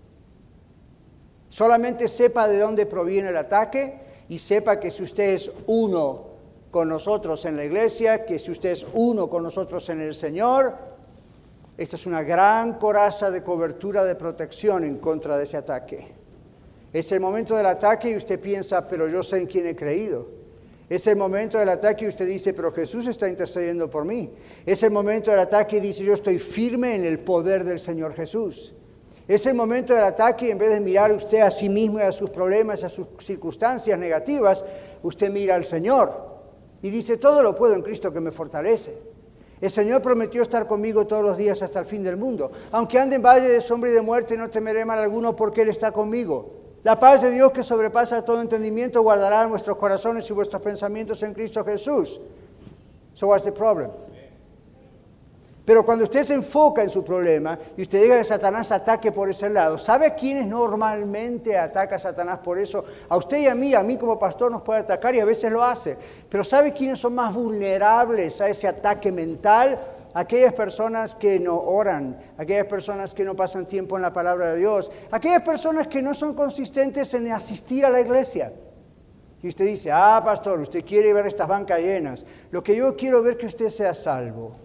Solamente 1.51 2.09
sepa 2.09 2.49
de 2.49 2.59
dónde 2.59 2.87
proviene 2.87 3.29
el 3.29 3.37
ataque 3.37 4.01
y 4.29 4.39
sepa 4.39 4.81
que 4.81 4.91
si 4.91 5.03
usted 5.03 5.35
es 5.35 5.53
uno 5.67 6.35
con 6.71 6.89
nosotros 6.89 7.45
en 7.45 7.57
la 7.59 7.65
iglesia, 7.65 8.25
que 8.25 8.39
si 8.39 8.51
usted 8.51 8.71
es 8.71 8.87
uno 8.95 9.29
con 9.29 9.43
nosotros 9.43 9.89
en 9.91 10.01
el 10.01 10.15
Señor, 10.15 10.94
esta 11.77 11.97
es 11.97 12.07
una 12.07 12.23
gran 12.23 12.75
coraza 12.75 13.31
de 13.31 13.43
cobertura 13.43 14.05
de 14.05 14.15
protección 14.15 14.85
en 14.85 14.99
contra 14.99 15.37
de 15.37 15.45
ese 15.45 15.57
ataque. 15.57 16.07
Es 16.93 17.11
el 17.11 17.19
momento 17.19 17.57
del 17.57 17.67
ataque 17.67 18.11
y 18.11 18.17
usted 18.17 18.39
piensa, 18.39 18.87
pero 18.87 19.09
yo 19.09 19.23
sé 19.23 19.39
en 19.39 19.47
quién 19.47 19.67
he 19.67 19.75
creído. 19.75 20.29
Es 20.89 21.07
el 21.09 21.17
momento 21.17 21.59
del 21.59 21.71
ataque 21.71 22.05
y 22.05 22.09
usted 22.09 22.27
dice, 22.27 22.55
pero 22.55 22.71
Jesús 22.71 23.09
está 23.09 23.29
intercediendo 23.29 23.91
por 23.91 24.05
mí. 24.05 24.31
Es 24.65 24.85
el 24.85 24.93
momento 24.93 25.33
del 25.33 25.41
ataque 25.41 25.79
y 25.79 25.81
dice, 25.81 26.05
yo 26.05 26.15
estoy 26.15 26.39
firme 26.39 26.95
en 26.95 27.05
el 27.05 27.19
poder 27.19 27.65
del 27.65 27.81
Señor 27.81 28.15
Jesús. 28.15 28.75
Es 29.27 29.45
el 29.47 29.55
momento 29.55 29.95
del 29.95 30.05
ataque 30.05 30.47
y 30.47 30.51
en 30.51 30.59
vez 30.59 30.71
de 30.71 30.81
mirar 30.81 31.11
usted 31.11 31.41
a 31.41 31.51
sí 31.51 31.69
mismo 31.69 31.99
y 31.99 32.03
a 32.03 32.13
sus 32.13 32.31
problemas, 32.31 32.85
a 32.85 32.89
sus 32.89 33.09
circunstancias 33.19 33.99
negativas, 33.99 34.65
usted 35.03 35.31
mira 35.31 35.57
al 35.57 35.65
Señor 35.65 36.35
y 36.83 36.91
dice, 36.91 37.17
todo 37.17 37.43
lo 37.43 37.55
puedo 37.55 37.75
en 37.75 37.83
Cristo 37.83 38.13
que 38.13 38.21
me 38.21 38.31
fortalece. 38.31 39.14
El 39.65 39.71
Señor 39.71 40.03
prometió 40.03 40.43
estar 40.43 40.67
conmigo 40.67 41.07
todos 41.07 41.25
los 41.25 41.39
días 41.39 41.63
hasta 41.63 41.79
el 41.79 41.87
fin 41.87 42.05
del 42.05 42.19
mundo. 42.19 42.53
Aunque 42.71 42.99
ande 42.99 43.17
en 43.17 43.23
valle 43.23 43.49
de 43.49 43.63
sombra 43.63 43.89
y 43.89 43.95
de 43.95 44.03
muerte, 44.03 44.37
no 44.37 44.51
temeré 44.51 44.85
mal 44.85 44.99
alguno 44.99 45.35
porque 45.35 45.63
Él 45.63 45.71
está 45.71 45.91
conmigo. 45.91 46.51
La 46.83 47.01
paz 47.01 47.23
de 47.23 47.31
Dios 47.31 47.51
que 47.51 47.63
sobrepasa 47.63 48.23
todo 48.23 48.43
entendimiento 48.43 49.01
guardará 49.01 49.47
nuestros 49.47 49.79
corazones 49.79 50.29
y 50.29 50.35
vuestros 50.35 50.61
pensamientos 50.61 51.23
en 51.23 51.33
Cristo 51.33 51.65
Jesús. 51.65 52.21
So 53.15 53.29
what's 53.29 53.45
the 53.45 53.53
problem? 53.53 53.89
Pero 55.65 55.85
cuando 55.85 56.05
usted 56.05 56.23
se 56.23 56.35
enfoca 56.35 56.83
en 56.83 56.91
su 56.91 57.03
problema 57.03 57.59
y 57.77 57.83
usted 57.83 58.03
diga 58.03 58.19
que 58.19 58.25
Satanás 58.25 58.71
ataque 58.71 59.11
por 59.13 59.31
ese 59.31 59.49
lado, 59.49 59.79
¿sabe 59.79 60.15
quiénes 60.15 60.47
normalmente 60.47 61.57
ataca 61.57 61.97
a 61.97 61.99
Satanás 61.99 62.41
por 62.45 62.59
eso? 62.59 62.85
A 63.09 63.17
usted 63.17 63.39
y 63.39 63.47
a 63.47 63.55
mí, 63.55 63.75
a 63.75 63.83
mí 63.83 63.97
como 63.97 64.19
pastor 64.19 64.53
nos 64.53 64.61
puede 64.61 64.81
atacar 64.81 65.15
y 65.15 65.21
a 65.21 65.25
veces 65.25 65.51
lo 65.51 65.65
hace. 65.65 65.97
Pero 66.29 66.45
¿sabe 66.45 66.75
quiénes 66.75 66.99
son 66.99 67.15
más 67.15 67.33
vulnerables 67.33 68.41
a 68.41 68.49
ese 68.49 68.69
ataque 68.69 69.11
mental? 69.11 69.79
aquellas 70.15 70.53
personas 70.53 71.15
que 71.15 71.41
no 71.41 71.59
oran, 71.59 72.17
aquellas 72.39 72.67
personas 72.67 73.13
que 73.13 73.25
no 73.25 73.35
pasan 73.35 73.67
tiempo 73.67 73.97
en 73.97 74.03
la 74.03 74.13
palabra 74.13 74.53
de 74.53 74.59
Dios, 74.59 74.91
aquellas 75.11 75.43
personas 75.43 75.89
que 75.89 76.01
no 76.01 76.15
son 76.15 76.35
consistentes 76.35 77.13
en 77.15 77.33
asistir 77.33 77.85
a 77.85 77.91
la 77.91 78.01
iglesia. 78.01 78.53
Y 79.43 79.49
usted 79.49 79.67
dice, 79.67 79.91
ah, 79.93 80.23
pastor, 80.25 80.61
usted 80.61 80.85
quiere 80.85 81.13
ver 81.13 81.27
estas 81.27 81.49
bancas 81.49 81.81
llenas. 81.81 82.25
Lo 82.51 82.63
que 82.63 82.77
yo 82.77 82.97
quiero 82.97 83.23
ver 83.23 83.37
que 83.37 83.47
usted 83.47 83.69
sea 83.69 83.93
salvo. 83.93 84.64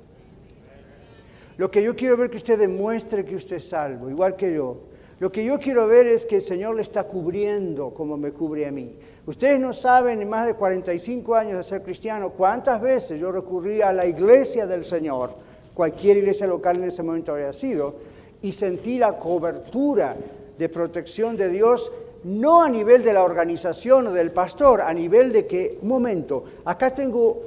Lo 1.60 1.69
que 1.69 1.84
yo 1.84 1.93
quiero 1.93 2.15
ver 2.15 2.30
que 2.30 2.38
usted 2.38 2.58
demuestre 2.58 3.26
que 3.26 3.36
usted 3.36 3.58
es 3.58 3.67
salvo, 3.67 4.10
igual 4.10 4.38
que 4.38 4.54
yo. 4.54 4.78
Lo 5.19 5.30
que 5.30 5.43
yo 5.43 5.60
quiero 5.60 5.88
ver 5.88 6.08
es 6.08 6.26
que 6.26 6.38
el 6.38 6.41
Señor 6.41 6.74
le 6.74 6.84
está 6.84 7.04
cubriendo 7.04 7.93
como 7.93 8.15
me 8.15 8.32
cubre 8.32 8.65
a 8.65 8.72
mí. 8.72 8.95
Ustedes 9.26 9.60
no 9.60 9.74
saben 9.74 10.22
en 10.22 10.30
más 10.30 10.48
de 10.48 10.54
45 10.54 11.36
años 11.36 11.58
de 11.58 11.63
ser 11.63 11.84
cristiano 11.84 12.30
cuántas 12.30 12.80
veces 12.80 13.19
yo 13.19 13.30
recurrí 13.30 13.82
a 13.82 13.91
la 13.91 14.06
iglesia 14.06 14.67
del 14.67 14.86
Señor, 14.86 15.32
cualquier 15.74 16.15
iglesia 16.15 16.48
local 16.48 16.78
en 16.78 16.86
ese 16.86 17.04
momento 17.04 17.34
había 17.34 17.52
sido, 17.52 17.95
y 18.41 18.54
sentí 18.54 18.98
la 18.98 19.19
cobertura 19.19 20.15
de 20.58 20.69
protección 20.69 21.36
de 21.36 21.50
Dios, 21.50 21.91
no 22.24 22.63
a 22.63 22.69
nivel 22.69 23.04
de 23.04 23.12
la 23.12 23.26
organización 23.26 24.08
o 24.08 24.12
del 24.13 24.32
pastor, 24.32 24.80
a 24.80 24.93
nivel 24.93 25.34
de 25.34 25.45
que, 25.45 25.78
un 25.82 25.89
momento, 25.89 26.41
acá 26.63 26.91
tengo 26.91 27.41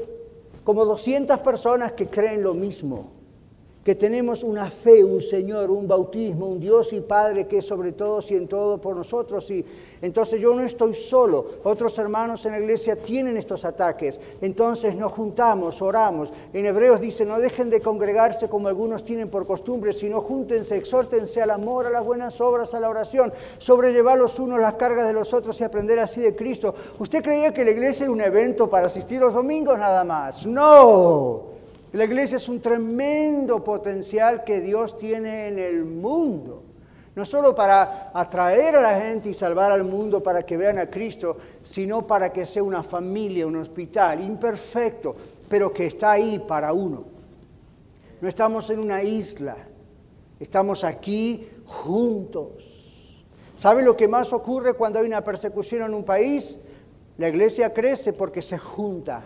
como 0.65 0.85
200 0.85 1.39
personas 1.39 1.93
que 1.93 2.09
creen 2.09 2.43
lo 2.43 2.53
mismo 2.53 3.22
que 3.85 3.97
tenemos 3.97 4.45
una 4.45 4.71
fe, 4.71 5.03
un 5.03 5.21
Señor, 5.21 5.71
un 5.71 5.89
bautismo, 5.89 6.47
un 6.47 6.61
Dios 6.61 6.93
y 6.93 7.01
Padre 7.01 7.49
que 7.49 7.59
es 7.59 7.67
sobre 7.67 7.93
todo 7.93 8.21
y 8.29 8.35
en 8.35 8.47
todo 8.47 8.81
por 8.81 8.97
nosotros. 8.97 9.51
Y 9.51 9.65
entonces 10.01 10.41
yo 10.41 10.55
no 10.55 10.63
estoy 10.63 10.95
solo, 10.95 11.45
otros 11.65 11.99
hermanos 11.99 12.47
en 12.47 12.53
la 12.53 12.61
iglesia 12.61 12.95
tienen 12.95 13.37
estos 13.37 13.65
ataques. 13.65 14.21
Entonces 14.41 14.95
nos 14.95 15.11
juntamos, 15.13 15.83
oramos. 15.83 16.33
En 16.53 16.65
Hebreos 16.65 17.01
dice, 17.01 17.27
no 17.27 17.41
dejen 17.41 17.71
de 17.71 17.81
congregarse 17.81 18.49
como 18.49 18.69
algunos 18.69 19.03
tienen 19.03 19.29
por 19.29 19.47
costumbre, 19.47 19.93
sino 19.93 20.21
júntense, 20.21 20.77
exhórtense 20.77 21.43
al 21.43 21.51
amor, 21.51 21.87
a 21.87 21.91
las 21.91 22.05
buenas 22.05 22.41
obras, 22.41 22.75
a 22.75 22.81
la 22.81 22.89
oración, 22.89 23.33
sobrellevar 23.59 24.17
los 24.17 24.39
unos 24.39 24.61
las 24.61 24.75
cargas 24.75 25.09
de 25.09 25.13
los 25.13 25.35
otros 25.35 25.61
y 25.61 25.65
aprender 25.65 25.99
así 25.99 26.21
de 26.21 26.37
Cristo. 26.37 26.73
¿Usted 26.99 27.23
creía 27.23 27.53
que 27.53 27.65
la 27.65 27.73
iglesia 27.73 28.05
era 28.05 28.13
un 28.13 28.21
evento 28.21 28.71
para 28.71 28.87
asistir 28.87 29.21
los 29.21 29.35
domingos 29.35 29.77
nada 29.77 30.05
más? 30.05 30.47
No. 30.47 31.52
La 31.93 32.05
iglesia 32.05 32.37
es 32.37 32.49
un 32.49 32.61
tremendo 32.61 33.63
potencial 33.63 34.45
que 34.45 34.61
Dios 34.61 34.97
tiene 34.97 35.49
en 35.49 35.59
el 35.59 35.85
mundo. 35.85 36.63
No 37.15 37.27
solo 37.27 37.55
para 37.55 38.11
atraer 38.15 38.77
a 38.77 38.81
la 38.81 38.99
gente 38.99 39.29
y 39.29 39.35
salvar 39.35 39.71
al 39.71 39.85
mundo 39.85 40.23
para 40.23 40.47
que 40.47 40.57
vean 40.57 40.79
a 40.79 40.89
Cristo, 40.89 41.37
sino 41.63 42.07
para 42.07 42.33
que 42.33 42.47
sea 42.47 42.63
una 42.63 42.83
familia, 42.83 43.47
un 43.47 43.57
hospital 43.57 44.23
imperfecto, 44.23 45.15
pero 45.51 45.71
que 45.71 45.87
está 45.87 46.13
ahí 46.13 46.39
para 46.39 46.73
uno. 46.73 47.05
No 48.23 48.29
estamos 48.29 48.71
en 48.71 48.79
una 48.79 49.03
isla, 49.03 49.57
estamos 50.41 50.85
aquí 50.85 51.47
juntos. 51.67 53.23
¿Sabe 53.55 53.83
lo 53.83 53.95
que 53.95 54.09
más 54.09 54.33
ocurre 54.33 54.73
cuando 54.73 54.99
hay 54.99 55.05
una 55.05 55.23
persecución 55.23 55.83
en 55.83 55.93
un 55.93 56.05
país? 56.05 56.61
La 57.19 57.29
iglesia 57.29 57.75
crece 57.75 58.15
porque 58.15 58.41
se 58.41 58.57
junta 58.57 59.23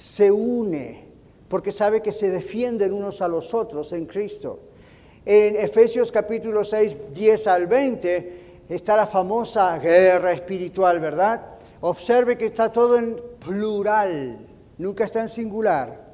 se 0.00 0.30
une 0.30 1.04
porque 1.46 1.70
sabe 1.70 2.00
que 2.00 2.10
se 2.10 2.30
defienden 2.30 2.94
unos 2.94 3.20
a 3.20 3.28
los 3.28 3.52
otros 3.52 3.92
en 3.92 4.06
Cristo. 4.06 4.60
En 5.26 5.56
Efesios 5.56 6.10
capítulo 6.10 6.64
6, 6.64 7.12
10 7.12 7.46
al 7.48 7.66
20 7.66 8.64
está 8.70 8.96
la 8.96 9.06
famosa 9.06 9.76
guerra 9.78 10.32
espiritual, 10.32 11.00
¿verdad? 11.00 11.48
Observe 11.82 12.38
que 12.38 12.46
está 12.46 12.72
todo 12.72 12.96
en 12.96 13.20
plural, 13.44 14.38
nunca 14.78 15.04
está 15.04 15.20
en 15.20 15.28
singular. 15.28 16.08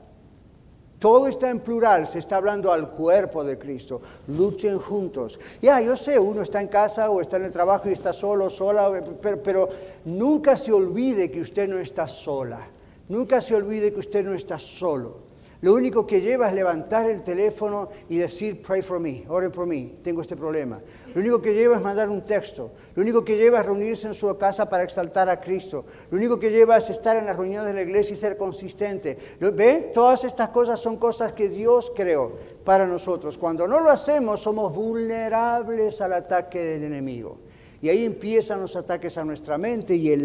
Todo 0.99 1.29
está 1.29 1.51
en 1.51 1.61
plural, 1.61 2.09
se 2.09 2.19
está 2.19 2.39
hablando 2.39 2.73
al 2.73 2.91
cuerpo 2.91 3.45
de 3.45 3.57
Cristo. 3.57 4.01
Luchen 4.27 4.81
juntos. 4.81 5.39
Ya, 5.63 5.81
yo 5.81 5.95
sé, 5.95 6.19
uno 6.19 6.43
está 6.43 6.61
en 6.61 6.69
casa 6.69 7.11
o 7.11 7.21
está 7.21 7.37
en 7.37 7.45
el 7.45 7.53
trabajo 7.53 7.89
y 7.89 7.93
está 7.93 8.13
solo, 8.13 8.51
sola, 8.51 9.01
pero, 9.23 9.41
pero 9.43 9.69
nunca 10.07 10.57
se 10.57 10.73
olvide 10.73 11.31
que 11.31 11.41
usted 11.41 11.69
no 11.69 11.79
está 11.79 12.09
sola. 12.09 12.71
Nunca 13.09 13.41
se 13.41 13.55
olvide 13.55 13.93
que 13.93 14.01
usted 14.01 14.25
no 14.25 14.35
está 14.35 14.59
solo. 14.59 15.27
Lo 15.63 15.73
único 15.73 16.07
que 16.07 16.21
lleva 16.21 16.49
es 16.49 16.55
levantar 16.55 17.09
el 17.09 17.23
teléfono 17.23 17.89
y 18.11 18.19
decir, 18.19 18.61
pray 18.61 18.83
for 18.83 19.01
me, 19.01 19.25
ore 19.29 19.49
por 19.49 19.67
mí, 19.67 19.99
tengo 20.03 20.21
este 20.21 20.37
problema. 20.37 20.81
Lo 21.15 21.21
único 21.23 21.41
que 21.41 21.55
lleva 21.55 21.77
es 21.77 21.83
mandar 21.83 22.11
un 22.11 22.27
texto. 22.27 22.73
Lo 22.95 23.03
único 23.03 23.25
que 23.25 23.39
lleva 23.39 23.61
es 23.61 23.67
reunirse 23.67 24.07
en 24.07 24.13
su 24.13 24.37
casa 24.37 24.69
para 24.69 24.85
exaltar 24.85 25.31
a 25.31 25.41
Cristo. 25.41 25.87
Lo 26.11 26.19
único 26.19 26.39
que 26.39 26.51
lleva 26.51 26.77
es 26.77 26.91
estar 26.91 27.17
en 27.17 27.25
las 27.25 27.37
reuniones 27.37 27.69
de 27.69 27.75
la 27.75 27.83
iglesia 27.83 28.13
y 28.13 28.17
ser 28.19 28.37
consistente. 28.37 29.17
¿Ve? 29.41 29.93
Todas 29.95 30.25
estas 30.25 30.51
cosas 30.51 30.79
son 30.79 30.99
cosas 30.99 31.33
que 31.33 31.49
Dios 31.49 31.91
creó 31.97 32.33
para 32.63 32.87
nosotros. 32.87 33.39
Cuando 33.39 33.67
no 33.67 33.81
lo 33.81 33.91
hacemos, 33.91 34.43
somos 34.43 34.75
vulnerables 34.75 36.03
al 36.03 36.13
ataque 36.13 36.59
del 36.59 36.85
enemigo. 36.85 37.39
Y 37.87 37.89
ahí 37.89 38.05
empiezan 38.05 38.61
los 38.61 38.75
ataques 38.75 39.17
a 39.17 39.25
nuestra 39.25 39.57
mente 39.57 39.95
y, 39.95 40.17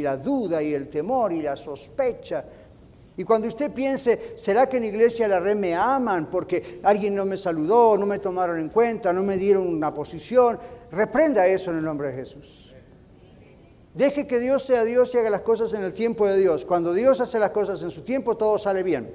la 0.00 0.16
duda 0.16 0.62
y 0.62 0.72
el 0.72 0.88
temor 0.88 1.32
y 1.32 1.42
la 1.42 1.56
sospecha. 1.56 2.44
Y 3.16 3.24
cuando 3.24 3.48
usted 3.48 3.72
piense, 3.72 4.34
¿será 4.36 4.68
que 4.68 4.76
en 4.76 4.84
iglesia 4.84 5.26
la 5.26 5.40
red 5.40 5.56
me 5.56 5.74
aman 5.74 6.30
porque 6.30 6.78
alguien 6.84 7.16
no 7.16 7.24
me 7.24 7.36
saludó, 7.36 7.98
no 7.98 8.06
me 8.06 8.20
tomaron 8.20 8.60
en 8.60 8.68
cuenta, 8.68 9.12
no 9.12 9.24
me 9.24 9.36
dieron 9.36 9.66
una 9.66 9.92
posición? 9.92 10.60
Reprenda 10.92 11.44
eso 11.48 11.72
en 11.72 11.78
el 11.78 11.84
nombre 11.84 12.06
de 12.06 12.14
Jesús. 12.14 12.72
Deje 13.94 14.28
que 14.28 14.38
Dios 14.38 14.62
sea 14.62 14.84
Dios 14.84 15.12
y 15.12 15.18
haga 15.18 15.30
las 15.30 15.40
cosas 15.40 15.74
en 15.74 15.82
el 15.82 15.92
tiempo 15.92 16.24
de 16.24 16.36
Dios. 16.36 16.64
Cuando 16.64 16.94
Dios 16.94 17.20
hace 17.20 17.40
las 17.40 17.50
cosas 17.50 17.82
en 17.82 17.90
su 17.90 18.02
tiempo, 18.02 18.36
todo 18.36 18.58
sale 18.58 18.84
bien. 18.84 19.12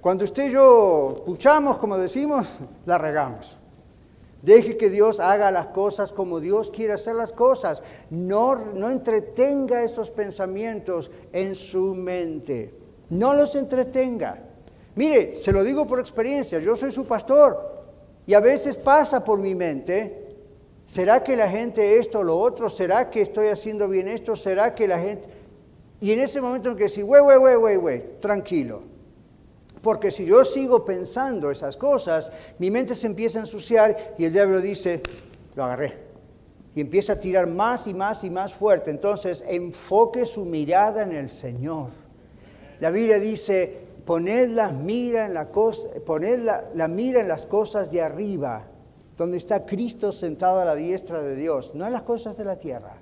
Cuando 0.00 0.22
usted 0.22 0.46
y 0.46 0.52
yo 0.52 1.24
puchamos, 1.26 1.76
como 1.78 1.98
decimos, 1.98 2.46
la 2.86 2.98
regamos. 2.98 3.56
Deje 4.42 4.76
que 4.76 4.90
Dios 4.90 5.20
haga 5.20 5.52
las 5.52 5.68
cosas 5.68 6.12
como 6.12 6.40
Dios 6.40 6.70
quiere 6.70 6.94
hacer 6.94 7.14
las 7.14 7.32
cosas. 7.32 7.82
No, 8.10 8.56
no 8.56 8.90
entretenga 8.90 9.84
esos 9.84 10.10
pensamientos 10.10 11.12
en 11.32 11.54
su 11.54 11.94
mente. 11.94 12.74
No 13.10 13.34
los 13.34 13.54
entretenga. 13.54 14.42
Mire, 14.96 15.36
se 15.36 15.52
lo 15.52 15.62
digo 15.62 15.86
por 15.86 16.00
experiencia, 16.00 16.58
yo 16.58 16.74
soy 16.74 16.90
su 16.90 17.06
pastor 17.06 17.84
y 18.26 18.34
a 18.34 18.40
veces 18.40 18.76
pasa 18.76 19.24
por 19.24 19.38
mi 19.38 19.54
mente, 19.54 20.36
¿será 20.86 21.22
que 21.22 21.36
la 21.36 21.48
gente 21.48 21.98
esto 21.98 22.18
o 22.18 22.22
lo 22.22 22.38
otro? 22.38 22.68
¿Será 22.68 23.10
que 23.10 23.22
estoy 23.22 23.46
haciendo 23.46 23.88
bien 23.88 24.08
esto? 24.08 24.34
¿Será 24.36 24.74
que 24.74 24.88
la 24.88 24.98
gente... 24.98 25.28
Y 26.00 26.12
en 26.12 26.20
ese 26.20 26.40
momento 26.40 26.70
en 26.70 26.76
que 26.76 26.88
sí, 26.88 27.00
güey, 27.00 27.22
güey, 27.22 27.38
güey, 27.38 27.56
güey, 27.56 27.76
güey, 27.76 28.18
tranquilo. 28.18 28.91
Porque 29.82 30.12
si 30.12 30.24
yo 30.24 30.44
sigo 30.44 30.84
pensando 30.84 31.50
esas 31.50 31.76
cosas, 31.76 32.30
mi 32.58 32.70
mente 32.70 32.94
se 32.94 33.08
empieza 33.08 33.38
a 33.38 33.42
ensuciar 33.42 34.14
y 34.16 34.24
el 34.24 34.32
diablo 34.32 34.60
dice, 34.60 35.02
lo 35.56 35.64
agarré. 35.64 35.98
Y 36.74 36.80
empieza 36.80 37.14
a 37.14 37.20
tirar 37.20 37.48
más 37.48 37.86
y 37.88 37.92
más 37.92 38.22
y 38.22 38.30
más 38.30 38.54
fuerte. 38.54 38.90
Entonces, 38.90 39.44
enfoque 39.46 40.24
su 40.24 40.44
mirada 40.44 41.02
en 41.02 41.12
el 41.12 41.28
Señor. 41.28 41.88
La 42.80 42.90
Biblia 42.90 43.18
dice, 43.18 43.80
poned 44.06 44.50
la 44.50 44.68
mira 44.68 45.26
en, 45.26 45.34
la 45.34 45.50
cosa, 45.50 45.88
la 46.74 46.88
mira 46.88 47.20
en 47.20 47.28
las 47.28 47.46
cosas 47.46 47.90
de 47.90 48.02
arriba, 48.02 48.64
donde 49.18 49.36
está 49.36 49.66
Cristo 49.66 50.12
sentado 50.12 50.60
a 50.60 50.64
la 50.64 50.76
diestra 50.76 51.22
de 51.22 51.34
Dios, 51.34 51.74
no 51.74 51.86
en 51.86 51.92
las 51.92 52.02
cosas 52.02 52.36
de 52.36 52.44
la 52.44 52.56
tierra. 52.56 52.94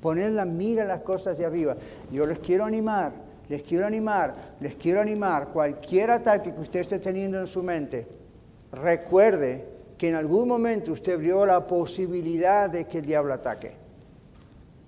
Poned 0.00 0.32
la 0.32 0.44
mira 0.44 0.82
en 0.82 0.88
las 0.88 1.00
cosas 1.00 1.38
de 1.38 1.44
arriba. 1.44 1.76
Yo 2.10 2.26
les 2.26 2.40
quiero 2.40 2.64
animar 2.64 3.25
les 3.48 3.62
quiero 3.62 3.86
animar, 3.86 4.56
les 4.60 4.74
quiero 4.74 5.00
animar, 5.00 5.48
cualquier 5.48 6.10
ataque 6.10 6.52
que 6.52 6.60
usted 6.60 6.80
esté 6.80 6.98
teniendo 6.98 7.38
en 7.38 7.46
su 7.46 7.62
mente, 7.62 8.06
recuerde 8.72 9.64
que 9.96 10.08
en 10.08 10.16
algún 10.16 10.48
momento 10.48 10.92
usted 10.92 11.18
vio 11.18 11.46
la 11.46 11.66
posibilidad 11.66 12.68
de 12.68 12.86
que 12.86 12.98
el 12.98 13.06
diablo 13.06 13.32
ataque. 13.32 13.72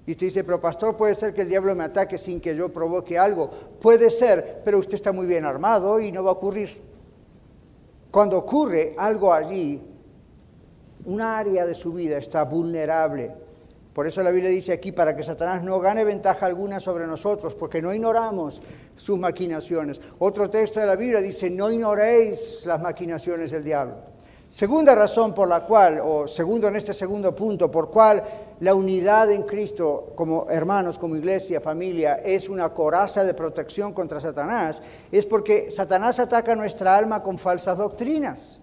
Y 0.06 0.12
usted 0.12 0.26
dice, 0.26 0.44
pero 0.44 0.60
pastor, 0.60 0.96
puede 0.96 1.14
ser 1.14 1.34
que 1.34 1.42
el 1.42 1.48
diablo 1.48 1.74
me 1.74 1.84
ataque 1.84 2.16
sin 2.16 2.40
que 2.40 2.56
yo 2.56 2.72
provoque 2.72 3.18
algo. 3.18 3.50
Puede 3.80 4.08
ser, 4.08 4.62
pero 4.64 4.78
usted 4.78 4.94
está 4.94 5.12
muy 5.12 5.26
bien 5.26 5.44
armado 5.44 6.00
y 6.00 6.10
no 6.10 6.24
va 6.24 6.30
a 6.30 6.34
ocurrir. 6.34 6.70
Cuando 8.10 8.38
ocurre 8.38 8.94
algo 8.96 9.32
allí, 9.32 9.82
un 11.04 11.20
área 11.20 11.66
de 11.66 11.74
su 11.74 11.92
vida 11.92 12.16
está 12.16 12.44
vulnerable 12.44 13.34
por 13.92 14.06
eso 14.06 14.22
la 14.22 14.30
Biblia 14.30 14.50
dice 14.50 14.72
aquí, 14.72 14.92
para 14.92 15.16
que 15.16 15.24
Satanás 15.24 15.62
no 15.62 15.80
gane 15.80 16.04
ventaja 16.04 16.46
alguna 16.46 16.78
sobre 16.78 17.06
nosotros, 17.06 17.54
porque 17.54 17.82
no 17.82 17.92
ignoramos 17.92 18.62
sus 18.96 19.18
maquinaciones. 19.18 20.00
Otro 20.18 20.48
texto 20.48 20.78
de 20.80 20.86
la 20.86 20.96
Biblia 20.96 21.20
dice, 21.20 21.50
no 21.50 21.70
ignoréis 21.70 22.64
las 22.64 22.80
maquinaciones 22.80 23.50
del 23.50 23.64
diablo. 23.64 23.96
Segunda 24.48 24.94
razón 24.94 25.34
por 25.34 25.46
la 25.46 25.66
cual, 25.66 26.00
o 26.02 26.26
segundo 26.26 26.68
en 26.68 26.76
este 26.76 26.94
segundo 26.94 27.34
punto, 27.34 27.70
por 27.70 27.90
cual 27.90 28.22
la 28.60 28.74
unidad 28.74 29.30
en 29.30 29.42
Cristo 29.42 30.12
como 30.14 30.48
hermanos, 30.48 30.98
como 30.98 31.16
iglesia, 31.16 31.60
familia, 31.60 32.14
es 32.24 32.48
una 32.48 32.72
coraza 32.72 33.24
de 33.24 33.34
protección 33.34 33.92
contra 33.92 34.20
Satanás, 34.20 34.82
es 35.12 35.26
porque 35.26 35.70
Satanás 35.70 36.18
ataca 36.18 36.56
nuestra 36.56 36.96
alma 36.96 37.22
con 37.22 37.36
falsas 37.36 37.76
doctrinas 37.76 38.60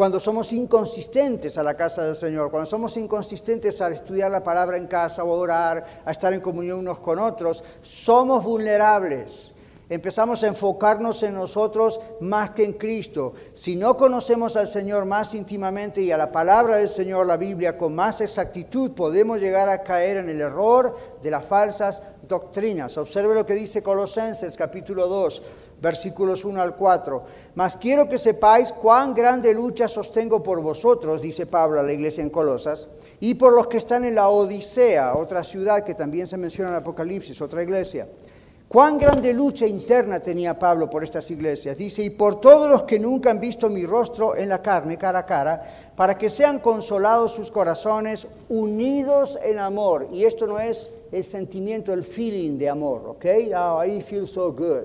cuando 0.00 0.18
somos 0.18 0.50
inconsistentes 0.54 1.58
a 1.58 1.62
la 1.62 1.76
casa 1.76 2.02
del 2.02 2.14
Señor, 2.14 2.50
cuando 2.50 2.64
somos 2.64 2.96
inconsistentes 2.96 3.82
al 3.82 3.92
estudiar 3.92 4.30
la 4.30 4.42
palabra 4.42 4.78
en 4.78 4.86
casa 4.86 5.24
o 5.24 5.30
orar, 5.30 6.00
a 6.06 6.10
estar 6.10 6.32
en 6.32 6.40
comunión 6.40 6.78
unos 6.78 7.00
con 7.00 7.18
otros, 7.18 7.62
somos 7.82 8.42
vulnerables. 8.42 9.54
empezamos 9.90 10.42
a 10.42 10.46
enfocarnos 10.46 11.22
en 11.22 11.34
nosotros 11.34 12.00
más 12.20 12.52
que 12.52 12.64
en 12.64 12.72
Cristo. 12.72 13.34
Si 13.52 13.76
no 13.76 13.98
conocemos 13.98 14.56
al 14.56 14.68
Señor 14.68 15.04
más 15.04 15.34
íntimamente 15.34 16.00
y 16.00 16.12
a 16.12 16.16
la 16.16 16.32
palabra 16.32 16.78
del 16.78 16.88
Señor, 16.88 17.26
la 17.26 17.36
Biblia, 17.36 17.76
con 17.76 17.94
más 17.94 18.22
exactitud, 18.22 18.92
podemos 18.92 19.38
llegar 19.38 19.68
a 19.68 19.82
caer 19.82 20.16
en 20.16 20.30
el 20.30 20.40
error 20.40 20.96
de 21.20 21.30
las 21.30 21.44
falsas 21.44 22.02
doctrinas. 22.30 22.96
Observe 22.96 23.34
lo 23.34 23.44
que 23.44 23.54
dice 23.54 23.82
Colosenses 23.82 24.56
capítulo 24.56 25.06
2, 25.06 25.42
versículos 25.82 26.46
1 26.46 26.62
al 26.62 26.74
4. 26.74 27.22
Mas 27.56 27.76
quiero 27.76 28.08
que 28.08 28.16
sepáis 28.16 28.72
cuán 28.72 29.12
grande 29.12 29.52
lucha 29.52 29.88
sostengo 29.88 30.42
por 30.42 30.62
vosotros, 30.62 31.20
dice 31.20 31.44
Pablo 31.44 31.80
a 31.80 31.82
la 31.82 31.92
iglesia 31.92 32.22
en 32.22 32.30
Colosas, 32.30 32.88
y 33.20 33.34
por 33.34 33.52
los 33.52 33.66
que 33.66 33.76
están 33.76 34.04
en 34.04 34.14
la 34.14 34.28
Odisea, 34.28 35.14
otra 35.14 35.44
ciudad 35.44 35.84
que 35.84 35.94
también 35.94 36.26
se 36.26 36.38
menciona 36.38 36.70
en 36.70 36.76
Apocalipsis, 36.76 37.42
otra 37.42 37.62
iglesia 37.62 38.06
Cuán 38.70 38.98
grande 38.98 39.34
lucha 39.34 39.66
interna 39.66 40.20
tenía 40.20 40.56
Pablo 40.56 40.88
por 40.88 41.02
estas 41.02 41.28
iglesias. 41.32 41.76
Dice, 41.76 42.04
y 42.04 42.10
por 42.10 42.40
todos 42.40 42.70
los 42.70 42.84
que 42.84 43.00
nunca 43.00 43.28
han 43.28 43.40
visto 43.40 43.68
mi 43.68 43.84
rostro 43.84 44.36
en 44.36 44.48
la 44.48 44.62
carne, 44.62 44.96
cara 44.96 45.18
a 45.18 45.26
cara, 45.26 45.64
para 45.96 46.16
que 46.16 46.28
sean 46.28 46.60
consolados 46.60 47.32
sus 47.32 47.50
corazones, 47.50 48.28
unidos 48.48 49.36
en 49.42 49.58
amor. 49.58 50.06
Y 50.12 50.24
esto 50.24 50.46
no 50.46 50.60
es 50.60 50.92
el 51.10 51.24
sentimiento, 51.24 51.92
el 51.92 52.04
feeling 52.04 52.58
de 52.58 52.68
amor, 52.68 53.08
¿ok? 53.08 53.24
Oh, 53.56 53.84
I 53.84 54.00
feel 54.02 54.24
so 54.24 54.52
good. 54.52 54.84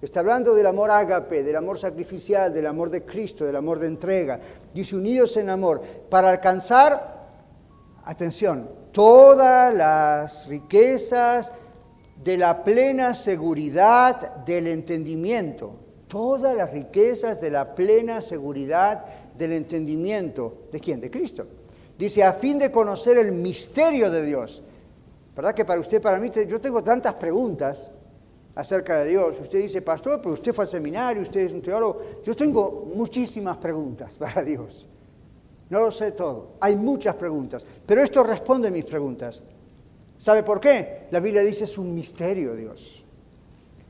Está 0.00 0.20
hablando 0.20 0.54
del 0.54 0.68
amor 0.68 0.92
ágape, 0.92 1.42
del 1.42 1.56
amor 1.56 1.80
sacrificial, 1.80 2.54
del 2.54 2.68
amor 2.68 2.90
de 2.90 3.04
Cristo, 3.04 3.44
del 3.44 3.56
amor 3.56 3.80
de 3.80 3.88
entrega. 3.88 4.38
Dice, 4.72 4.94
unidos 4.94 5.36
en 5.36 5.50
amor, 5.50 5.82
para 6.08 6.30
alcanzar, 6.30 7.26
atención, 8.04 8.70
todas 8.92 9.74
las 9.74 10.46
riquezas, 10.46 11.50
de 12.22 12.36
la 12.36 12.64
plena 12.64 13.14
seguridad 13.14 14.44
del 14.44 14.66
entendimiento. 14.66 15.76
Todas 16.08 16.56
las 16.56 16.72
riquezas 16.72 17.40
de 17.40 17.50
la 17.50 17.74
plena 17.74 18.20
seguridad 18.20 19.04
del 19.36 19.52
entendimiento. 19.52 20.68
¿De 20.72 20.80
quién? 20.80 21.00
De 21.00 21.10
Cristo. 21.10 21.46
Dice, 21.98 22.22
a 22.22 22.32
fin 22.32 22.58
de 22.58 22.70
conocer 22.70 23.18
el 23.18 23.32
misterio 23.32 24.10
de 24.10 24.24
Dios. 24.24 24.62
¿Verdad 25.34 25.54
que 25.54 25.64
para 25.64 25.80
usted, 25.80 26.00
para 26.00 26.18
mí, 26.18 26.30
yo 26.46 26.60
tengo 26.60 26.82
tantas 26.82 27.14
preguntas 27.14 27.90
acerca 28.56 29.00
de 29.00 29.10
Dios. 29.10 29.38
Usted 29.40 29.60
dice, 29.60 29.82
pastor, 29.82 30.20
pero 30.20 30.32
usted 30.32 30.52
fue 30.52 30.64
al 30.64 30.68
seminario, 30.68 31.22
usted 31.22 31.40
es 31.40 31.52
un 31.52 31.62
teólogo. 31.62 32.00
Yo 32.24 32.34
tengo 32.34 32.90
muchísimas 32.94 33.58
preguntas 33.58 34.16
para 34.18 34.42
Dios. 34.42 34.88
No 35.68 35.80
lo 35.80 35.90
sé 35.90 36.12
todo. 36.12 36.52
Hay 36.60 36.76
muchas 36.76 37.14
preguntas. 37.16 37.64
Pero 37.84 38.02
esto 38.02 38.22
responde 38.22 38.68
a 38.68 38.70
mis 38.70 38.84
preguntas. 38.84 39.42
¿Sabe 40.18 40.42
por 40.42 40.60
qué? 40.60 41.06
La 41.10 41.20
Biblia 41.20 41.42
dice 41.42 41.64
es 41.64 41.78
un 41.78 41.94
misterio, 41.94 42.54
Dios. 42.54 43.04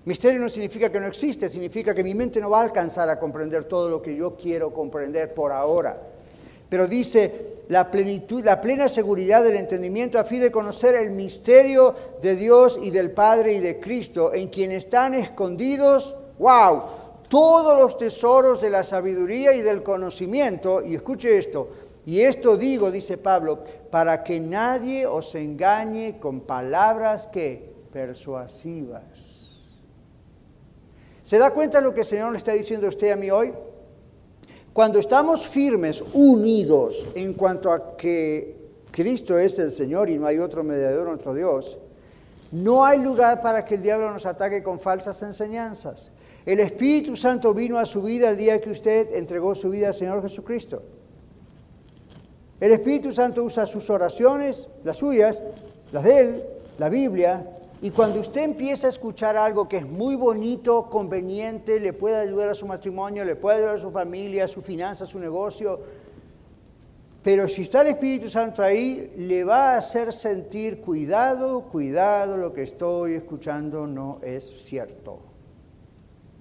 Misterio 0.05 0.41
no 0.41 0.49
significa 0.49 0.91
que 0.91 1.01
no 1.01 1.07
existe, 1.07 1.49
significa 1.49 1.95
que 1.95 2.05
mi 2.05 2.15
mente 2.15 2.41
no 2.41 2.51
va 2.51 2.61
a 2.61 2.65
alcanzar 2.65 3.11
a 3.11 3.19
comprender 3.19 3.65
todo 3.65 3.89
lo 3.89 4.01
que 4.01 4.15
yo 4.15 4.37
quiero 4.37 4.73
comprender 4.73 5.35
por 5.35 5.51
ahora. 5.51 6.01
Pero 6.69 6.87
dice 6.87 7.57
la 7.69 7.91
plenitud, 7.91 8.45
la 8.45 8.61
plena 8.61 8.89
seguridad 8.89 9.43
del 9.43 9.57
entendimiento 9.57 10.19
a 10.19 10.25
fin 10.25 10.41
de 10.41 10.53
conocer 10.53 10.95
el 10.95 11.11
misterio 11.11 11.95
de 12.23 12.37
Dios 12.37 12.79
y 12.81 12.91
del 12.91 13.11
Padre 13.11 13.55
y 13.55 13.61
de 13.61 13.81
Cristo, 13.81 14.33
en 14.33 14.49
quien 14.49 14.71
están 14.71 15.15
escondidos, 15.15 16.15
wow, 16.39 16.83
todos 17.29 17.81
los 17.81 17.99
tesoros 17.99 18.61
de 18.61 18.71
la 18.71 18.85
sabiduría 18.85 19.55
y 19.55 19.63
del 19.63 19.83
conocimiento. 19.83 20.85
Y 20.85 20.95
escuche 20.95 21.37
esto, 21.37 21.69
y 22.07 22.21
esto 22.21 22.57
digo, 22.57 22.93
dice 22.93 23.19
Pablo, 23.19 23.65
para 23.91 24.23
que 24.23 24.39
nadie 24.39 25.07
os 25.07 25.35
engañe 25.35 26.21
con 26.21 26.43
palabras 26.43 27.27
que 27.27 27.75
persuasivas. 27.93 29.03
¿Se 31.25 31.37
da 31.37 31.51
cuenta 31.51 31.79
de 31.79 31.85
lo 31.85 31.93
que 31.93 32.01
el 32.01 32.07
Señor 32.07 32.31
le 32.31 32.39
está 32.39 32.53
diciendo 32.53 32.87
a 32.87 32.91
usted 32.91 33.11
a 33.11 33.17
mí 33.17 33.29
hoy? 33.29 33.53
Cuando 34.73 35.01
estamos 35.01 35.49
firmes, 35.49 36.05
unidos 36.13 37.09
en 37.17 37.35
cuanto 37.35 37.73
a 37.73 37.97
que 37.97 38.55
Cristo 38.93 39.37
es 39.37 39.59
el 39.59 39.73
Señor 39.73 40.09
y 40.09 40.17
no 40.17 40.29
hay 40.29 40.39
otro 40.39 40.63
mediador, 40.63 41.09
otro 41.09 41.35
Dios, 41.35 41.77
no 42.53 42.85
hay 42.85 43.01
lugar 43.01 43.41
para 43.41 43.65
que 43.65 43.75
el 43.75 43.83
diablo 43.83 44.13
nos 44.13 44.27
ataque 44.27 44.63
con 44.63 44.79
falsas 44.79 45.21
enseñanzas. 45.23 46.13
El 46.45 46.61
Espíritu 46.61 47.17
Santo 47.17 47.53
vino 47.53 47.81
a 47.81 47.85
su 47.85 48.01
vida 48.03 48.31
el 48.31 48.37
día 48.37 48.61
que 48.61 48.71
usted 48.71 49.13
entregó 49.17 49.57
su 49.57 49.71
vida 49.71 49.89
al 49.89 49.95
Señor 49.95 50.23
Jesucristo. 50.23 50.85
El 52.61 52.73
Espíritu 52.73 53.13
Santo 53.13 53.45
usa 53.45 53.67
sus 53.67 53.91
oraciones, 53.91 54.69
las 54.85 54.97
suyas, 54.97 55.43
las 55.93 56.05
de 56.05 56.21
Él, 56.21 56.45
la 56.79 56.89
Biblia, 56.89 57.53
y 57.83 57.91
cuando 57.91 58.21
usted 58.21 58.43
empieza 58.43 58.87
a 58.87 58.91
escuchar 58.91 59.37
algo 59.37 59.69
que 59.69 59.77
es 59.77 59.87
muy 59.87 60.17
bonito, 60.17 60.89
conveniente, 60.89 61.79
le 61.79 61.93
puede 61.93 62.17
ayudar 62.17 62.49
a 62.49 62.55
su 62.55 62.67
matrimonio, 62.67 63.25
le 63.25 63.37
puede 63.37 63.59
ayudar 63.59 63.77
a 63.77 63.81
su 63.81 63.91
familia, 63.91 64.45
a 64.45 64.49
su 64.49 64.63
finanza, 64.63 65.05
a 65.05 65.07
su 65.07 65.19
negocio, 65.19 65.81
pero 67.27 67.49
si 67.49 67.63
está 67.63 67.81
el 67.81 67.89
Espíritu 67.89 68.29
Santo 68.29 68.63
ahí, 68.63 69.13
le 69.17 69.43
va 69.43 69.75
a 69.75 69.79
hacer 69.79 70.13
sentir, 70.13 70.81
cuidado, 70.81 71.63
cuidado, 71.63 72.37
lo 72.37 72.53
que 72.53 72.63
estoy 72.63 73.15
escuchando 73.15 73.85
no 73.85 74.21
es 74.23 74.45
cierto. 74.63 75.19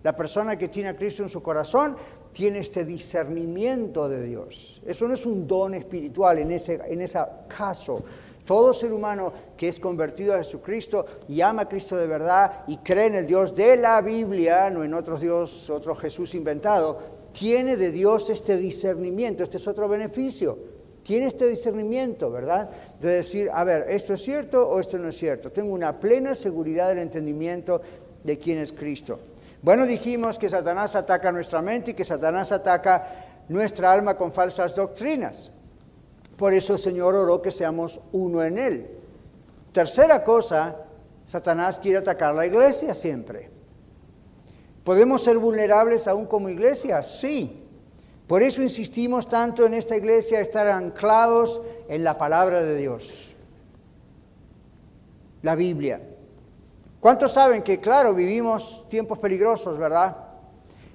La 0.04 0.16
persona 0.16 0.60
que 0.60 0.68
tiene 0.68 0.90
a 0.90 0.96
Cristo 0.96 1.24
en 1.24 1.30
su 1.30 1.42
corazón 1.42 1.96
tiene 2.36 2.60
este 2.60 2.84
discernimiento 2.84 4.10
de 4.10 4.22
Dios. 4.22 4.82
Eso 4.86 5.08
no 5.08 5.14
es 5.14 5.26
un 5.26 5.48
don 5.48 5.74
espiritual 5.74 6.38
en 6.40 6.52
ese, 6.52 6.82
en 6.86 7.00
ese 7.00 7.18
caso. 7.48 8.04
Todo 8.44 8.74
ser 8.74 8.92
humano 8.92 9.32
que 9.56 9.70
es 9.70 9.80
convertido 9.80 10.34
a 10.34 10.40
Jesucristo 10.40 11.06
y 11.30 11.40
ama 11.40 11.62
a 11.62 11.70
Cristo 11.70 11.96
de 11.96 12.08
verdad 12.08 12.66
y 12.68 12.76
cree 12.80 13.06
en 13.06 13.16
el 13.16 13.26
Dios 13.26 13.56
de 13.56 13.78
la 13.78 14.02
Biblia, 14.02 14.70
no 14.70 14.84
en 14.84 14.94
otro 14.94 15.18
Dios, 15.18 15.70
otro 15.70 15.96
Jesús 15.96 16.36
inventado, 16.36 17.00
tiene 17.32 17.78
de 17.78 17.94
Dios 17.94 18.30
este 18.30 18.58
discernimiento. 18.58 19.42
Este 19.42 19.56
es 19.56 19.66
otro 19.66 19.88
beneficio. 19.88 20.58
Tiene 21.04 21.28
este 21.28 21.48
discernimiento, 21.48 22.30
¿verdad? 22.32 22.70
De 23.00 23.12
decir, 23.12 23.50
a 23.54 23.64
ver, 23.64 23.86
¿esto 23.88 24.14
es 24.14 24.22
cierto 24.22 24.68
o 24.68 24.82
esto 24.82 24.98
no 24.98 25.08
es 25.08 25.18
cierto? 25.18 25.54
Tengo 25.54 25.74
una 25.74 25.98
plena 26.02 26.36
seguridad 26.36 26.90
del 26.90 27.00
entendimiento 27.00 27.82
de 28.26 28.38
quién 28.38 28.58
es 28.58 28.74
Cristo. 28.74 29.20
Bueno, 29.66 29.88
dijimos 29.88 30.38
que 30.38 30.48
Satanás 30.48 30.96
ataca 30.96 31.32
nuestra 31.32 31.60
mente 31.60 31.90
y 31.90 31.94
que 31.96 32.06
Satanás 32.06 32.52
ataca 32.52 33.08
nuestra 33.50 33.92
alma 33.92 34.16
con 34.16 34.32
falsas 34.32 34.76
doctrinas. 34.76 35.50
Por 36.38 36.54
eso 36.54 36.74
el 36.74 36.80
Señor 36.80 37.16
oró 37.16 37.42
que 37.42 37.52
seamos 37.52 38.00
uno 38.12 38.44
en 38.44 38.60
Él. 38.60 38.88
Tercera 39.72 40.24
cosa, 40.24 40.76
Satanás 41.26 41.80
quiere 41.80 41.98
atacar 41.98 42.36
la 42.36 42.46
iglesia 42.46 42.94
siempre. 42.94 43.50
¿Podemos 44.84 45.24
ser 45.24 45.40
vulnerables 45.40 46.08
aún 46.08 46.28
como 46.28 46.48
iglesia? 46.48 47.02
Sí. 47.02 47.64
Por 48.28 48.44
eso 48.44 48.62
insistimos 48.62 49.28
tanto 49.28 49.66
en 49.66 49.74
esta 49.74 49.98
iglesia, 49.98 50.42
estar 50.42 50.68
anclados 50.68 51.64
en 51.90 52.04
la 52.04 52.20
palabra 52.20 52.64
de 52.64 52.78
Dios, 52.78 53.36
la 55.42 55.56
Biblia. 55.56 56.02
¿Cuántos 57.06 57.34
saben 57.34 57.62
que, 57.62 57.80
claro, 57.80 58.16
vivimos 58.16 58.88
tiempos 58.88 59.20
peligrosos, 59.20 59.78
verdad? 59.78 60.18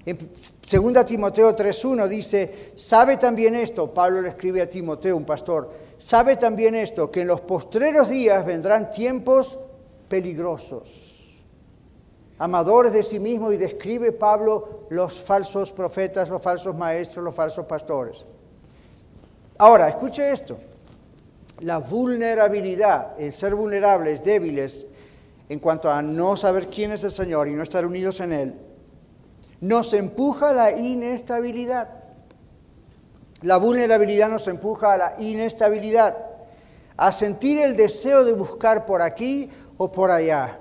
En 0.05 0.17
2 0.17 1.05
Timoteo 1.05 1.55
3.1 1.55 2.05
dice, 2.09 2.73
sabe 2.75 3.15
también 3.15 3.55
esto, 3.55 3.93
Pablo 3.93 4.21
le 4.21 4.27
escribe 4.27 4.61
a 4.61 4.67
Timoteo, 4.67 5.15
un 5.15 5.23
pastor, 5.23 5.71
sabe 5.97 6.35
también 6.35 6.75
esto, 6.75 7.09
que 7.09 7.21
en 7.21 7.27
los 7.27 7.39
postreros 7.39 8.09
días 8.09 8.45
vendrán 8.45 8.91
tiempos 8.91 9.57
peligrosos, 10.09 11.41
amadores 12.39 12.91
de 12.91 13.03
sí 13.03 13.17
mismo, 13.17 13.53
y 13.53 13.55
describe 13.55 14.11
Pablo 14.11 14.81
los 14.89 15.21
falsos 15.21 15.71
profetas, 15.71 16.27
los 16.27 16.41
falsos 16.41 16.75
maestros, 16.75 17.23
los 17.23 17.33
falsos 17.33 17.65
pastores. 17.65 18.25
Ahora, 19.57 19.87
escuche 19.87 20.29
esto, 20.29 20.57
la 21.61 21.77
vulnerabilidad, 21.77 23.17
el 23.17 23.31
ser 23.31 23.55
vulnerables, 23.55 24.21
débiles, 24.25 24.87
en 25.51 25.59
cuanto 25.59 25.91
a 25.91 26.01
no 26.01 26.37
saber 26.37 26.67
quién 26.69 26.93
es 26.93 27.03
el 27.03 27.11
Señor 27.11 27.49
y 27.49 27.53
no 27.53 27.61
estar 27.61 27.85
unidos 27.85 28.21
en 28.21 28.31
Él, 28.31 28.53
nos 29.59 29.91
empuja 29.91 30.51
a 30.51 30.53
la 30.53 30.71
inestabilidad. 30.71 31.89
La 33.41 33.57
vulnerabilidad 33.57 34.29
nos 34.29 34.47
empuja 34.47 34.93
a 34.93 34.97
la 34.97 35.15
inestabilidad, 35.19 36.15
a 36.95 37.11
sentir 37.11 37.59
el 37.59 37.75
deseo 37.75 38.23
de 38.23 38.31
buscar 38.31 38.85
por 38.85 39.01
aquí 39.01 39.49
o 39.75 39.91
por 39.91 40.09
allá. 40.09 40.57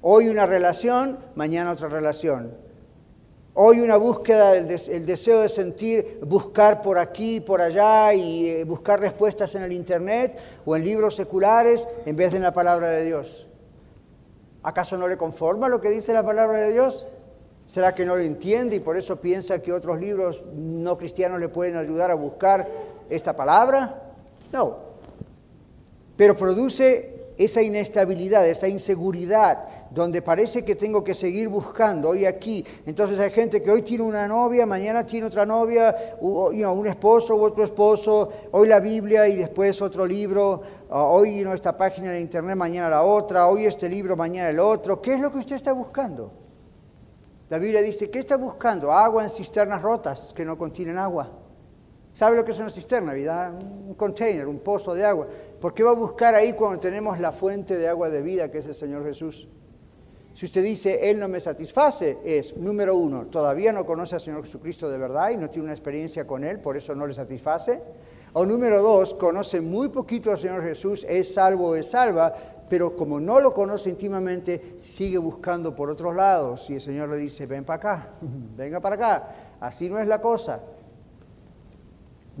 Hoy 0.00 0.30
una 0.30 0.46
relación, 0.46 1.18
mañana 1.34 1.72
otra 1.72 1.88
relación. 1.88 2.56
Hoy 3.52 3.80
una 3.80 3.98
búsqueda, 3.98 4.56
el, 4.56 5.04
deseo 5.04 5.40
de 5.40 5.50
sentir, 5.50 6.18
buscar 6.24 6.80
por 6.80 6.98
aquí, 6.98 7.40
por 7.40 7.60
allá 7.60 8.14
y 8.14 8.48
eh, 8.48 8.64
buscar 8.64 9.00
respuestas 9.00 9.54
en 9.54 9.64
el 9.64 9.72
Internet 9.72 10.38
o 10.64 10.76
en 10.76 10.82
libros 10.82 11.14
seculares 11.14 11.86
en 12.06 12.16
vez 12.16 12.30
de 12.30 12.38
en 12.38 12.44
la 12.44 12.54
palabra 12.54 12.88
de 12.88 13.04
Dios. 13.04 13.49
¿Acaso 14.62 14.96
no 14.96 15.08
le 15.08 15.16
conforma 15.16 15.68
lo 15.68 15.80
que 15.80 15.90
dice 15.90 16.12
la 16.12 16.24
palabra 16.24 16.58
de 16.58 16.72
Dios? 16.72 17.08
¿Será 17.66 17.94
que 17.94 18.04
no 18.04 18.16
lo 18.16 18.22
entiende 18.22 18.76
y 18.76 18.80
por 18.80 18.96
eso 18.96 19.20
piensa 19.20 19.60
que 19.60 19.72
otros 19.72 20.00
libros 20.00 20.44
no 20.52 20.98
cristianos 20.98 21.40
le 21.40 21.48
pueden 21.48 21.76
ayudar 21.76 22.10
a 22.10 22.14
buscar 22.14 22.68
esta 23.08 23.34
palabra? 23.34 24.02
No. 24.52 24.76
Pero 26.16 26.36
produce 26.36 27.32
esa 27.38 27.62
inestabilidad, 27.62 28.46
esa 28.46 28.68
inseguridad 28.68 29.68
donde 29.90 30.22
parece 30.22 30.64
que 30.64 30.76
tengo 30.76 31.02
que 31.02 31.14
seguir 31.14 31.48
buscando, 31.48 32.10
hoy 32.10 32.24
aquí. 32.24 32.64
Entonces 32.86 33.18
hay 33.18 33.30
gente 33.30 33.62
que 33.62 33.70
hoy 33.70 33.82
tiene 33.82 34.04
una 34.04 34.28
novia, 34.28 34.64
mañana 34.64 35.04
tiene 35.04 35.26
otra 35.26 35.44
novia, 35.44 36.16
un 36.20 36.86
esposo 36.86 37.34
u 37.36 37.42
otro 37.42 37.64
esposo, 37.64 38.28
hoy 38.52 38.68
la 38.68 38.80
Biblia 38.80 39.26
y 39.28 39.36
después 39.36 39.82
otro 39.82 40.06
libro, 40.06 40.62
hoy 40.90 41.40
esta 41.40 41.76
página 41.76 42.12
de 42.12 42.20
internet, 42.20 42.56
mañana 42.56 42.88
la 42.88 43.02
otra, 43.02 43.48
hoy 43.48 43.66
este 43.66 43.88
libro, 43.88 44.16
mañana 44.16 44.50
el 44.50 44.60
otro. 44.60 45.02
¿Qué 45.02 45.14
es 45.14 45.20
lo 45.20 45.32
que 45.32 45.38
usted 45.38 45.56
está 45.56 45.72
buscando? 45.72 46.32
La 47.48 47.58
Biblia 47.58 47.82
dice, 47.82 48.08
¿qué 48.08 48.20
está 48.20 48.36
buscando? 48.36 48.92
Agua 48.92 49.24
en 49.24 49.30
cisternas 49.30 49.82
rotas 49.82 50.32
que 50.32 50.44
no 50.44 50.56
contienen 50.56 50.98
agua. 50.98 51.30
¿Sabe 52.12 52.36
lo 52.36 52.44
que 52.44 52.52
es 52.52 52.58
una 52.60 52.70
cisterna? 52.70 53.12
¿verdad? 53.12 53.52
Un 53.52 53.94
container, 53.94 54.46
un 54.46 54.60
pozo 54.60 54.94
de 54.94 55.04
agua. 55.04 55.26
¿Por 55.60 55.74
qué 55.74 55.82
va 55.82 55.90
a 55.90 55.94
buscar 55.94 56.34
ahí 56.34 56.52
cuando 56.52 56.78
tenemos 56.78 57.18
la 57.18 57.32
fuente 57.32 57.76
de 57.76 57.88
agua 57.88 58.08
de 58.08 58.22
vida 58.22 58.50
que 58.50 58.58
es 58.58 58.66
el 58.66 58.74
Señor 58.74 59.04
Jesús? 59.04 59.48
Si 60.32 60.46
usted 60.46 60.62
dice, 60.62 61.10
Él 61.10 61.18
no 61.18 61.28
me 61.28 61.40
satisface, 61.40 62.18
es, 62.24 62.56
número 62.56 62.96
uno, 62.96 63.26
todavía 63.26 63.72
no 63.72 63.84
conoce 63.84 64.14
al 64.14 64.20
Señor 64.20 64.42
Jesucristo 64.42 64.88
de 64.88 64.96
verdad 64.96 65.30
y 65.30 65.36
no 65.36 65.50
tiene 65.50 65.64
una 65.64 65.74
experiencia 65.74 66.26
con 66.26 66.44
Él, 66.44 66.60
por 66.60 66.76
eso 66.76 66.94
no 66.94 67.06
le 67.06 67.14
satisface. 67.14 67.82
O 68.32 68.46
número 68.46 68.80
dos, 68.80 69.14
conoce 69.14 69.60
muy 69.60 69.88
poquito 69.88 70.30
al 70.30 70.38
Señor 70.38 70.62
Jesús, 70.62 71.04
es 71.08 71.34
salvo 71.34 71.70
o 71.70 71.74
es 71.74 71.90
salva, 71.90 72.32
pero 72.68 72.94
como 72.94 73.18
no 73.18 73.40
lo 73.40 73.52
conoce 73.52 73.90
íntimamente, 73.90 74.78
sigue 74.80 75.18
buscando 75.18 75.74
por 75.74 75.90
otros 75.90 76.14
lados. 76.14 76.70
Y 76.70 76.74
el 76.74 76.80
Señor 76.80 77.08
le 77.08 77.16
dice, 77.16 77.46
ven 77.46 77.64
para 77.64 77.76
acá, 77.76 78.08
venga 78.56 78.78
para 78.80 78.94
acá. 78.94 79.28
Así 79.58 79.90
no 79.90 79.98
es 79.98 80.06
la 80.06 80.20
cosa. 80.20 80.60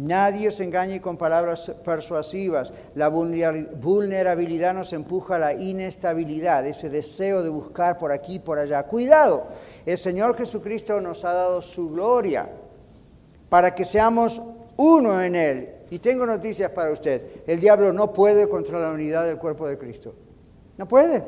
Nadie 0.00 0.50
se 0.50 0.64
engañe 0.64 1.02
con 1.02 1.18
palabras 1.18 1.70
persuasivas. 1.84 2.72
La 2.94 3.08
vulnerabilidad 3.08 4.72
nos 4.72 4.94
empuja 4.94 5.34
a 5.34 5.38
la 5.38 5.52
inestabilidad, 5.52 6.66
ese 6.66 6.88
deseo 6.88 7.42
de 7.42 7.50
buscar 7.50 7.98
por 7.98 8.10
aquí 8.10 8.36
y 8.36 8.38
por 8.38 8.58
allá. 8.58 8.82
Cuidado, 8.84 9.48
el 9.84 9.98
Señor 9.98 10.38
Jesucristo 10.38 11.02
nos 11.02 11.26
ha 11.26 11.34
dado 11.34 11.60
su 11.60 11.90
gloria 11.90 12.48
para 13.50 13.74
que 13.74 13.84
seamos 13.84 14.40
uno 14.78 15.22
en 15.22 15.36
Él 15.36 15.68
y 15.90 15.98
tengo 15.98 16.24
noticias 16.24 16.70
para 16.70 16.92
usted. 16.92 17.42
El 17.46 17.60
diablo 17.60 17.92
no 17.92 18.10
puede 18.10 18.48
contra 18.48 18.80
la 18.80 18.92
unidad 18.92 19.26
del 19.26 19.36
cuerpo 19.36 19.68
de 19.68 19.76
Cristo. 19.76 20.14
No 20.78 20.88
puede. 20.88 21.22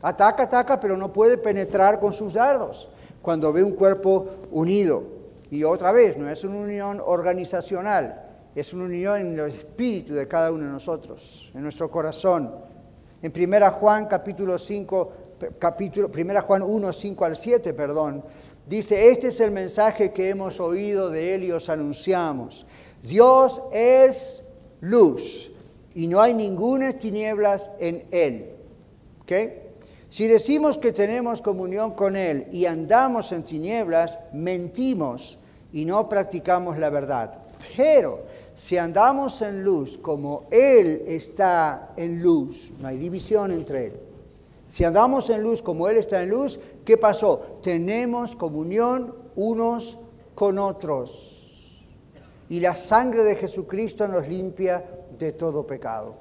Ataca, 0.00 0.44
ataca, 0.44 0.80
pero 0.80 0.96
no 0.96 1.12
puede 1.12 1.36
penetrar 1.36 2.00
con 2.00 2.14
sus 2.14 2.32
dardos 2.32 2.88
cuando 3.20 3.52
ve 3.52 3.62
un 3.62 3.72
cuerpo 3.72 4.28
unido. 4.50 5.21
Y 5.52 5.64
otra 5.64 5.92
vez, 5.92 6.16
no 6.16 6.30
es 6.30 6.42
una 6.44 6.56
unión 6.56 6.98
organizacional, 7.04 8.24
es 8.54 8.72
una 8.72 8.84
unión 8.84 9.20
en 9.20 9.38
el 9.38 9.48
espíritu 9.48 10.14
de 10.14 10.26
cada 10.26 10.50
uno 10.50 10.64
de 10.64 10.70
nosotros, 10.70 11.52
en 11.54 11.62
nuestro 11.62 11.90
corazón. 11.90 12.54
En 13.20 13.32
1 13.36 13.70
Juan 13.72 14.06
capítulo 14.06 14.56
5, 14.56 15.12
capítulo, 15.58 16.10
1 16.12 16.40
Juan 16.40 16.62
1, 16.62 16.92
5 16.92 17.24
al 17.26 17.36
7, 17.36 17.74
perdón, 17.74 18.24
dice, 18.66 19.10
este 19.10 19.28
es 19.28 19.40
el 19.40 19.50
mensaje 19.50 20.10
que 20.10 20.30
hemos 20.30 20.58
oído 20.58 21.10
de 21.10 21.34
él 21.34 21.44
y 21.44 21.52
os 21.52 21.68
anunciamos 21.68 22.66
Dios 23.02 23.60
es 23.72 24.42
luz 24.80 25.50
y 25.94 26.06
no 26.06 26.20
hay 26.20 26.32
ninguna 26.32 26.92
tinieblas 26.92 27.70
en 27.78 28.04
Él. 28.10 28.50
Si 30.08 30.26
decimos 30.26 30.78
que 30.78 30.92
tenemos 30.92 31.42
comunión 31.42 31.92
con 31.92 32.16
Él 32.16 32.46
y 32.52 32.66
andamos 32.66 33.32
en 33.32 33.44
tinieblas, 33.44 34.18
mentimos 34.32 35.38
y 35.72 35.84
no 35.84 36.08
practicamos 36.08 36.78
la 36.78 36.90
verdad. 36.90 37.38
Pero 37.76 38.20
si 38.54 38.76
andamos 38.76 39.40
en 39.42 39.64
luz 39.64 39.98
como 39.98 40.44
Él 40.50 41.02
está 41.06 41.92
en 41.96 42.22
luz, 42.22 42.72
no 42.78 42.88
hay 42.88 42.98
división 42.98 43.50
entre 43.52 43.86
Él. 43.86 44.00
Si 44.66 44.84
andamos 44.84 45.30
en 45.30 45.42
luz 45.42 45.62
como 45.62 45.88
Él 45.88 45.96
está 45.96 46.22
en 46.22 46.30
luz, 46.30 46.58
¿qué 46.84 46.96
pasó? 46.96 47.58
Tenemos 47.62 48.36
comunión 48.36 49.14
unos 49.36 49.98
con 50.34 50.58
otros 50.58 51.42
y 52.48 52.60
la 52.60 52.74
sangre 52.74 53.24
de 53.24 53.36
Jesucristo 53.36 54.06
nos 54.08 54.28
limpia 54.28 54.84
de 55.18 55.32
todo 55.32 55.66
pecado. 55.66 56.16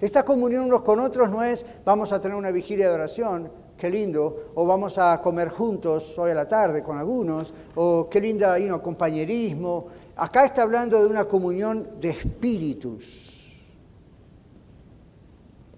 Esta 0.00 0.22
comunión 0.24 0.66
unos 0.66 0.82
con 0.82 1.00
otros 1.00 1.30
no 1.30 1.42
es 1.42 1.64
vamos 1.84 2.12
a 2.12 2.20
tener 2.20 2.36
una 2.36 2.50
vigilia 2.50 2.88
de 2.88 2.94
oración, 2.94 3.50
qué 3.76 3.90
lindo, 3.90 4.50
o 4.54 4.66
vamos 4.66 4.98
a 4.98 5.20
comer 5.20 5.48
juntos 5.48 6.18
hoy 6.18 6.30
a 6.30 6.34
la 6.34 6.48
tarde 6.48 6.82
con 6.82 6.98
algunos, 6.98 7.52
o 7.74 8.08
qué 8.10 8.20
linda 8.20 8.56
compañerismo. 8.82 9.86
Acá 10.16 10.44
está 10.44 10.62
hablando 10.62 11.00
de 11.02 11.06
una 11.08 11.26
comunión 11.26 11.86
de 12.00 12.10
espíritus. 12.10 13.36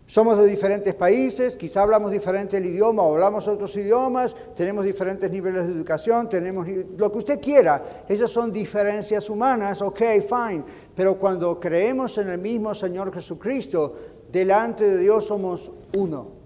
Somos 0.06 0.38
de 0.38 0.46
diferentes 0.46 0.94
países, 0.94 1.54
quizá 1.54 1.82
hablamos 1.82 2.10
diferente 2.10 2.56
el 2.56 2.64
idioma 2.64 3.02
o 3.02 3.12
hablamos 3.12 3.46
otros 3.46 3.76
idiomas, 3.76 4.34
tenemos 4.56 4.86
diferentes 4.86 5.30
niveles 5.30 5.66
de 5.66 5.74
educación, 5.74 6.30
tenemos 6.30 6.66
lo 6.96 7.12
que 7.12 7.18
usted 7.18 7.38
quiera. 7.38 8.04
Esas 8.08 8.30
son 8.30 8.50
diferencias 8.50 9.28
humanas, 9.28 9.82
ok, 9.82 10.00
fine. 10.26 10.64
Pero 10.94 11.18
cuando 11.18 11.60
creemos 11.60 12.16
en 12.16 12.30
el 12.30 12.38
mismo 12.38 12.74
Señor 12.74 13.12
Jesucristo, 13.12 13.92
delante 14.32 14.88
de 14.88 14.96
Dios 14.96 15.26
somos 15.26 15.70
uno. 15.94 16.37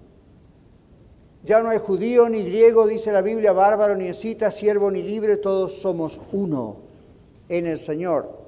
Ya 1.45 1.61
no 1.61 1.71
hay 1.71 1.79
judío 1.79 2.29
ni 2.29 2.45
griego, 2.45 2.87
dice 2.87 3.11
la 3.11 3.21
Biblia, 3.21 3.53
bárbaro 3.53 3.97
ni 3.97 4.07
escita, 4.07 4.51
siervo 4.51 4.91
ni 4.91 5.03
libre, 5.03 5.37
todos 5.37 5.81
somos 5.81 6.21
uno 6.31 6.77
en 7.49 7.67
el 7.67 7.79
Señor. 7.79 8.39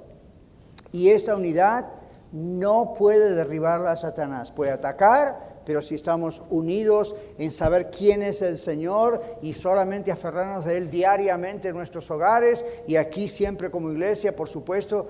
Y 0.93 1.11
esa 1.11 1.35
unidad 1.35 1.87
no 2.31 2.95
puede 2.97 3.35
derribarla 3.35 3.93
a 3.93 3.97
Satanás. 3.97 4.53
Puede 4.53 4.71
atacar, 4.71 5.61
pero 5.65 5.83
si 5.83 5.97
estamos 5.97 6.43
unidos 6.51 7.17
en 7.37 7.51
saber 7.51 7.91
quién 7.91 8.23
es 8.23 8.43
el 8.43 8.59
Señor 8.59 9.21
y 9.43 9.55
solamente 9.55 10.13
aferrarnos 10.13 10.65
a 10.67 10.73
Él 10.73 10.89
diariamente 10.89 11.69
en 11.69 11.77
nuestros 11.77 12.09
hogares 12.13 12.65
y 12.87 12.95
aquí 12.95 13.29
siempre 13.29 13.73
como 13.73 13.91
iglesia, 13.91 14.37
por 14.37 14.49
supuesto, 14.49 15.09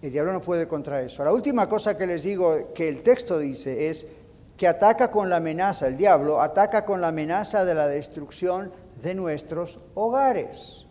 el 0.00 0.12
diablo 0.12 0.32
no 0.32 0.40
puede 0.40 0.68
contra 0.68 1.02
eso. 1.02 1.24
La 1.24 1.32
última 1.32 1.68
cosa 1.68 1.96
que 1.96 2.06
les 2.06 2.22
digo 2.22 2.72
que 2.72 2.88
el 2.88 3.02
texto 3.02 3.38
dice 3.38 3.88
es 3.88 4.06
que 4.56 4.68
ataca 4.68 5.10
con 5.10 5.28
la 5.28 5.36
amenaza, 5.36 5.86
el 5.86 5.96
diablo 5.96 6.40
ataca 6.40 6.84
con 6.84 7.00
la 7.00 7.08
amenaza 7.08 7.64
de 7.64 7.74
la 7.74 7.88
destrucción 7.88 8.72
de 9.02 9.14
nuestros 9.14 9.80
hogares. 9.94 10.86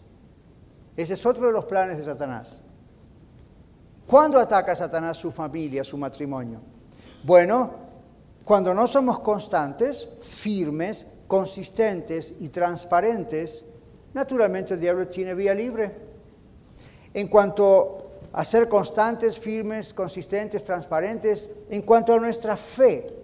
Ese 0.98 1.14
es 1.14 1.26
otro 1.26 1.48
de 1.48 1.54
los 1.54 1.66
planes 1.66 1.98
de 1.98 2.04
Satanás. 2.04 2.62
¿Cuándo 4.06 4.38
ataca 4.40 4.76
Satanás 4.76 5.18
su 5.18 5.32
familia, 5.32 5.84
su 5.84 5.98
matrimonio? 5.98 6.60
Bueno, 7.24 7.72
cuando 8.44 8.74
no 8.74 8.86
somos 8.86 9.20
constantes, 9.20 10.18
firmes, 10.22 11.08
consistentes 11.28 12.36
y 12.40 12.50
transparentes, 12.50 13.66
naturalmente 14.14 14.74
el 14.74 14.82
diablo 14.82 15.08
tiene 15.08 15.34
vía 15.34 15.54
libre. 15.54 15.92
En 17.14 17.28
cuanto 17.30 18.12
a 18.34 18.44
ser 18.44 18.68
constantes, 18.68 19.40
firmes, 19.40 19.94
consistentes, 19.94 20.64
transparentes, 20.64 21.50
en 21.70 21.84
cuanto 21.84 22.14
a 22.14 22.20
nuestra 22.20 22.58
fe, 22.58 23.23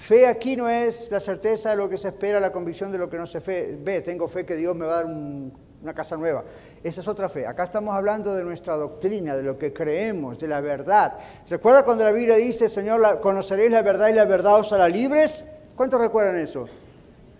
fe 0.00 0.26
aquí 0.26 0.56
no 0.56 0.68
es 0.68 1.10
la 1.10 1.20
certeza 1.20 1.70
de 1.70 1.76
lo 1.76 1.88
que 1.88 1.98
se 1.98 2.08
espera, 2.08 2.40
la 2.40 2.50
convicción 2.50 2.90
de 2.90 2.98
lo 2.98 3.08
que 3.10 3.18
no 3.18 3.26
se 3.26 3.38
ve. 3.40 4.00
Tengo 4.00 4.26
fe 4.26 4.46
que 4.46 4.56
Dios 4.56 4.74
me 4.74 4.86
va 4.86 4.94
a 4.94 5.04
dar 5.04 5.06
una 5.06 5.94
casa 5.94 6.16
nueva. 6.16 6.42
Esa 6.82 7.02
es 7.02 7.08
otra 7.08 7.28
fe. 7.28 7.46
Acá 7.46 7.64
estamos 7.64 7.94
hablando 7.94 8.34
de 8.34 8.42
nuestra 8.42 8.76
doctrina, 8.76 9.36
de 9.36 9.42
lo 9.42 9.58
que 9.58 9.72
creemos, 9.72 10.38
de 10.38 10.48
la 10.48 10.62
verdad. 10.62 11.18
¿Recuerda 11.48 11.84
cuando 11.84 12.04
la 12.04 12.12
Biblia 12.12 12.36
dice, 12.36 12.68
Señor, 12.68 13.20
conoceréis 13.20 13.70
la 13.70 13.82
verdad 13.82 14.08
y 14.08 14.14
la 14.14 14.24
verdad 14.24 14.58
os 14.58 14.72
hará 14.72 14.88
libres? 14.88 15.44
¿Cuántos 15.76 16.00
recuerdan 16.00 16.36
eso? 16.36 16.66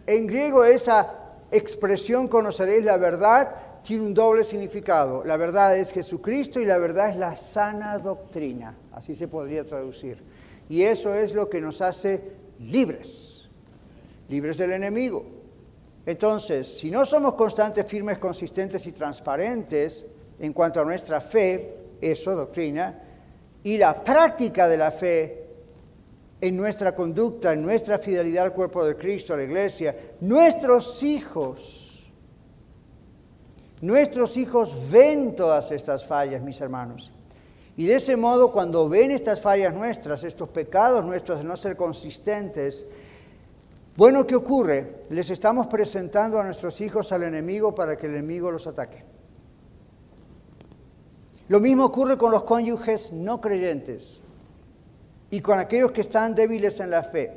En 0.07 0.27
griego 0.27 0.65
esa 0.65 1.15
expresión 1.51 2.29
conoceréis 2.29 2.85
la 2.85 2.99
verdad 2.99 3.55
tiene 3.83 4.05
un 4.05 4.15
doble 4.15 4.45
significado. 4.45 5.25
La 5.25 5.39
verdad 5.39 5.77
es 5.79 5.93
Jesucristo 5.93 6.61
y 6.61 6.67
la 6.67 6.77
verdad 6.77 7.09
es 7.09 7.17
la 7.17 7.35
sana 7.37 7.99
doctrina. 7.99 8.77
Así 8.93 9.15
se 9.15 9.29
podría 9.29 9.65
traducir. 9.65 10.23
Y 10.69 10.83
eso 10.83 11.15
es 11.15 11.35
lo 11.35 11.49
que 11.49 11.61
nos 11.61 11.81
hace 11.81 12.40
libres, 12.61 13.49
libres 14.29 14.59
del 14.59 14.73
enemigo. 14.73 15.25
Entonces, 16.07 16.79
si 16.79 16.91
no 16.91 17.05
somos 17.05 17.35
constantes, 17.35 17.87
firmes, 17.87 18.19
consistentes 18.19 18.87
y 18.87 18.93
transparentes 18.93 20.07
en 20.39 20.53
cuanto 20.53 20.81
a 20.81 20.85
nuestra 20.85 21.21
fe, 21.21 21.77
eso, 22.01 22.35
doctrina, 22.35 22.99
y 23.63 23.77
la 23.77 24.03
práctica 24.03 24.67
de 24.67 24.77
la 24.77 24.91
fe 24.91 25.47
en 26.41 26.57
nuestra 26.57 26.95
conducta, 26.95 27.53
en 27.53 27.63
nuestra 27.63 27.99
fidelidad 27.99 28.47
al 28.47 28.55
cuerpo 28.55 28.85
de 28.85 28.97
Cristo, 28.97 29.35
a 29.35 29.37
la 29.37 29.45
iglesia, 29.45 29.95
nuestros 30.21 31.03
hijos, 31.03 32.11
nuestros 33.83 34.37
hijos 34.37 34.91
ven 34.91 35.37
todas 35.37 35.71
estas 35.71 36.07
fallas, 36.07 36.41
mis 36.43 36.61
hermanos. 36.61 37.13
Y 37.81 37.87
de 37.87 37.95
ese 37.95 38.15
modo, 38.15 38.53
cuando 38.53 38.91
ven 38.91 39.11
estas 39.11 39.41
fallas 39.41 39.73
nuestras, 39.73 40.23
estos 40.23 40.51
pecados 40.51 41.03
nuestros 41.03 41.39
de 41.39 41.45
no 41.45 41.57
ser 41.57 41.79
consistentes, 41.79 42.87
bueno, 43.97 44.27
¿qué 44.27 44.37
ocurre? 44.37 45.05
Les 45.09 45.31
estamos 45.31 45.67
presentando 45.67 46.39
a 46.39 46.45
nuestros 46.45 46.79
hijos 46.83 47.11
al 47.11 47.23
enemigo 47.23 47.75
para 47.75 47.97
que 47.97 48.07
el 48.07 48.17
enemigo 48.17 48.51
los 48.51 48.67
ataque. 48.67 49.03
Lo 51.49 51.59
mismo 51.59 51.87
ocurre 51.87 52.19
con 52.19 52.31
los 52.31 52.43
cónyuges 52.43 53.13
no 53.13 53.41
creyentes 53.41 54.21
y 55.31 55.41
con 55.41 55.59
aquellos 55.59 55.93
que 55.93 56.03
están 56.03 56.35
débiles 56.35 56.81
en 56.81 56.91
la 56.91 57.03
fe. 57.03 57.33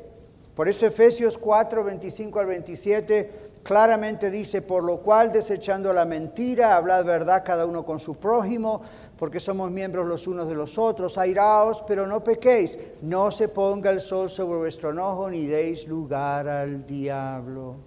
Por 0.55 0.67
eso 0.67 0.85
Efesios 0.85 1.37
4, 1.37 1.85
25 1.85 2.39
al 2.41 2.47
27 2.47 3.53
claramente 3.63 4.29
dice, 4.29 4.61
por 4.61 4.83
lo 4.83 4.97
cual 4.97 5.31
desechando 5.31 5.91
la 5.93 6.05
mentira, 6.05 6.75
hablad 6.75 7.05
verdad 7.05 7.43
cada 7.45 7.65
uno 7.65 7.85
con 7.85 7.97
su 7.97 8.15
prójimo, 8.15 8.81
porque 9.23 9.39
somos 9.39 9.71
miembros 9.71 10.05
los 10.05 10.27
unos 10.27 10.49
de 10.49 10.53
los 10.53 10.77
otros, 10.77 11.17
airaos, 11.17 11.81
pero 11.87 12.05
no 12.05 12.21
pequéis, 12.21 12.77
no 13.03 13.31
se 13.31 13.47
ponga 13.47 13.89
el 13.89 14.01
sol 14.01 14.29
sobre 14.29 14.57
vuestro 14.57 14.89
enojo, 14.89 15.29
ni 15.29 15.45
deis 15.45 15.87
lugar 15.87 16.45
al 16.49 16.85
diablo. 16.85 17.77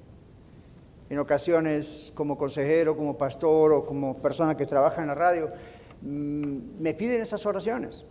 En 1.11 1.19
ocasiones, 1.19 2.11
como 2.15 2.39
consejero, 2.39 2.97
como 2.97 3.19
pastor 3.19 3.75
o 3.75 3.85
como 3.85 4.17
persona 4.17 4.57
que 4.57 4.65
trabaja 4.65 5.03
en 5.03 5.09
la 5.09 5.15
radio, 5.15 5.51
mm, 6.01 6.81
me 6.81 6.95
piden 6.95 7.21
esas 7.21 7.45
oraciones. 7.45 8.07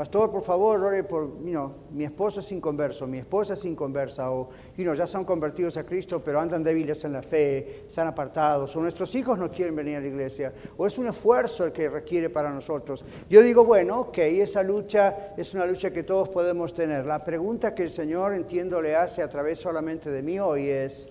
Pastor, 0.00 0.30
por 0.30 0.40
favor, 0.40 0.82
ore 0.82 1.04
por, 1.04 1.44
you 1.44 1.74
mi 1.90 2.04
esposo 2.04 2.40
es 2.40 2.50
inconverso, 2.52 3.06
mi 3.06 3.18
esposa 3.18 3.52
es 3.52 3.62
inconversa, 3.66 4.30
o 4.32 4.48
you 4.74 4.94
ya 4.94 5.06
son 5.06 5.26
convertidos 5.26 5.76
a 5.76 5.84
Cristo, 5.84 6.24
pero 6.24 6.40
andan 6.40 6.64
débiles 6.64 7.04
en 7.04 7.12
la 7.12 7.20
fe, 7.20 7.84
están 7.86 8.06
apartados, 8.06 8.74
o 8.74 8.80
nuestros 8.80 9.14
hijos 9.14 9.38
no 9.38 9.50
quieren 9.50 9.76
venir 9.76 9.98
a 9.98 10.00
la 10.00 10.06
iglesia, 10.06 10.54
o 10.78 10.86
es 10.86 10.96
un 10.96 11.08
esfuerzo 11.08 11.66
el 11.66 11.72
que 11.72 11.90
requiere 11.90 12.30
para 12.30 12.50
nosotros. 12.50 13.04
Yo 13.28 13.42
digo, 13.42 13.62
bueno, 13.62 14.00
ok, 14.00 14.16
esa 14.16 14.62
lucha 14.62 15.34
es 15.36 15.52
una 15.52 15.66
lucha 15.66 15.90
que 15.90 16.02
todos 16.02 16.30
podemos 16.30 16.72
tener. 16.72 17.04
La 17.04 17.22
pregunta 17.22 17.74
que 17.74 17.82
el 17.82 17.90
Señor, 17.90 18.32
entiendo, 18.32 18.80
le 18.80 18.96
hace 18.96 19.22
a 19.22 19.28
través 19.28 19.58
solamente 19.58 20.10
de 20.10 20.22
mí 20.22 20.40
hoy 20.40 20.66
es, 20.66 21.10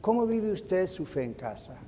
¿cómo 0.00 0.26
vive 0.26 0.50
usted 0.50 0.88
su 0.88 1.06
fe 1.06 1.22
en 1.22 1.34
casa? 1.34 1.78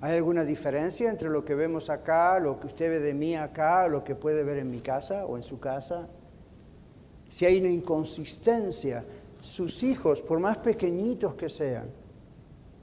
¿Hay 0.00 0.16
alguna 0.16 0.44
diferencia 0.44 1.10
entre 1.10 1.28
lo 1.28 1.44
que 1.44 1.56
vemos 1.56 1.90
acá, 1.90 2.38
lo 2.38 2.60
que 2.60 2.68
usted 2.68 2.88
ve 2.88 3.00
de 3.00 3.14
mí 3.14 3.34
acá, 3.34 3.88
lo 3.88 4.04
que 4.04 4.14
puede 4.14 4.44
ver 4.44 4.58
en 4.58 4.70
mi 4.70 4.80
casa 4.80 5.26
o 5.26 5.36
en 5.36 5.42
su 5.42 5.58
casa? 5.58 6.08
Si 7.28 7.44
hay 7.44 7.60
una 7.60 7.68
inconsistencia, 7.68 9.04
sus 9.40 9.82
hijos, 9.82 10.22
por 10.22 10.38
más 10.38 10.58
pequeñitos 10.58 11.34
que 11.34 11.48
sean, 11.48 11.90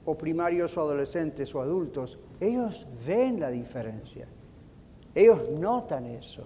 o 0.04 0.16
primarios 0.16 0.76
o 0.76 0.82
adolescentes 0.82 1.54
o 1.54 1.60
adultos, 1.60 2.18
ellos 2.38 2.86
ven 3.06 3.40
la 3.40 3.50
diferencia. 3.50 4.28
Ellos 5.14 5.40
notan 5.58 6.06
eso. 6.06 6.44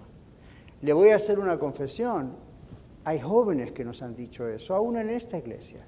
Le 0.81 0.93
voy 0.93 1.09
a 1.09 1.15
hacer 1.15 1.37
una 1.37 1.59
confesión. 1.59 2.31
Hay 3.03 3.19
jóvenes 3.19 3.71
que 3.71 3.83
nos 3.83 4.01
han 4.01 4.15
dicho 4.15 4.47
eso, 4.47 4.73
aún 4.73 4.97
en 4.97 5.09
esta 5.09 5.37
iglesia. 5.37 5.85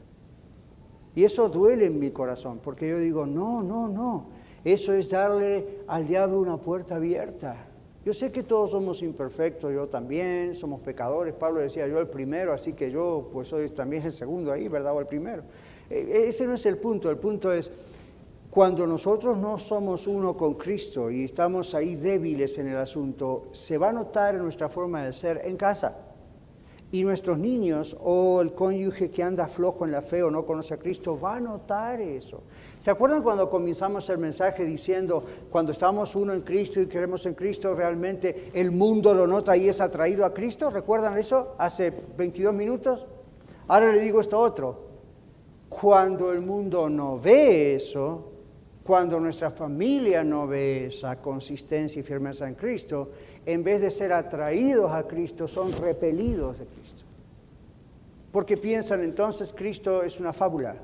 Y 1.16 1.24
eso 1.24 1.48
duele 1.48 1.86
en 1.86 2.00
mi 2.00 2.12
corazón, 2.12 2.60
porque 2.62 2.90
yo 2.90 3.00
digo, 3.00 3.26
no, 3.26 3.64
no, 3.64 3.88
no. 3.88 4.26
Eso 4.64 4.93
es 4.93 5.09
darle 5.09 5.84
al 5.88 6.07
diablo 6.07 6.39
una 6.39 6.57
puerta 6.57 6.95
abierta. 6.95 7.68
Yo 8.05 8.14
sé 8.14 8.32
que 8.32 8.43
todos 8.43 8.72
somos 8.72 9.01
imperfectos, 9.01 9.74
yo 9.74 9.88
también, 9.88 10.53
somos 10.55 10.82
pecadores. 10.82 11.34
Pablo 11.34 11.61
decía, 11.61 11.88
yo 11.88 11.99
el 11.99 12.07
primero, 12.07 12.53
así 12.53 12.74
que 12.74 12.91
yo 12.91 13.30
pues 13.32 13.47
soy 13.47 13.70
también 13.70 14.03
el 14.03 14.11
segundo 14.11 14.51
ahí, 14.51 14.68
¿verdad? 14.68 14.93
O 14.93 14.99
el 14.99 15.07
primero. 15.07 15.43
E, 15.89 15.99
e, 15.99 16.28
ese 16.28 16.45
no 16.45 16.53
es 16.53 16.66
el 16.66 16.78
punto, 16.78 17.09
el 17.09 17.18
punto 17.18 17.51
es, 17.51 17.72
cuando 18.49 18.86
nosotros 18.86 19.38
no 19.38 19.57
somos 19.57 20.05
uno 20.05 20.38
con 20.38 20.55
Cristo 20.55 21.09
y 21.09 21.24
estamos 21.24 21.74
ahí 21.74 21.95
débiles 21.95 22.57
en 22.57 22.68
el 22.68 22.78
asunto, 22.78 23.49
se 23.51 23.78
va 23.78 23.89
a 23.89 23.93
notar 23.93 24.36
en 24.36 24.43
nuestra 24.43 24.70
forma 24.70 25.03
de 25.03 25.11
ser 25.11 25.41
en 25.45 25.57
casa. 25.57 25.97
Y 26.91 27.03
nuestros 27.03 27.39
niños 27.39 27.97
o 27.99 28.41
el 28.41 28.53
cónyuge 28.53 29.09
que 29.09 29.24
anda 29.24 29.47
flojo 29.47 29.86
en 29.86 29.91
la 29.91 30.03
fe 30.03 30.22
o 30.22 30.30
no 30.30 30.45
conoce 30.45 30.76
a 30.76 30.78
Cristo 30.78 31.20
va 31.20 31.38
a 31.38 31.39
notar 31.39 31.99
eso. 31.99 32.43
¿Se 32.84 32.92
acuerdan 32.92 33.24
cuando 33.24 33.50
comenzamos 33.50 34.10
el 34.10 34.18
mensaje 34.18 34.66
diciendo, 34.66 35.24
cuando 35.50 35.72
estamos 35.72 36.18
uno 36.18 36.34
en 36.34 36.42
Cristo 36.42 36.82
y 36.82 36.88
queremos 36.88 37.26
en 37.26 37.34
Cristo, 37.34 37.74
realmente 37.74 38.52
el 38.54 38.72
mundo 38.72 39.14
lo 39.14 39.26
nota 39.26 39.56
y 39.56 39.70
es 39.70 39.80
atraído 39.80 40.26
a 40.26 40.34
Cristo? 40.34 40.70
¿Recuerdan 40.70 41.18
eso 41.18 41.56
hace 41.58 41.94
22 42.18 42.54
minutos? 42.54 43.06
Ahora 43.70 43.90
le 43.94 44.02
digo 44.02 44.20
esto 44.20 44.38
otro. 44.38 44.82
Cuando 45.70 46.34
el 46.34 46.42
mundo 46.42 46.90
no 46.90 47.18
ve 47.18 47.76
eso, 47.76 48.34
cuando 48.84 49.18
nuestra 49.18 49.50
familia 49.50 50.22
no 50.26 50.46
ve 50.46 50.88
esa 50.88 51.22
consistencia 51.22 52.02
y 52.02 52.04
firmeza 52.04 52.50
en 52.50 52.56
Cristo, 52.56 53.12
en 53.46 53.64
vez 53.64 53.80
de 53.80 53.90
ser 53.90 54.12
atraídos 54.12 54.92
a 54.92 55.08
Cristo, 55.08 55.48
son 55.48 55.72
repelidos 55.72 56.60
de 56.60 56.66
Cristo 56.66 57.04
porque 58.34 58.58
piensan 58.58 59.04
entonces 59.04 59.54
Cristo 59.54 60.02
es 60.02 60.20
una 60.20 60.34
fábula, 60.34 60.76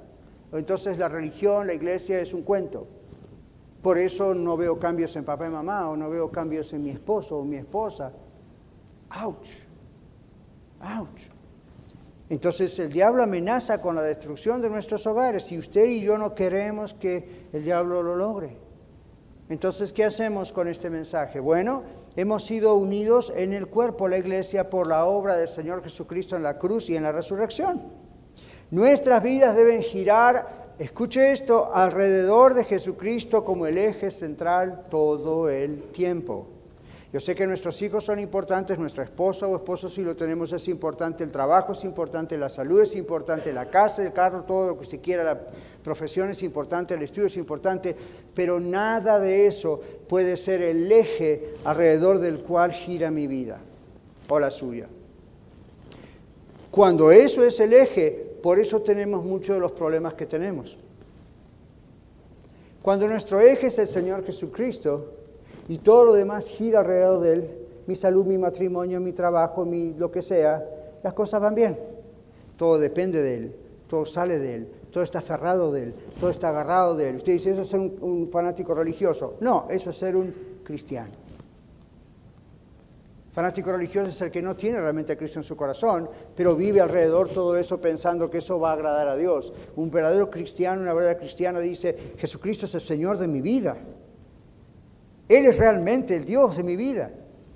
entonces 0.58 0.97
la 0.97 1.08
religión, 1.08 1.68
la 1.68 1.74
iglesia 1.74 2.20
es 2.20 2.34
un 2.34 2.43
cuento. 2.43 2.88
Por 3.82 3.97
eso 3.97 4.34
no 4.34 4.58
veo 4.58 4.78
cambios 4.80 5.16
en 5.16 5.24
papá 5.24 5.47
y 5.47 5.52
mamá, 5.52 5.89
o 5.89 5.95
no 5.95 6.10
veo 6.10 6.30
cambios 6.30 6.74
en 6.74 6.84
mi 6.84 6.89
esposo 6.89 7.38
o 7.38 7.45
mi 7.45 7.58
esposa. 7.58 8.12
¡Auch! 9.10 9.47
¡Auch! 10.82 11.30
Entonces 12.30 12.78
el 12.80 12.91
diablo 12.91 13.24
amenaza 13.24 13.82
con 13.82 13.95
la 13.95 14.04
destrucción 14.04 14.62
de 14.62 14.70
nuestros 14.70 15.08
hogares 15.08 15.52
y 15.52 15.58
usted 15.58 15.86
y 15.86 16.02
yo 16.02 16.18
no 16.18 16.36
queremos 16.36 16.93
que 16.93 17.47
el 17.54 17.64
diablo 17.64 18.04
lo 18.04 18.16
logre. 18.16 18.58
Entonces, 19.50 19.93
¿qué 19.93 20.06
hacemos 20.06 20.52
con 20.52 20.68
este 20.68 20.91
mensaje? 20.91 21.39
Bueno, 21.39 21.82
hemos 22.16 22.45
sido 22.45 22.76
unidos 22.76 23.34
en 23.36 23.52
el 23.52 23.66
cuerpo, 23.66 24.08
la 24.08 24.20
iglesia, 24.20 24.70
por 24.70 24.86
la 24.86 25.06
obra 25.06 25.38
del 25.38 25.47
Señor 25.47 25.82
Jesucristo 25.82 26.36
en 26.36 26.43
la 26.43 26.60
cruz 26.60 26.88
y 26.91 26.95
en 26.95 27.02
la 27.02 27.12
resurrección. 27.12 27.82
Nuestras 28.72 29.24
vidas 29.24 29.55
deben 29.55 29.82
girar, 29.82 30.76
escuche 30.78 31.32
esto, 31.32 31.74
alrededor 31.74 32.53
de 32.53 32.65
Jesucristo 32.65 33.43
como 33.43 33.65
el 33.65 33.80
eje 33.80 34.11
central 34.11 34.86
todo 34.91 35.49
el 35.49 35.82
tiempo. 35.91 36.45
Yo 37.11 37.20
sé 37.20 37.34
que 37.34 37.47
nuestros 37.47 37.82
hijos 37.82 38.05
son 38.05 38.20
importantes, 38.20 38.78
nuestra 38.78 39.03
esposa 39.03 39.47
o 39.47 39.55
esposo 39.55 39.89
si 39.89 40.03
lo 40.03 40.15
tenemos 40.15 40.53
es 40.53 40.67
importante, 40.67 41.24
el 41.24 41.32
trabajo 41.32 41.72
es 41.72 41.84
importante, 41.84 42.38
la 42.38 42.49
salud 42.49 42.82
es 42.82 42.95
importante, 42.95 43.51
la 43.51 43.72
casa, 43.72 44.03
el 44.03 44.13
carro, 44.13 44.43
todo 44.43 44.67
lo 44.67 44.76
que 44.76 44.82
usted 44.82 45.01
quiera, 45.01 45.24
la 45.24 45.39
profesión 45.84 46.30
es 46.30 46.43
importante, 46.43 46.93
el 46.93 47.01
estudio 47.01 47.26
es 47.26 47.38
importante, 47.38 47.95
pero 48.36 48.59
nada 48.59 49.20
de 49.20 49.47
eso 49.47 49.80
puede 50.07 50.38
ser 50.38 50.61
el 50.61 50.91
eje 50.91 51.55
alrededor 51.63 52.20
del 52.20 52.41
cual 52.41 52.72
gira 52.72 53.09
mi 53.09 53.26
vida 53.26 53.57
o 54.28 54.38
la 54.38 54.51
suya. 54.51 54.88
Cuando 56.70 57.11
eso 57.11 57.43
es 57.43 57.59
el 57.59 57.74
eje, 57.74 58.28
por 58.42 58.60
eso 58.60 58.82
tenemos 58.82 59.24
muchos 59.24 59.56
de 59.56 59.62
los 59.62 59.72
problemas 59.72 60.14
que 60.14 60.26
tenemos. 60.26 60.78
Cuando 62.82 63.08
nuestro 63.08 63.40
eje 63.40 63.68
es 63.68 63.80
el 63.80 63.88
Señor 63.88 64.24
Jesucristo, 64.24 65.14
y 65.68 65.78
todo 65.78 66.06
lo 66.06 66.14
demás 66.14 66.48
gira 66.48 66.80
alrededor 66.80 67.20
de 67.22 67.34
Él, 67.34 67.50
mi 67.86 67.96
salud, 67.96 68.26
mi 68.26 68.38
matrimonio, 68.38 69.00
mi 69.00 69.14
trabajo, 69.14 69.66
mi 69.66 69.94
lo 69.94 70.12
que 70.12 70.22
sea, 70.22 70.66
las 71.04 71.14
cosas 71.14 71.42
van 71.42 71.56
bien. 71.56 71.78
Todo 72.58 72.78
depende 72.78 73.22
de 73.22 73.36
Él, 73.36 73.56
todo 73.88 74.06
sale 74.06 74.40
de 74.40 74.56
Él, 74.56 74.68
todo 74.92 75.04
está 75.04 75.20
aferrado 75.20 75.72
de 75.72 75.84
Él, 75.84 75.94
todo 76.20 76.30
está 76.30 76.50
agarrado 76.50 76.96
de 76.96 77.10
Él. 77.10 77.16
Usted 77.18 77.34
dice, 77.34 77.52
¿eso 77.52 77.62
es 77.62 77.68
ser 77.68 77.80
un, 77.80 77.98
un 78.02 78.30
fanático 78.30 78.74
religioso? 78.74 79.36
No, 79.42 79.68
eso 79.70 79.92
es 79.92 79.96
ser 79.96 80.16
un 80.16 80.34
cristiano. 80.64 81.28
Fanático 83.32 83.71
religioso 83.71 84.09
es 84.09 84.21
el 84.21 84.32
que 84.32 84.41
no 84.41 84.55
tiene 84.55 84.80
realmente 84.80 85.13
a 85.13 85.17
Cristo 85.17 85.39
en 85.39 85.43
su 85.43 85.55
corazón, 85.55 86.09
pero 86.36 86.55
vive 86.55 86.82
alrededor 86.82 87.30
todo 87.30 87.55
eso 87.57 87.80
pensando 87.80 88.30
que 88.30 88.39
eso 88.39 88.59
va 88.59 88.71
a 88.71 88.73
agradar 88.73 89.07
a 89.07 89.15
Dios. 89.15 89.53
Un 89.75 89.91
verdadero 89.91 90.30
cristiano, 90.32 90.82
una 90.82 90.93
verdadera 90.93 91.19
cristiana 91.19 91.59
dice, 91.59 92.15
Jesucristo 92.17 92.65
es 92.65 92.75
el 92.75 92.82
Señor 92.82 93.17
de 93.19 93.27
mi 93.27 93.41
vida. 93.41 93.77
Él 95.27 95.45
es 95.45 95.57
realmente 95.57 96.15
el 96.15 96.25
Dios 96.25 96.57
de 96.57 96.63
mi 96.63 96.75
vida. 96.75 97.11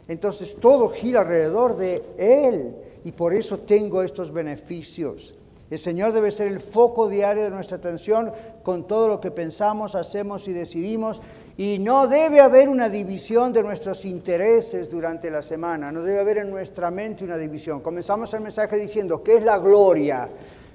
Entonces 0.08 0.56
todo 0.58 0.90
gira 0.90 1.22
alrededor 1.22 1.76
de 1.76 2.04
Él 2.18 2.76
y 3.04 3.12
por 3.12 3.34
eso 3.34 3.60
tengo 3.60 4.04
estos 4.04 4.32
beneficios. 4.32 5.34
El 5.72 5.80
Señor 5.80 6.14
debe 6.14 6.30
ser 6.30 6.50
el 6.50 6.60
foco 6.60 7.08
diario 7.08 7.44
de 7.44 7.50
nuestra 7.50 7.78
atención 7.78 8.32
con 8.62 8.86
todo 8.86 9.08
lo 9.08 9.20
que 9.20 9.32
pensamos, 9.32 9.96
hacemos 9.96 10.48
y 10.48 10.54
decidimos. 10.54 11.20
Y 11.56 11.78
no 11.78 12.08
debe 12.08 12.40
haber 12.40 12.68
una 12.68 12.90
división 12.90 13.54
de 13.54 13.62
nuestros 13.62 14.06
intereses 14.06 14.90
durante 14.90 15.30
la 15.30 15.44
semana, 15.44 15.92
no 15.92 16.02
debe 16.02 16.20
haber 16.20 16.40
en 16.40 16.50
nuestra 16.50 16.90
mente 16.90 17.24
una 17.24 17.38
división. 17.38 17.82
Comenzamos 17.82 18.34
el 18.34 18.42
mensaje 18.42 18.76
diciendo, 18.76 19.22
¿qué 19.22 19.38
es 19.38 19.46
la 19.46 19.60
gloria? 19.60 20.28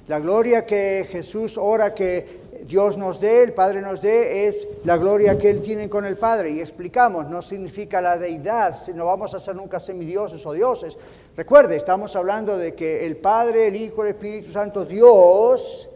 La 0.07 0.21
gloria 0.21 0.65
que 0.65 1.07
Jesús 1.11 1.59
ora 1.59 1.95
que 1.95 2.39
Dios 2.65 2.97
nos 2.97 3.21
dé, 3.21 3.43
el 3.43 3.55
Padre 3.55 3.81
nos 3.81 4.01
dé, 4.01 4.47
es 4.47 4.69
la 4.85 4.97
gloria 4.97 5.37
que 5.37 5.51
Él 5.51 5.63
tiene 5.63 5.89
con 5.89 6.05
el 6.05 6.17
Padre. 6.17 6.51
Y 6.51 6.61
explicamos, 6.61 7.29
no 7.29 7.43
significa 7.43 8.01
la 8.01 8.17
deidad, 8.17 8.77
no 8.95 9.07
vamos 9.07 9.35
a 9.35 9.41
ser 9.41 9.57
nunca 9.57 9.81
semidioses 9.81 10.45
o 10.47 10.53
dioses. 10.53 10.97
Recuerde, 11.37 11.77
estamos 11.77 12.15
hablando 12.15 12.57
de 12.57 12.75
que 12.75 13.05
el 13.05 13.17
Padre, 13.17 13.67
el 13.67 13.77
Hijo, 13.77 14.03
el 14.03 14.11
Espíritu 14.11 14.51
Santo, 14.51 14.85
Dios, 14.85 15.88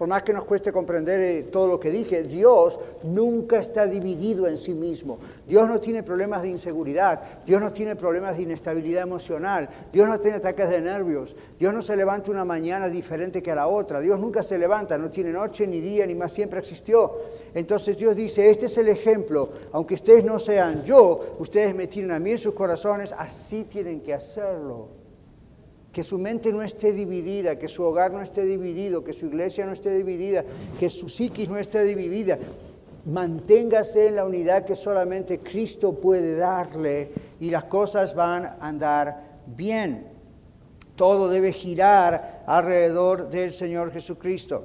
por 0.00 0.08
más 0.08 0.22
que 0.22 0.32
nos 0.32 0.44
cueste 0.44 0.72
comprender 0.72 1.20
eh, 1.20 1.42
todo 1.52 1.68
lo 1.68 1.78
que 1.78 1.90
dije, 1.90 2.22
Dios 2.22 2.80
nunca 3.02 3.58
está 3.60 3.84
dividido 3.86 4.46
en 4.46 4.56
sí 4.56 4.72
mismo. 4.72 5.18
Dios 5.46 5.68
no 5.68 5.78
tiene 5.78 6.02
problemas 6.02 6.40
de 6.40 6.48
inseguridad, 6.48 7.20
Dios 7.44 7.60
no 7.60 7.70
tiene 7.70 7.96
problemas 7.96 8.38
de 8.38 8.44
inestabilidad 8.44 9.02
emocional, 9.02 9.68
Dios 9.92 10.08
no 10.08 10.18
tiene 10.18 10.38
ataques 10.38 10.70
de 10.70 10.80
nervios, 10.80 11.36
Dios 11.58 11.74
no 11.74 11.82
se 11.82 11.98
levanta 11.98 12.30
una 12.30 12.46
mañana 12.46 12.88
diferente 12.88 13.42
que 13.42 13.50
a 13.50 13.54
la 13.54 13.68
otra, 13.68 14.00
Dios 14.00 14.18
nunca 14.18 14.42
se 14.42 14.56
levanta, 14.56 14.96
no 14.96 15.10
tiene 15.10 15.32
noche 15.32 15.66
ni 15.66 15.80
día, 15.82 16.06
ni 16.06 16.14
más 16.14 16.32
siempre 16.32 16.60
existió. 16.60 17.18
Entonces 17.52 17.98
Dios 17.98 18.16
dice, 18.16 18.48
este 18.48 18.64
es 18.64 18.78
el 18.78 18.88
ejemplo, 18.88 19.50
aunque 19.70 19.92
ustedes 19.92 20.24
no 20.24 20.38
sean 20.38 20.82
yo, 20.82 21.36
ustedes 21.40 21.74
me 21.74 21.88
tienen 21.88 22.12
a 22.12 22.18
mí 22.18 22.30
en 22.30 22.38
sus 22.38 22.54
corazones, 22.54 23.14
así 23.18 23.64
tienen 23.64 24.00
que 24.00 24.14
hacerlo. 24.14 24.99
Que 25.92 26.02
su 26.02 26.18
mente 26.18 26.52
no 26.52 26.62
esté 26.62 26.92
dividida, 26.92 27.58
que 27.58 27.68
su 27.68 27.82
hogar 27.82 28.12
no 28.12 28.22
esté 28.22 28.44
dividido, 28.44 29.02
que 29.02 29.12
su 29.12 29.26
iglesia 29.26 29.66
no 29.66 29.72
esté 29.72 29.94
dividida, 29.94 30.44
que 30.78 30.88
su 30.88 31.08
psiquis 31.08 31.48
no 31.48 31.58
esté 31.58 31.84
dividida. 31.84 32.38
Manténgase 33.06 34.08
en 34.08 34.16
la 34.16 34.24
unidad 34.24 34.64
que 34.64 34.76
solamente 34.76 35.40
Cristo 35.40 35.94
puede 35.94 36.36
darle 36.36 37.10
y 37.40 37.50
las 37.50 37.64
cosas 37.64 38.14
van 38.14 38.44
a 38.44 38.58
andar 38.60 39.40
bien. 39.46 40.06
Todo 40.94 41.28
debe 41.28 41.52
girar 41.52 42.44
alrededor 42.46 43.30
del 43.30 43.52
Señor 43.52 43.90
Jesucristo. 43.90 44.64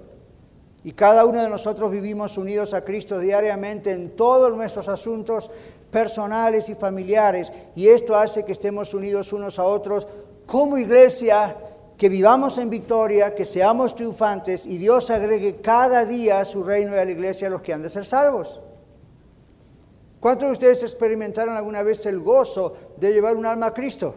Y 0.83 0.91
cada 0.91 1.25
uno 1.25 1.41
de 1.41 1.49
nosotros 1.49 1.89
vivimos 1.89 2.37
unidos 2.37 2.75
a 2.75 2.83
Cristo 2.83 3.17
diariamente 3.17 3.91
en 3.91 4.11
todos 4.11 4.55
nuestros 4.55 4.87
asuntos 4.87 5.49
personales 5.89 6.69
y 6.69 6.75
familiares. 6.75 7.51
Y 7.75 7.87
esto 7.87 8.15
hace 8.15 8.45
que 8.45 8.51
estemos 8.51 8.93
unidos 8.93 9.33
unos 9.33 9.57
a 9.57 9.63
otros 9.63 10.07
como 10.45 10.77
iglesia, 10.77 11.55
que 11.97 12.09
vivamos 12.09 12.57
en 12.57 12.69
victoria, 12.69 13.33
que 13.33 13.45
seamos 13.45 13.95
triunfantes 13.95 14.65
y 14.65 14.77
Dios 14.77 15.09
agregue 15.09 15.61
cada 15.61 16.05
día 16.05 16.39
a 16.39 16.45
su 16.45 16.63
reino 16.63 16.95
y 16.95 16.99
a 16.99 17.05
la 17.05 17.11
iglesia 17.11 17.47
a 17.47 17.51
los 17.51 17.61
que 17.61 17.73
han 17.73 17.81
de 17.81 17.89
ser 17.89 18.05
salvos. 18.05 18.59
¿Cuántos 20.19 20.47
de 20.47 20.53
ustedes 20.53 20.83
experimentaron 20.83 21.55
alguna 21.55 21.83
vez 21.83 22.05
el 22.05 22.19
gozo 22.19 22.75
de 22.97 23.13
llevar 23.13 23.35
un 23.35 23.45
alma 23.45 23.67
a 23.67 23.73
Cristo? 23.73 24.15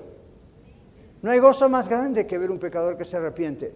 No 1.23 1.31
hay 1.31 1.39
gozo 1.39 1.69
más 1.69 1.89
grande 1.89 2.27
que 2.27 2.39
ver 2.39 2.51
un 2.51 2.59
pecador 2.59 2.97
que 2.97 3.05
se 3.05 3.17
arrepiente. 3.17 3.73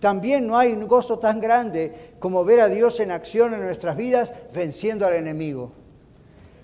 También 0.00 0.46
no 0.46 0.56
hay 0.56 0.72
un 0.72 0.86
gozo 0.86 1.18
tan 1.18 1.40
grande 1.40 2.14
como 2.18 2.44
ver 2.44 2.60
a 2.60 2.68
Dios 2.68 3.00
en 3.00 3.10
acción 3.10 3.52
en 3.52 3.60
nuestras 3.60 3.96
vidas 3.96 4.32
venciendo 4.54 5.06
al 5.06 5.14
enemigo. 5.14 5.72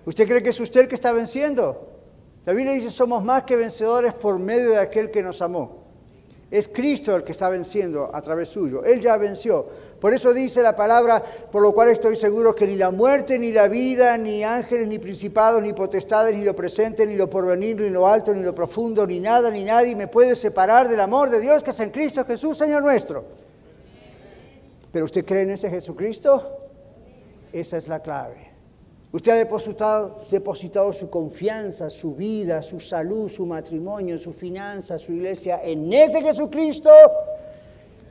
¿Usted 0.06 0.28
cree 0.28 0.42
que 0.42 0.50
es 0.50 0.60
usted 0.60 0.82
el 0.82 0.88
que 0.88 0.94
está 0.94 1.12
venciendo? 1.12 1.93
La 2.46 2.52
Biblia 2.52 2.74
dice, 2.74 2.90
somos 2.90 3.24
más 3.24 3.44
que 3.44 3.56
vencedores 3.56 4.12
por 4.14 4.38
medio 4.38 4.70
de 4.70 4.78
aquel 4.78 5.10
que 5.10 5.22
nos 5.22 5.40
amó. 5.40 5.84
Es 6.50 6.68
Cristo 6.68 7.16
el 7.16 7.24
que 7.24 7.32
está 7.32 7.48
venciendo 7.48 8.10
a 8.12 8.22
través 8.22 8.48
suyo. 8.48 8.84
Él 8.84 9.00
ya 9.00 9.16
venció. 9.16 9.66
Por 9.98 10.12
eso 10.14 10.32
dice 10.32 10.62
la 10.62 10.76
palabra, 10.76 11.20
por 11.50 11.62
lo 11.62 11.72
cual 11.72 11.88
estoy 11.88 12.14
seguro 12.14 12.54
que 12.54 12.66
ni 12.66 12.76
la 12.76 12.90
muerte, 12.90 13.38
ni 13.38 13.50
la 13.50 13.66
vida, 13.66 14.16
ni 14.18 14.44
ángeles, 14.44 14.86
ni 14.86 14.98
principados, 14.98 15.62
ni 15.62 15.72
potestades, 15.72 16.36
ni 16.36 16.44
lo 16.44 16.54
presente, 16.54 17.06
ni 17.06 17.16
lo 17.16 17.28
porvenir, 17.28 17.80
ni 17.80 17.90
lo 17.90 18.06
alto, 18.06 18.32
ni 18.34 18.42
lo 18.42 18.54
profundo, 18.54 19.06
ni 19.06 19.18
nada, 19.18 19.50
ni 19.50 19.64
nadie 19.64 19.96
me 19.96 20.06
puede 20.06 20.36
separar 20.36 20.88
del 20.88 21.00
amor 21.00 21.30
de 21.30 21.40
Dios 21.40 21.64
que 21.64 21.70
es 21.70 21.80
en 21.80 21.90
Cristo 21.90 22.24
Jesús, 22.24 22.58
Señor 22.58 22.82
nuestro. 22.82 23.24
¿Pero 24.92 25.06
usted 25.06 25.24
cree 25.24 25.42
en 25.42 25.50
ese 25.50 25.68
Jesucristo? 25.70 26.56
Esa 27.52 27.78
es 27.78 27.88
la 27.88 28.00
clave. 28.00 28.43
Usted 29.14 29.30
ha 29.30 29.36
depositado, 30.28 30.92
su 30.92 31.08
confianza, 31.08 31.88
su 31.88 32.16
vida, 32.16 32.60
su 32.62 32.80
salud, 32.80 33.28
su 33.28 33.46
matrimonio, 33.46 34.18
su 34.18 34.32
finanza, 34.32 34.98
su 34.98 35.12
iglesia 35.12 35.60
en 35.62 35.92
ese 35.92 36.20
Jesucristo. 36.20 36.90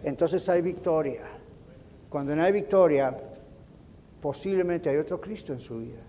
Entonces 0.02 0.48
hay 0.48 0.62
victoria. 0.62 1.24
Cuando 2.08 2.34
no 2.34 2.42
hay 2.42 2.54
victoria, 2.54 3.18
posiblemente 4.22 4.90
hay 4.90 4.96
otro 4.96 5.20
Cristo 5.20 5.52
en 5.52 5.60
su 5.60 5.80
vida. 5.80 6.00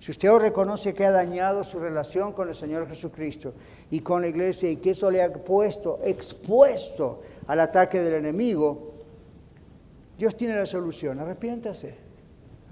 Si 0.00 0.12
usted 0.12 0.30
reconoce 0.30 0.94
que 0.94 1.04
ha 1.04 1.10
dañado 1.10 1.62
su 1.62 1.78
relación 1.78 2.32
con 2.32 2.48
el 2.48 2.54
Señor 2.54 2.88
Jesucristo 2.88 3.52
y 3.90 4.00
con 4.00 4.22
la 4.22 4.28
iglesia 4.28 4.70
y 4.70 4.76
que 4.76 4.92
eso 4.92 5.10
le 5.10 5.22
ha 5.22 5.30
puesto 5.30 6.00
expuesto 6.02 7.20
al 7.48 7.60
ataque 7.60 8.00
del 8.00 8.14
enemigo, 8.14 8.94
Dios 10.16 10.34
tiene 10.38 10.56
la 10.56 10.64
solución. 10.64 11.20
Arrepiéntase. 11.20 12.01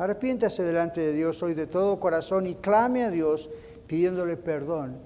Arrepiéntase 0.01 0.65
delante 0.65 1.03
de 1.03 1.13
Dios 1.13 1.43
hoy 1.43 1.53
de 1.53 1.67
todo 1.67 2.01
corazón 2.01 2.47
y 2.47 2.55
clame 2.55 3.05
a 3.05 3.11
Dios 3.11 3.51
pidiéndole 3.87 4.39
perdón 4.39 4.97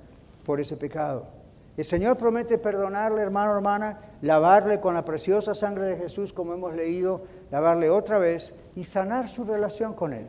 por 0.45 0.61
ese 0.61 0.77
pecado. 0.77 1.27
El 1.77 1.85
Señor 1.85 2.17
promete 2.17 2.59
perdonarle, 2.59 3.21
hermano, 3.21 3.57
hermana, 3.57 3.99
lavarle 4.23 4.79
con 4.79 4.95
la 4.95 5.05
preciosa 5.05 5.53
sangre 5.53 5.87
de 5.87 5.97
Jesús, 5.97 6.33
como 6.33 6.55
hemos 6.55 6.77
leído, 6.77 7.23
lavarle 7.51 7.91
otra 7.91 8.19
vez 8.19 8.55
y 8.77 8.85
sanar 8.85 9.27
su 9.27 9.43
relación 9.43 9.95
con 9.95 10.13
Él. 10.13 10.27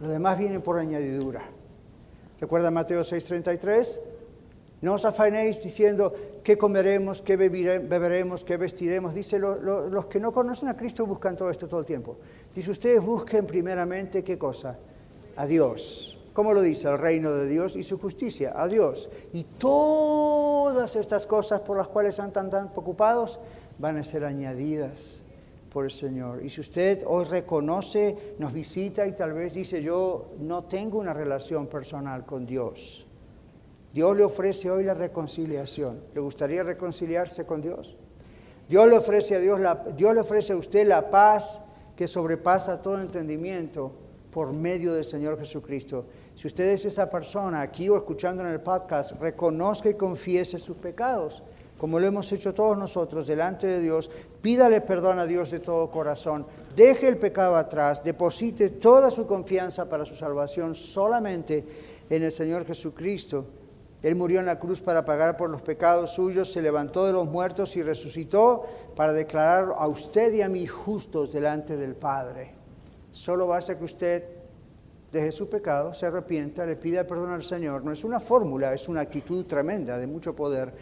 Lo 0.00 0.08
demás 0.08 0.36
viene 0.36 0.58
por 0.58 0.80
añadidura. 0.80 1.44
¿Recuerda 2.40 2.72
Mateo 2.72 3.02
6:33? 3.02 4.00
No 4.82 4.94
os 4.94 5.04
afanéis 5.04 5.62
diciendo 5.62 6.12
qué 6.42 6.58
comeremos, 6.58 7.22
qué 7.22 7.36
beberemos, 7.36 8.42
qué 8.42 8.56
vestiremos. 8.56 9.14
Dice, 9.14 9.38
los 9.38 10.06
que 10.06 10.18
no 10.18 10.32
conocen 10.32 10.68
a 10.68 10.76
Cristo 10.76 11.06
buscan 11.06 11.36
todo 11.36 11.50
esto 11.50 11.68
todo 11.68 11.78
el 11.78 11.86
tiempo. 11.86 12.16
Dice, 12.54 12.70
ustedes 12.70 13.02
busquen 13.02 13.46
primeramente 13.46 14.22
qué 14.22 14.38
cosa? 14.38 14.78
A 15.36 15.46
Dios. 15.46 16.18
¿Cómo 16.32 16.52
lo 16.52 16.62
dice? 16.62 16.88
El 16.88 16.98
reino 16.98 17.32
de 17.32 17.48
Dios 17.48 17.76
y 17.76 17.82
su 17.82 17.98
justicia, 17.98 18.52
a 18.56 18.68
Dios. 18.68 19.10
Y 19.32 19.44
todas 19.44 20.96
estas 20.96 21.26
cosas 21.26 21.60
por 21.60 21.76
las 21.76 21.88
cuales 21.88 22.10
están 22.10 22.32
tan, 22.32 22.50
tan 22.50 22.70
preocupados 22.70 23.40
van 23.78 23.96
a 23.96 24.04
ser 24.04 24.24
añadidas 24.24 25.22
por 25.72 25.84
el 25.84 25.90
Señor. 25.90 26.44
Y 26.44 26.50
si 26.50 26.60
usted 26.60 27.02
hoy 27.06 27.24
reconoce, 27.24 28.34
nos 28.38 28.52
visita 28.52 29.06
y 29.06 29.12
tal 29.12 29.32
vez 29.32 29.54
dice, 29.54 29.82
yo 29.82 30.32
no 30.40 30.64
tengo 30.64 30.98
una 30.98 31.12
relación 31.12 31.66
personal 31.66 32.24
con 32.26 32.46
Dios 32.46 33.06
Dios 33.92 34.16
le 34.16 34.24
ofrece 34.24 34.70
hoy 34.70 34.84
la 34.84 34.94
reconciliación. 34.94 36.00
¿Le 36.14 36.20
gustaría 36.20 36.62
reconciliarse 36.62 37.44
con 37.44 37.60
Dios? 37.60 37.96
Dios 38.68 38.88
le 38.88 38.96
ofrece 38.96 39.36
a 39.36 39.40
Dios 39.40 39.60
Dios 39.96 40.14
le 40.14 40.20
ofrece 40.20 40.54
a 40.54 40.56
usted 40.56 40.86
la 40.86 41.10
paz 41.10 41.62
que 42.02 42.08
sobrepasa 42.08 42.82
todo 42.82 42.98
entendimiento 42.98 43.92
por 44.32 44.52
medio 44.52 44.92
del 44.92 45.04
Señor 45.04 45.38
Jesucristo. 45.38 46.04
Si 46.34 46.48
usted 46.48 46.72
es 46.72 46.84
esa 46.84 47.08
persona 47.08 47.60
aquí 47.60 47.88
o 47.88 47.96
escuchando 47.96 48.42
en 48.42 48.48
el 48.48 48.60
podcast, 48.60 49.12
reconozca 49.20 49.88
y 49.88 49.94
confiese 49.94 50.58
sus 50.58 50.76
pecados, 50.78 51.44
como 51.78 52.00
lo 52.00 52.06
hemos 52.08 52.32
hecho 52.32 52.54
todos 52.54 52.76
nosotros 52.76 53.28
delante 53.28 53.68
de 53.68 53.78
Dios, 53.78 54.10
pídale 54.40 54.80
perdón 54.80 55.20
a 55.20 55.26
Dios 55.26 55.52
de 55.52 55.60
todo 55.60 55.92
corazón, 55.92 56.44
deje 56.74 57.06
el 57.06 57.18
pecado 57.18 57.54
atrás, 57.54 58.02
deposite 58.02 58.70
toda 58.70 59.08
su 59.12 59.24
confianza 59.28 59.88
para 59.88 60.04
su 60.04 60.16
salvación 60.16 60.74
solamente 60.74 61.64
en 62.10 62.24
el 62.24 62.32
Señor 62.32 62.66
Jesucristo 62.66 63.46
él 64.02 64.16
murió 64.16 64.40
en 64.40 64.46
la 64.46 64.58
cruz 64.58 64.80
para 64.80 65.04
pagar 65.04 65.36
por 65.36 65.48
los 65.48 65.62
pecados 65.62 66.10
suyos, 66.10 66.52
se 66.52 66.60
levantó 66.60 67.06
de 67.06 67.12
los 67.12 67.28
muertos 67.28 67.76
y 67.76 67.82
resucitó 67.82 68.64
para 68.96 69.12
declarar 69.12 69.74
a 69.76 69.86
usted 69.86 70.32
y 70.32 70.42
a 70.42 70.48
mí 70.48 70.66
justos 70.66 71.32
delante 71.32 71.76
del 71.76 71.94
Padre. 71.94 72.52
Solo 73.12 73.46
basta 73.46 73.78
que 73.78 73.84
usted 73.84 74.24
deje 75.12 75.30
su 75.30 75.48
pecado, 75.48 75.94
se 75.94 76.06
arrepienta, 76.06 76.66
le 76.66 76.74
pida 76.74 77.06
perdón 77.06 77.30
al 77.30 77.44
Señor. 77.44 77.84
No 77.84 77.92
es 77.92 78.02
una 78.02 78.18
fórmula, 78.18 78.72
es 78.72 78.88
una 78.88 79.02
actitud 79.02 79.44
tremenda, 79.44 79.98
de 79.98 80.06
mucho 80.06 80.34
poder, 80.34 80.72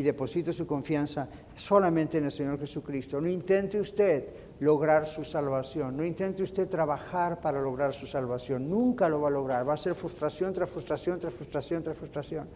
y 0.00 0.02
deposite 0.02 0.54
su 0.54 0.66
confianza 0.66 1.28
solamente 1.54 2.16
en 2.16 2.24
el 2.24 2.30
Señor 2.30 2.58
Jesucristo. 2.58 3.20
No 3.20 3.28
intente 3.28 3.78
usted 3.78 4.24
lograr 4.60 5.06
su 5.06 5.24
salvación. 5.24 5.94
No 5.94 6.02
intente 6.02 6.42
usted 6.42 6.70
trabajar 6.70 7.38
para 7.38 7.60
lograr 7.60 7.92
su 7.92 8.06
salvación. 8.06 8.68
Nunca 8.68 9.10
lo 9.10 9.20
va 9.20 9.28
a 9.28 9.30
lograr. 9.30 9.68
Va 9.68 9.74
a 9.74 9.76
ser 9.76 9.94
frustración 9.94 10.54
tras 10.54 10.70
frustración, 10.70 11.20
tras 11.20 11.34
frustración, 11.34 11.82
tras 11.82 11.98
frustración. 11.98 12.48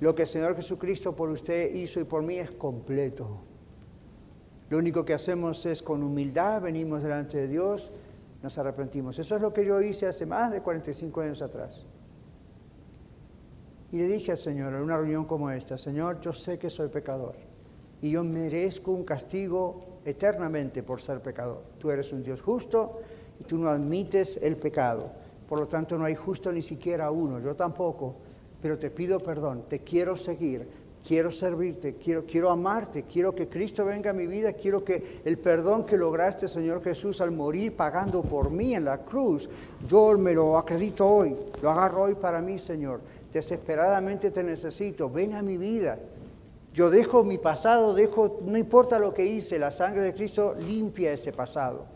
Lo 0.00 0.14
que 0.14 0.22
el 0.22 0.28
Señor 0.28 0.54
Jesucristo 0.54 1.16
por 1.16 1.30
usted 1.30 1.74
hizo 1.74 1.98
y 1.98 2.04
por 2.04 2.22
mí 2.22 2.38
es 2.38 2.50
completo. 2.50 3.38
Lo 4.68 4.76
único 4.76 5.02
que 5.02 5.14
hacemos 5.14 5.64
es 5.64 5.82
con 5.82 6.02
humildad, 6.02 6.60
venimos 6.60 7.02
delante 7.02 7.38
de 7.38 7.48
Dios, 7.48 7.90
nos 8.42 8.58
arrepentimos. 8.58 9.18
Eso 9.18 9.36
es 9.36 9.40
lo 9.40 9.50
que 9.50 9.64
yo 9.64 9.80
hice 9.80 10.06
hace 10.06 10.26
más 10.26 10.52
de 10.52 10.60
45 10.60 11.22
años 11.22 11.40
atrás. 11.40 11.86
Y 13.92 13.98
le 13.98 14.08
dije 14.08 14.32
al 14.32 14.38
Señor 14.38 14.72
en 14.74 14.80
una 14.80 14.96
reunión 14.96 15.26
como 15.26 15.50
esta, 15.50 15.76
Señor, 15.76 16.18
yo 16.20 16.32
sé 16.32 16.58
que 16.58 16.70
soy 16.70 16.88
pecador 16.88 17.34
y 18.00 18.10
yo 18.10 18.24
merezco 18.24 18.90
un 18.90 19.04
castigo 19.04 20.00
eternamente 20.04 20.82
por 20.82 21.00
ser 21.00 21.20
pecador. 21.20 21.62
Tú 21.78 21.90
eres 21.90 22.10
un 22.12 22.22
Dios 22.22 22.40
justo 22.40 23.00
y 23.38 23.44
tú 23.44 23.58
no 23.58 23.68
admites 23.68 24.40
el 24.42 24.56
pecado. 24.56 25.12
Por 25.46 25.60
lo 25.60 25.68
tanto, 25.68 25.98
no 25.98 26.06
hay 26.06 26.14
justo 26.14 26.50
ni 26.50 26.62
siquiera 26.62 27.10
uno, 27.10 27.38
yo 27.38 27.54
tampoco, 27.54 28.16
pero 28.62 28.78
te 28.78 28.90
pido 28.90 29.20
perdón, 29.20 29.64
te 29.68 29.80
quiero 29.80 30.16
seguir, 30.16 30.66
quiero 31.06 31.30
servirte, 31.30 31.96
quiero, 31.96 32.24
quiero 32.24 32.50
amarte, 32.50 33.02
quiero 33.02 33.34
que 33.34 33.48
Cristo 33.48 33.84
venga 33.84 34.10
a 34.10 34.14
mi 34.14 34.26
vida, 34.26 34.54
quiero 34.54 34.82
que 34.82 35.20
el 35.24 35.36
perdón 35.36 35.84
que 35.84 35.98
lograste, 35.98 36.48
Señor 36.48 36.82
Jesús, 36.82 37.20
al 37.20 37.32
morir 37.32 37.76
pagando 37.76 38.22
por 38.22 38.50
mí 38.50 38.74
en 38.74 38.86
la 38.86 39.04
cruz, 39.04 39.50
yo 39.86 40.16
me 40.16 40.32
lo 40.32 40.56
acredito 40.56 41.06
hoy, 41.06 41.36
lo 41.60 41.70
agarro 41.70 42.04
hoy 42.04 42.14
para 42.14 42.40
mí, 42.40 42.58
Señor. 42.58 43.00
Desesperadamente 43.32 44.30
te 44.30 44.44
necesito, 44.44 45.08
ven 45.08 45.32
a 45.32 45.42
mi 45.42 45.56
vida, 45.56 45.98
yo 46.72 46.88
dejo 46.90 47.22
mi 47.22 47.38
pasado, 47.38 47.92
dejo, 47.92 48.40
no 48.44 48.56
importa 48.56 48.98
lo 48.98 49.12
que 49.12 49.26
hice, 49.26 49.58
la 49.58 49.70
sangre 49.70 50.02
de 50.02 50.14
Cristo 50.14 50.54
limpia 50.54 51.12
ese 51.12 51.32
pasado. 51.32 51.86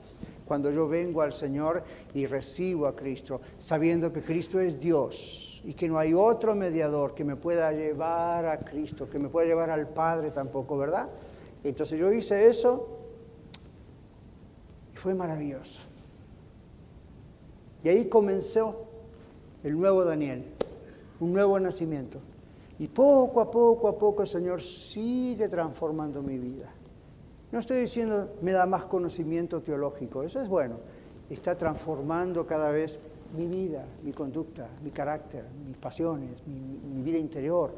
Cuando 0.46 0.70
yo 0.70 0.86
vengo 0.86 1.22
al 1.22 1.32
Señor 1.32 1.82
y 2.14 2.26
recibo 2.26 2.86
a 2.86 2.94
Cristo, 2.94 3.40
sabiendo 3.58 4.12
que 4.12 4.22
Cristo 4.22 4.60
es 4.60 4.78
Dios 4.78 5.62
y 5.64 5.74
que 5.74 5.88
no 5.88 5.98
hay 5.98 6.14
otro 6.14 6.54
mediador 6.54 7.14
que 7.14 7.24
me 7.24 7.36
pueda 7.36 7.72
llevar 7.72 8.46
a 8.46 8.58
Cristo, 8.58 9.08
que 9.08 9.18
me 9.18 9.28
pueda 9.28 9.46
llevar 9.46 9.70
al 9.70 9.88
Padre 9.88 10.30
tampoco, 10.30 10.78
¿verdad? 10.78 11.08
Entonces 11.64 11.98
yo 11.98 12.12
hice 12.12 12.46
eso 12.46 12.86
y 14.94 14.96
fue 14.96 15.14
maravilloso. 15.14 15.80
Y 17.82 17.88
ahí 17.88 18.08
comenzó 18.08 18.86
el 19.64 19.76
nuevo 19.76 20.04
Daniel, 20.04 20.55
un 21.20 21.32
nuevo 21.32 21.58
nacimiento. 21.58 22.18
Y 22.78 22.88
poco 22.88 23.40
a 23.40 23.50
poco 23.50 23.88
a 23.88 23.96
poco 23.96 24.22
el 24.22 24.28
Señor 24.28 24.60
sigue 24.60 25.48
transformando 25.48 26.22
mi 26.22 26.38
vida. 26.38 26.70
No 27.52 27.58
estoy 27.58 27.80
diciendo 27.80 28.34
me 28.42 28.52
da 28.52 28.66
más 28.66 28.84
conocimiento 28.84 29.62
teológico, 29.62 30.22
eso 30.22 30.40
es 30.40 30.48
bueno. 30.48 30.76
Está 31.30 31.56
transformando 31.56 32.46
cada 32.46 32.70
vez 32.70 33.00
mi 33.34 33.46
vida, 33.46 33.84
mi 34.02 34.12
conducta, 34.12 34.68
mi 34.82 34.90
carácter, 34.90 35.44
mis 35.66 35.76
pasiones, 35.76 36.42
mi, 36.46 37.02
vida 37.02 37.18
interior. 37.18 37.72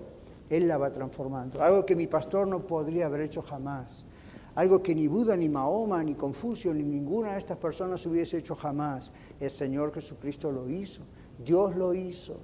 Él 0.50 0.66
la 0.66 0.78
va 0.78 0.90
transformando. 0.90 1.62
Algo 1.62 1.84
que 1.84 1.94
mi 1.94 2.06
pastor 2.06 2.46
no 2.46 2.66
podría 2.66 3.06
haber 3.06 3.22
hecho 3.22 3.42
jamás. 3.42 4.06
Algo 4.54 4.82
que 4.82 4.94
ni 4.94 5.06
Buda, 5.06 5.36
ni 5.36 5.48
Mahoma, 5.48 6.02
ni 6.02 6.14
Confucio, 6.14 6.72
ni 6.74 6.82
ninguna 6.82 7.32
de 7.32 7.38
estas 7.38 7.58
personas 7.58 8.04
hubiese 8.06 8.38
hecho 8.38 8.54
jamás. 8.54 9.12
El 9.38 9.50
Señor 9.50 9.92
Jesucristo 9.92 10.50
lo 10.50 10.68
hizo. 10.68 11.02
Dios 11.44 11.76
lo 11.76 11.94
hizo. 11.94 12.36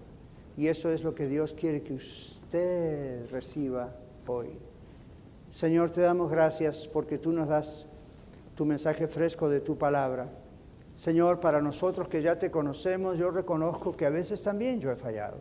Y 0.56 0.68
eso 0.68 0.90
es 0.90 1.02
lo 1.02 1.14
que 1.14 1.26
Dios 1.26 1.52
quiere 1.52 1.82
que 1.82 1.94
usted 1.94 3.28
reciba 3.30 3.94
hoy. 4.26 4.50
Señor, 5.50 5.90
te 5.90 6.00
damos 6.00 6.30
gracias 6.30 6.88
porque 6.88 7.18
tú 7.18 7.32
nos 7.32 7.48
das 7.48 7.88
tu 8.54 8.64
mensaje 8.64 9.08
fresco 9.08 9.48
de 9.48 9.60
tu 9.60 9.76
palabra. 9.76 10.30
Señor, 10.94 11.40
para 11.40 11.60
nosotros 11.60 12.08
que 12.08 12.22
ya 12.22 12.38
te 12.38 12.50
conocemos, 12.50 13.18
yo 13.18 13.30
reconozco 13.30 13.96
que 13.96 14.06
a 14.06 14.10
veces 14.10 14.42
también 14.42 14.80
yo 14.80 14.92
he 14.92 14.96
fallado 14.96 15.38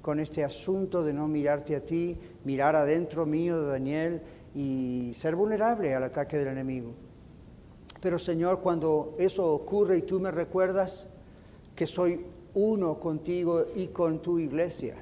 con 0.00 0.20
este 0.20 0.44
asunto 0.44 1.02
de 1.02 1.14
no 1.14 1.28
mirarte 1.28 1.74
a 1.74 1.80
ti, 1.80 2.18
mirar 2.44 2.76
adentro 2.76 3.24
mío 3.24 3.62
de 3.62 3.68
Daniel 3.68 4.22
y 4.54 5.12
ser 5.14 5.34
vulnerable 5.34 5.94
al 5.94 6.04
ataque 6.04 6.36
del 6.36 6.48
enemigo. 6.48 6.92
Pero 8.02 8.18
Señor, 8.18 8.60
cuando 8.60 9.14
eso 9.18 9.50
ocurre 9.50 9.96
y 9.96 10.02
tú 10.02 10.20
me 10.20 10.30
recuerdas 10.30 11.14
que 11.74 11.86
soy 11.86 12.20
uno 12.54 12.98
contigo 12.98 13.66
y 13.74 13.88
con 13.88 14.20
tu 14.20 14.38
iglesia, 14.38 14.96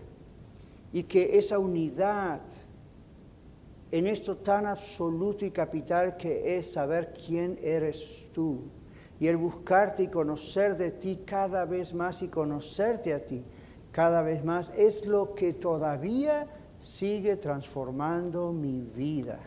y 0.92 1.04
que 1.04 1.38
esa 1.38 1.58
unidad 1.58 2.40
en 3.90 4.06
esto 4.06 4.38
tan 4.38 4.66
absoluto 4.66 5.44
y 5.44 5.50
capital 5.50 6.16
que 6.16 6.56
es 6.56 6.72
saber 6.72 7.12
quién 7.14 7.58
eres 7.62 8.28
tú, 8.32 8.60
y 9.20 9.28
el 9.28 9.36
buscarte 9.36 10.04
y 10.04 10.08
conocer 10.08 10.76
de 10.76 10.90
ti 10.90 11.20
cada 11.24 11.64
vez 11.64 11.94
más 11.94 12.22
y 12.22 12.28
conocerte 12.28 13.12
a 13.14 13.24
ti 13.24 13.44
cada 13.92 14.22
vez 14.22 14.42
más 14.42 14.72
es 14.76 15.06
lo 15.06 15.34
que 15.34 15.52
todavía 15.52 16.46
sigue 16.80 17.36
transformando 17.36 18.52
mi 18.52 18.80
vida. 18.80 19.38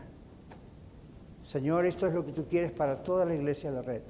Señor, 1.41 1.85
esto 1.85 2.07
es 2.07 2.13
lo 2.13 2.25
que 2.25 2.31
tú 2.31 2.45
quieres 2.47 2.71
para 2.71 3.03
toda 3.03 3.25
la 3.25 3.35
iglesia 3.35 3.71
de 3.71 3.75
la 3.75 3.81
red. 3.81 4.03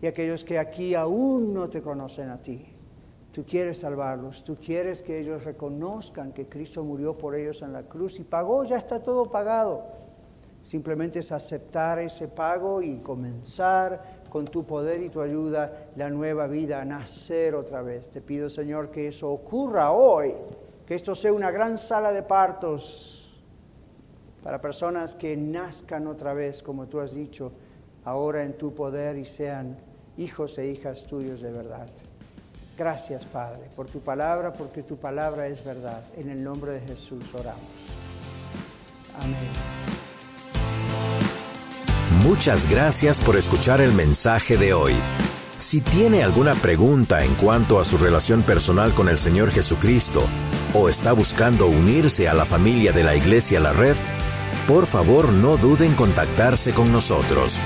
Y 0.00 0.06
aquellos 0.06 0.44
que 0.44 0.58
aquí 0.58 0.94
aún 0.94 1.52
no 1.52 1.68
te 1.68 1.82
conocen 1.82 2.30
a 2.30 2.40
ti, 2.40 2.64
tú 3.32 3.44
quieres 3.44 3.80
salvarlos, 3.80 4.44
tú 4.44 4.56
quieres 4.56 5.02
que 5.02 5.18
ellos 5.18 5.44
reconozcan 5.44 6.32
que 6.32 6.48
Cristo 6.48 6.84
murió 6.84 7.18
por 7.18 7.34
ellos 7.34 7.62
en 7.62 7.72
la 7.72 7.82
cruz 7.82 8.20
y 8.20 8.24
pagó, 8.24 8.64
ya 8.64 8.76
está 8.76 9.02
todo 9.02 9.30
pagado. 9.30 9.98
Simplemente 10.62 11.20
es 11.20 11.32
aceptar 11.32 11.98
ese 11.98 12.28
pago 12.28 12.82
y 12.82 12.98
comenzar 12.98 14.22
con 14.28 14.44
tu 14.44 14.64
poder 14.64 15.00
y 15.02 15.08
tu 15.08 15.20
ayuda 15.20 15.88
la 15.96 16.10
nueva 16.10 16.46
vida, 16.46 16.80
a 16.80 16.84
nacer 16.84 17.54
otra 17.54 17.82
vez. 17.82 18.10
Te 18.10 18.20
pido, 18.20 18.50
Señor, 18.50 18.90
que 18.90 19.08
eso 19.08 19.30
ocurra 19.30 19.92
hoy, 19.92 20.34
que 20.86 20.94
esto 20.94 21.14
sea 21.14 21.32
una 21.32 21.50
gran 21.50 21.78
sala 21.78 22.12
de 22.12 22.22
partos 22.22 23.14
para 24.42 24.60
personas 24.60 25.14
que 25.14 25.36
nazcan 25.36 26.06
otra 26.06 26.34
vez, 26.34 26.62
como 26.62 26.86
tú 26.86 27.00
has 27.00 27.14
dicho, 27.14 27.52
ahora 28.04 28.44
en 28.44 28.56
tu 28.56 28.74
poder 28.74 29.16
y 29.16 29.24
sean 29.24 29.78
hijos 30.18 30.58
e 30.58 30.66
hijas 30.70 31.04
tuyos 31.04 31.40
de 31.40 31.50
verdad. 31.50 31.86
Gracias, 32.76 33.24
Padre, 33.24 33.68
por 33.74 33.86
tu 33.86 34.00
palabra, 34.00 34.52
porque 34.52 34.82
tu 34.82 34.96
palabra 34.96 35.48
es 35.48 35.64
verdad. 35.64 36.02
En 36.16 36.30
el 36.30 36.44
nombre 36.44 36.74
de 36.74 36.80
Jesús 36.80 37.24
oramos. 37.34 37.62
Amén. 39.20 39.38
Muchas 42.22 42.70
gracias 42.70 43.20
por 43.20 43.36
escuchar 43.36 43.80
el 43.80 43.92
mensaje 43.92 44.56
de 44.56 44.74
hoy. 44.74 44.94
Si 45.58 45.80
tiene 45.80 46.22
alguna 46.22 46.54
pregunta 46.54 47.24
en 47.24 47.34
cuanto 47.34 47.80
a 47.80 47.84
su 47.84 47.98
relación 47.98 48.42
personal 48.42 48.92
con 48.92 49.08
el 49.08 49.18
Señor 49.18 49.50
Jesucristo 49.50 50.22
o 50.72 50.88
está 50.88 51.12
buscando 51.12 51.66
unirse 51.66 52.28
a 52.28 52.34
la 52.34 52.44
familia 52.44 52.92
de 52.92 53.02
la 53.02 53.16
Iglesia 53.16 53.58
La 53.58 53.72
Red, 53.72 53.96
por 54.68 54.86
favor 54.86 55.32
no 55.32 55.56
duden 55.56 55.90
en 55.90 55.96
contactarse 55.96 56.72
con 56.72 56.92
nosotros. 56.92 57.60